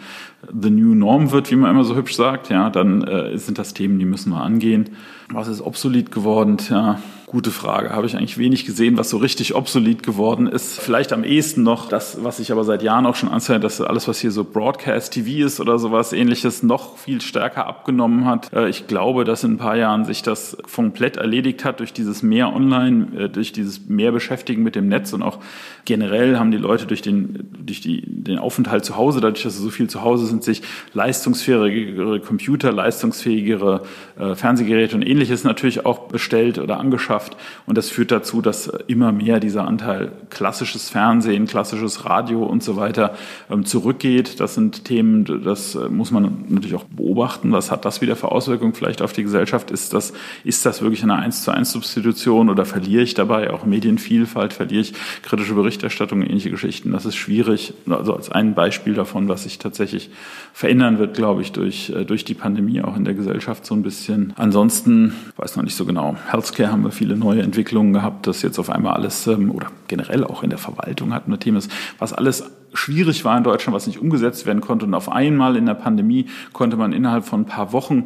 the 0.53 0.71
new 0.71 0.95
norm 0.95 1.33
wird, 1.33 1.51
wie 1.51 1.57
man 1.57 1.71
immer 1.71 1.85
so 1.85 1.97
hübsch 1.97 2.15
sagt, 2.15 2.51
ja, 2.51 2.71
dann 2.71 3.03
äh, 3.05 3.39
sind 3.39 3.59
das 3.59 3.75
Themen, 3.75 3.99
die 3.99 4.07
müssen 4.07 4.31
wir 4.31 4.43
angehen. 4.43 4.91
Was 5.33 5.47
ist 5.49 5.61
obsolet 5.61 6.11
geworden? 6.11 6.59
Ja, 6.69 6.99
Gute 7.31 7.53
Frage. 7.53 7.91
Habe 7.91 8.09
ich 8.09 8.17
eigentlich 8.17 8.39
wenig 8.39 8.67
gesehen, 8.67 8.99
was 8.99 9.09
so 9.09 9.17
richtig 9.17 9.55
obsolet 9.55 10.03
geworden 10.03 10.49
ist. 10.49 10.81
Vielleicht 10.81 11.13
am 11.13 11.23
ehesten 11.23 11.63
noch 11.63 11.89
das, 11.89 12.25
was 12.25 12.41
ich 12.41 12.51
aber 12.51 12.65
seit 12.65 12.83
Jahren 12.83 13.07
auch 13.07 13.15
schon 13.15 13.29
anzeige, 13.29 13.61
dass 13.61 13.81
alles, 13.81 14.09
was 14.09 14.19
hier 14.19 14.33
so 14.33 14.43
Broadcast 14.43 15.13
TV 15.13 15.47
ist 15.47 15.61
oder 15.61 15.79
sowas 15.79 16.13
ähnliches, 16.13 16.65
noch 16.65 16.99
viel 16.99 17.21
stärker 17.21 17.69
abgenommen 17.69 18.25
hat. 18.25 18.53
Äh, 18.53 18.69
ich 18.69 18.89
glaube, 18.89 19.23
dass 19.23 19.45
in 19.45 19.53
ein 19.53 19.59
paar 19.59 19.77
Jahren 19.77 20.05
sich 20.05 20.25
das 20.25 20.57
komplett 20.75 21.19
erledigt 21.19 21.65
hat 21.65 21.79
durch 21.79 21.93
dieses 21.93 22.25
mehr 22.25 22.53
Online, 22.53 23.07
äh, 23.17 23.29
durch 23.29 23.53
dieses 23.53 23.89
mehr 23.89 24.11
Beschäftigen 24.11 24.65
mit 24.65 24.75
dem 24.75 24.89
Netz 24.89 25.13
und 25.13 25.23
auch 25.23 25.39
generell 25.85 26.37
haben 26.37 26.51
die 26.51 26.59
Leute 26.59 26.87
durch 26.87 27.01
den, 27.01 27.49
durch 27.65 27.81
die, 27.81 28.03
den 28.07 28.41
Aufenthalt 28.41 28.85
zu 28.85 28.97
Hause, 28.97 29.21
dadurch, 29.21 29.45
dass 29.45 29.57
sie 29.57 29.63
so 29.63 29.71
viel 29.71 29.89
zu 29.89 30.03
Hause 30.03 30.27
sind, 30.27 30.43
sich 30.43 30.63
leistungsfähigere 30.95 32.19
Computer, 32.19 32.73
leistungsfähigere 32.73 33.83
äh, 34.19 34.35
Fernsehgeräte 34.35 34.97
und 34.97 35.03
ähnliches 35.03 35.20
natürlich 35.45 35.85
auch 35.85 36.09
bestellt 36.09 36.59
oder 36.59 36.81
angeschafft. 36.81 37.37
Und 37.67 37.77
das 37.77 37.91
führt 37.91 38.11
dazu, 38.11 38.41
dass 38.41 38.67
immer 38.87 39.13
mehr 39.13 39.41
dieser 39.41 39.67
Anteil 39.67 40.13
klassisches 40.31 40.89
Fernsehen, 40.89 41.47
klassisches 41.47 42.05
Radio 42.05 42.45
und 42.45 42.63
so 42.63 42.77
weiter 42.77 43.15
ähm, 43.51 43.65
zurückgeht. 43.65 44.41
Das 44.41 44.55
sind 44.55 44.85
Themen, 44.85 45.43
das 45.45 45.75
äh, 45.75 45.89
muss 45.89 46.11
man 46.11 46.45
natürlich 46.49 46.77
auch 46.77 46.85
beobachten. 46.85 47.53
Was 47.53 47.71
hat 47.71 47.85
das 47.85 48.01
wieder 48.01 48.17
für 48.17 48.33
Auswirkungen 48.33 48.73
vielleicht 48.73 49.03
auf 49.03 49.13
die 49.13 49.23
Gesellschaft? 49.23 49.71
Ist 49.71 49.93
das, 49.93 50.13
ist 50.45 50.65
das 50.65 50.83
wirklich 50.83 51.03
eine 51.03 51.17
eins 51.17 51.45
zu 51.45 51.51
eins 51.51 51.73
Substitution 51.73 52.49
oder 52.49 52.65
verliere 52.65 53.03
ich 53.03 53.15
dabei 53.15 53.53
auch 53.53 53.65
Medienvielfalt? 53.65 54.53
Verliere 54.53 54.81
ich 54.81 54.95
kritische 55.23 55.55
Berichterstattung, 55.55 56.23
ähnliche 56.23 56.51
Geschichten? 56.51 56.93
Das 56.93 57.05
ist 57.05 57.17
schwierig. 57.17 57.75
Also 57.89 58.15
als 58.15 58.31
ein 58.31 58.55
Beispiel 58.55 58.95
davon, 58.95 59.29
was 59.29 59.45
sich 59.45 59.59
tatsächlich 59.59 60.11
verändern 60.53 60.99
wird, 60.99 61.15
glaube 61.15 61.43
ich, 61.43 61.53
durch, 61.53 61.91
äh, 61.91 62.05
durch 62.05 62.25
die 62.25 62.35
Pandemie 62.35 62.83
auch 62.83 62.97
in 62.97 63.05
der 63.05 63.15
Gesellschaft 63.15 63.67
so 63.67 63.75
ein 63.75 63.83
bisschen. 63.83 64.33
Ansonsten 64.37 65.10
weiß 65.37 65.57
noch 65.57 65.65
nicht 65.65 65.77
so 65.77 65.85
genau. 65.85 66.17
Healthcare 66.31 66.71
haben 66.71 66.85
wir 66.85 66.91
viele 66.91 67.17
neue 67.17 67.43
Entwicklungen 67.43 67.93
gehabt, 67.93 68.27
dass 68.27 68.43
jetzt 68.43 68.59
auf 68.59 68.71
einmal 68.71 68.95
alles 68.95 69.27
ähm, 69.27 69.51
oder 69.51 69.69
generell 69.89 70.25
auch 70.25 70.43
in 70.43 70.51
der 70.51 70.59
Verwaltung 70.59 71.13
hatten 71.15 71.31
wir 71.31 71.39
Themen, 71.39 71.63
was 71.99 72.13
alles 72.13 72.45
schwierig 72.73 73.25
war 73.25 73.37
in 73.37 73.45
Deutschland, 73.45 73.75
was 73.75 73.87
nicht 73.87 73.99
umgesetzt 73.99 74.47
werden 74.47 74.61
konnte. 74.61 74.87
Und 74.87 74.95
auf 74.95 75.11
einmal 75.11 75.57
in 75.57 75.67
der 75.67 75.75
Pandemie 75.75 76.27
konnte 76.53 76.77
man 76.77 76.93
innerhalb 76.93 77.25
von 77.25 77.43
ein 77.43 77.47
paar 77.47 77.73
Wochen 77.73 78.05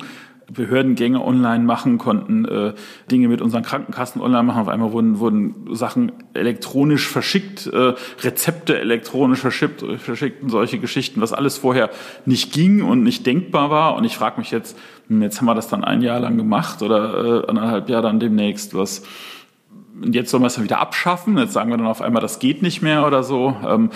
Behördengänge 0.52 1.24
online 1.24 1.64
machen, 1.64 1.98
konnten 1.98 2.44
äh, 2.44 2.74
Dinge 3.11 3.28
mit 3.28 3.40
unseren 3.40 3.62
Krankenkassen 3.62 4.20
online 4.20 4.42
machen. 4.42 4.61
Auf 4.61 4.68
einmal 4.68 4.92
wurden, 4.92 5.18
wurden 5.18 5.74
Sachen 5.74 6.12
elektronisch 6.35 7.09
verschickt, 7.09 7.66
äh, 7.66 7.94
Rezepte 8.22 8.78
elektronisch 8.78 9.40
verschickt, 9.40 9.85
verschickt 9.98 10.42
und 10.42 10.50
solche 10.50 10.78
Geschichten, 10.78 11.20
was 11.20 11.33
alles 11.33 11.59
vorher 11.59 11.90
nicht 12.26 12.52
ging 12.52 12.83
und 12.83 13.02
nicht 13.02 13.26
denkbar 13.26 13.70
war. 13.70 13.96
Und 13.96 14.04
ich 14.04 14.16
frage 14.16 14.38
mich 14.38 14.50
jetzt, 14.50 14.78
hm, 15.09 15.22
jetzt 15.22 15.40
haben 15.40 15.46
wir 15.46 15.54
das 15.54 15.68
dann 15.68 15.85
ein 15.85 16.02
Jahr 16.02 16.20
lang 16.20 16.37
gemacht 16.37 16.83
oder 16.83 17.44
äh, 17.44 17.46
anderthalb 17.48 17.88
Jahre 17.88 18.04
dann 18.04 18.20
demnächst, 18.20 18.74
was 18.74 19.02
und 20.02 20.14
jetzt 20.14 20.30
sollen 20.30 20.42
wir 20.42 20.48
es 20.48 20.54
dann 20.54 20.64
wieder 20.64 20.80
abschaffen. 20.80 21.38
Jetzt 21.38 21.52
sagen 21.52 21.70
wir 21.70 21.76
dann 21.76 21.87
auf 21.87 22.02
einmal, 22.02 22.20
das 22.20 22.38
geht 22.38 22.62
nicht 22.62 22.83
mehr 22.83 23.07
oder 23.07 23.22
so. 23.22 23.57
Ähm, 23.66 23.90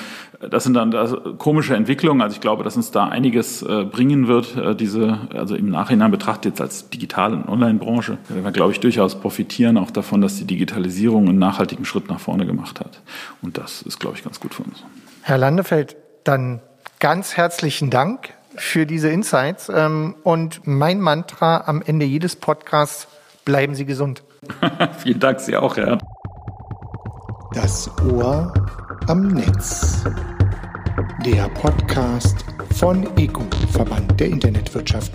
das 0.48 0.64
sind 0.64 0.74
dann 0.74 0.92
komische 1.38 1.74
Entwicklungen. 1.74 2.22
Also 2.22 2.34
ich 2.34 2.40
glaube, 2.40 2.62
dass 2.62 2.76
uns 2.76 2.90
da 2.90 3.08
einiges 3.08 3.62
äh, 3.62 3.84
bringen 3.84 4.28
wird, 4.28 4.56
äh, 4.56 4.76
diese, 4.76 5.18
also 5.34 5.56
im 5.56 5.70
Nachhinein 5.70 6.10
betrachtet 6.10 6.44
jetzt 6.52 6.60
als 6.60 6.90
Digital- 6.90 7.44
Online-Branche, 7.48 8.18
werden 8.28 8.44
wir, 8.44 8.52
glaube 8.52 8.72
ich, 8.72 8.80
durchaus 8.80 9.20
profitieren 9.20 9.76
auch 9.76 9.90
davon, 9.90 10.20
dass 10.20 10.36
die 10.36 10.44
Digitalisierung 10.44 11.28
einen 11.28 11.38
nachhaltigen 11.38 11.84
Schritt 11.84 12.08
nach 12.08 12.20
vorne 12.20 12.46
gemacht 12.46 12.80
hat. 12.80 13.00
Und 13.42 13.58
das 13.58 13.82
ist, 13.82 13.98
glaube 13.98 14.16
ich, 14.16 14.24
ganz 14.24 14.40
gut 14.40 14.54
für 14.54 14.62
uns. 14.62 14.84
Herr 15.22 15.38
Landefeld, 15.38 15.96
dann 16.24 16.60
ganz 17.00 17.36
herzlichen 17.36 17.90
Dank 17.90 18.34
für 18.56 18.86
diese 18.86 19.08
Insights. 19.08 19.70
Ähm, 19.74 20.14
und 20.22 20.60
mein 20.64 21.00
Mantra 21.00 21.64
am 21.66 21.82
Ende 21.82 22.06
jedes 22.06 22.36
Podcasts, 22.36 23.08
bleiben 23.44 23.74
Sie 23.74 23.84
gesund. 23.84 24.22
Vielen 24.98 25.20
Dank, 25.20 25.40
Sie 25.40 25.56
auch, 25.56 25.76
Herr. 25.76 25.98
Das 27.54 27.90
Ohr 28.12 28.52
am 29.06 29.28
Netz. 29.28 30.04
Der 31.24 31.48
Podcast 31.48 32.44
von 32.74 33.08
EGU, 33.16 33.42
Verband 33.72 34.18
der 34.20 34.28
Internetwirtschaft. 34.28 35.12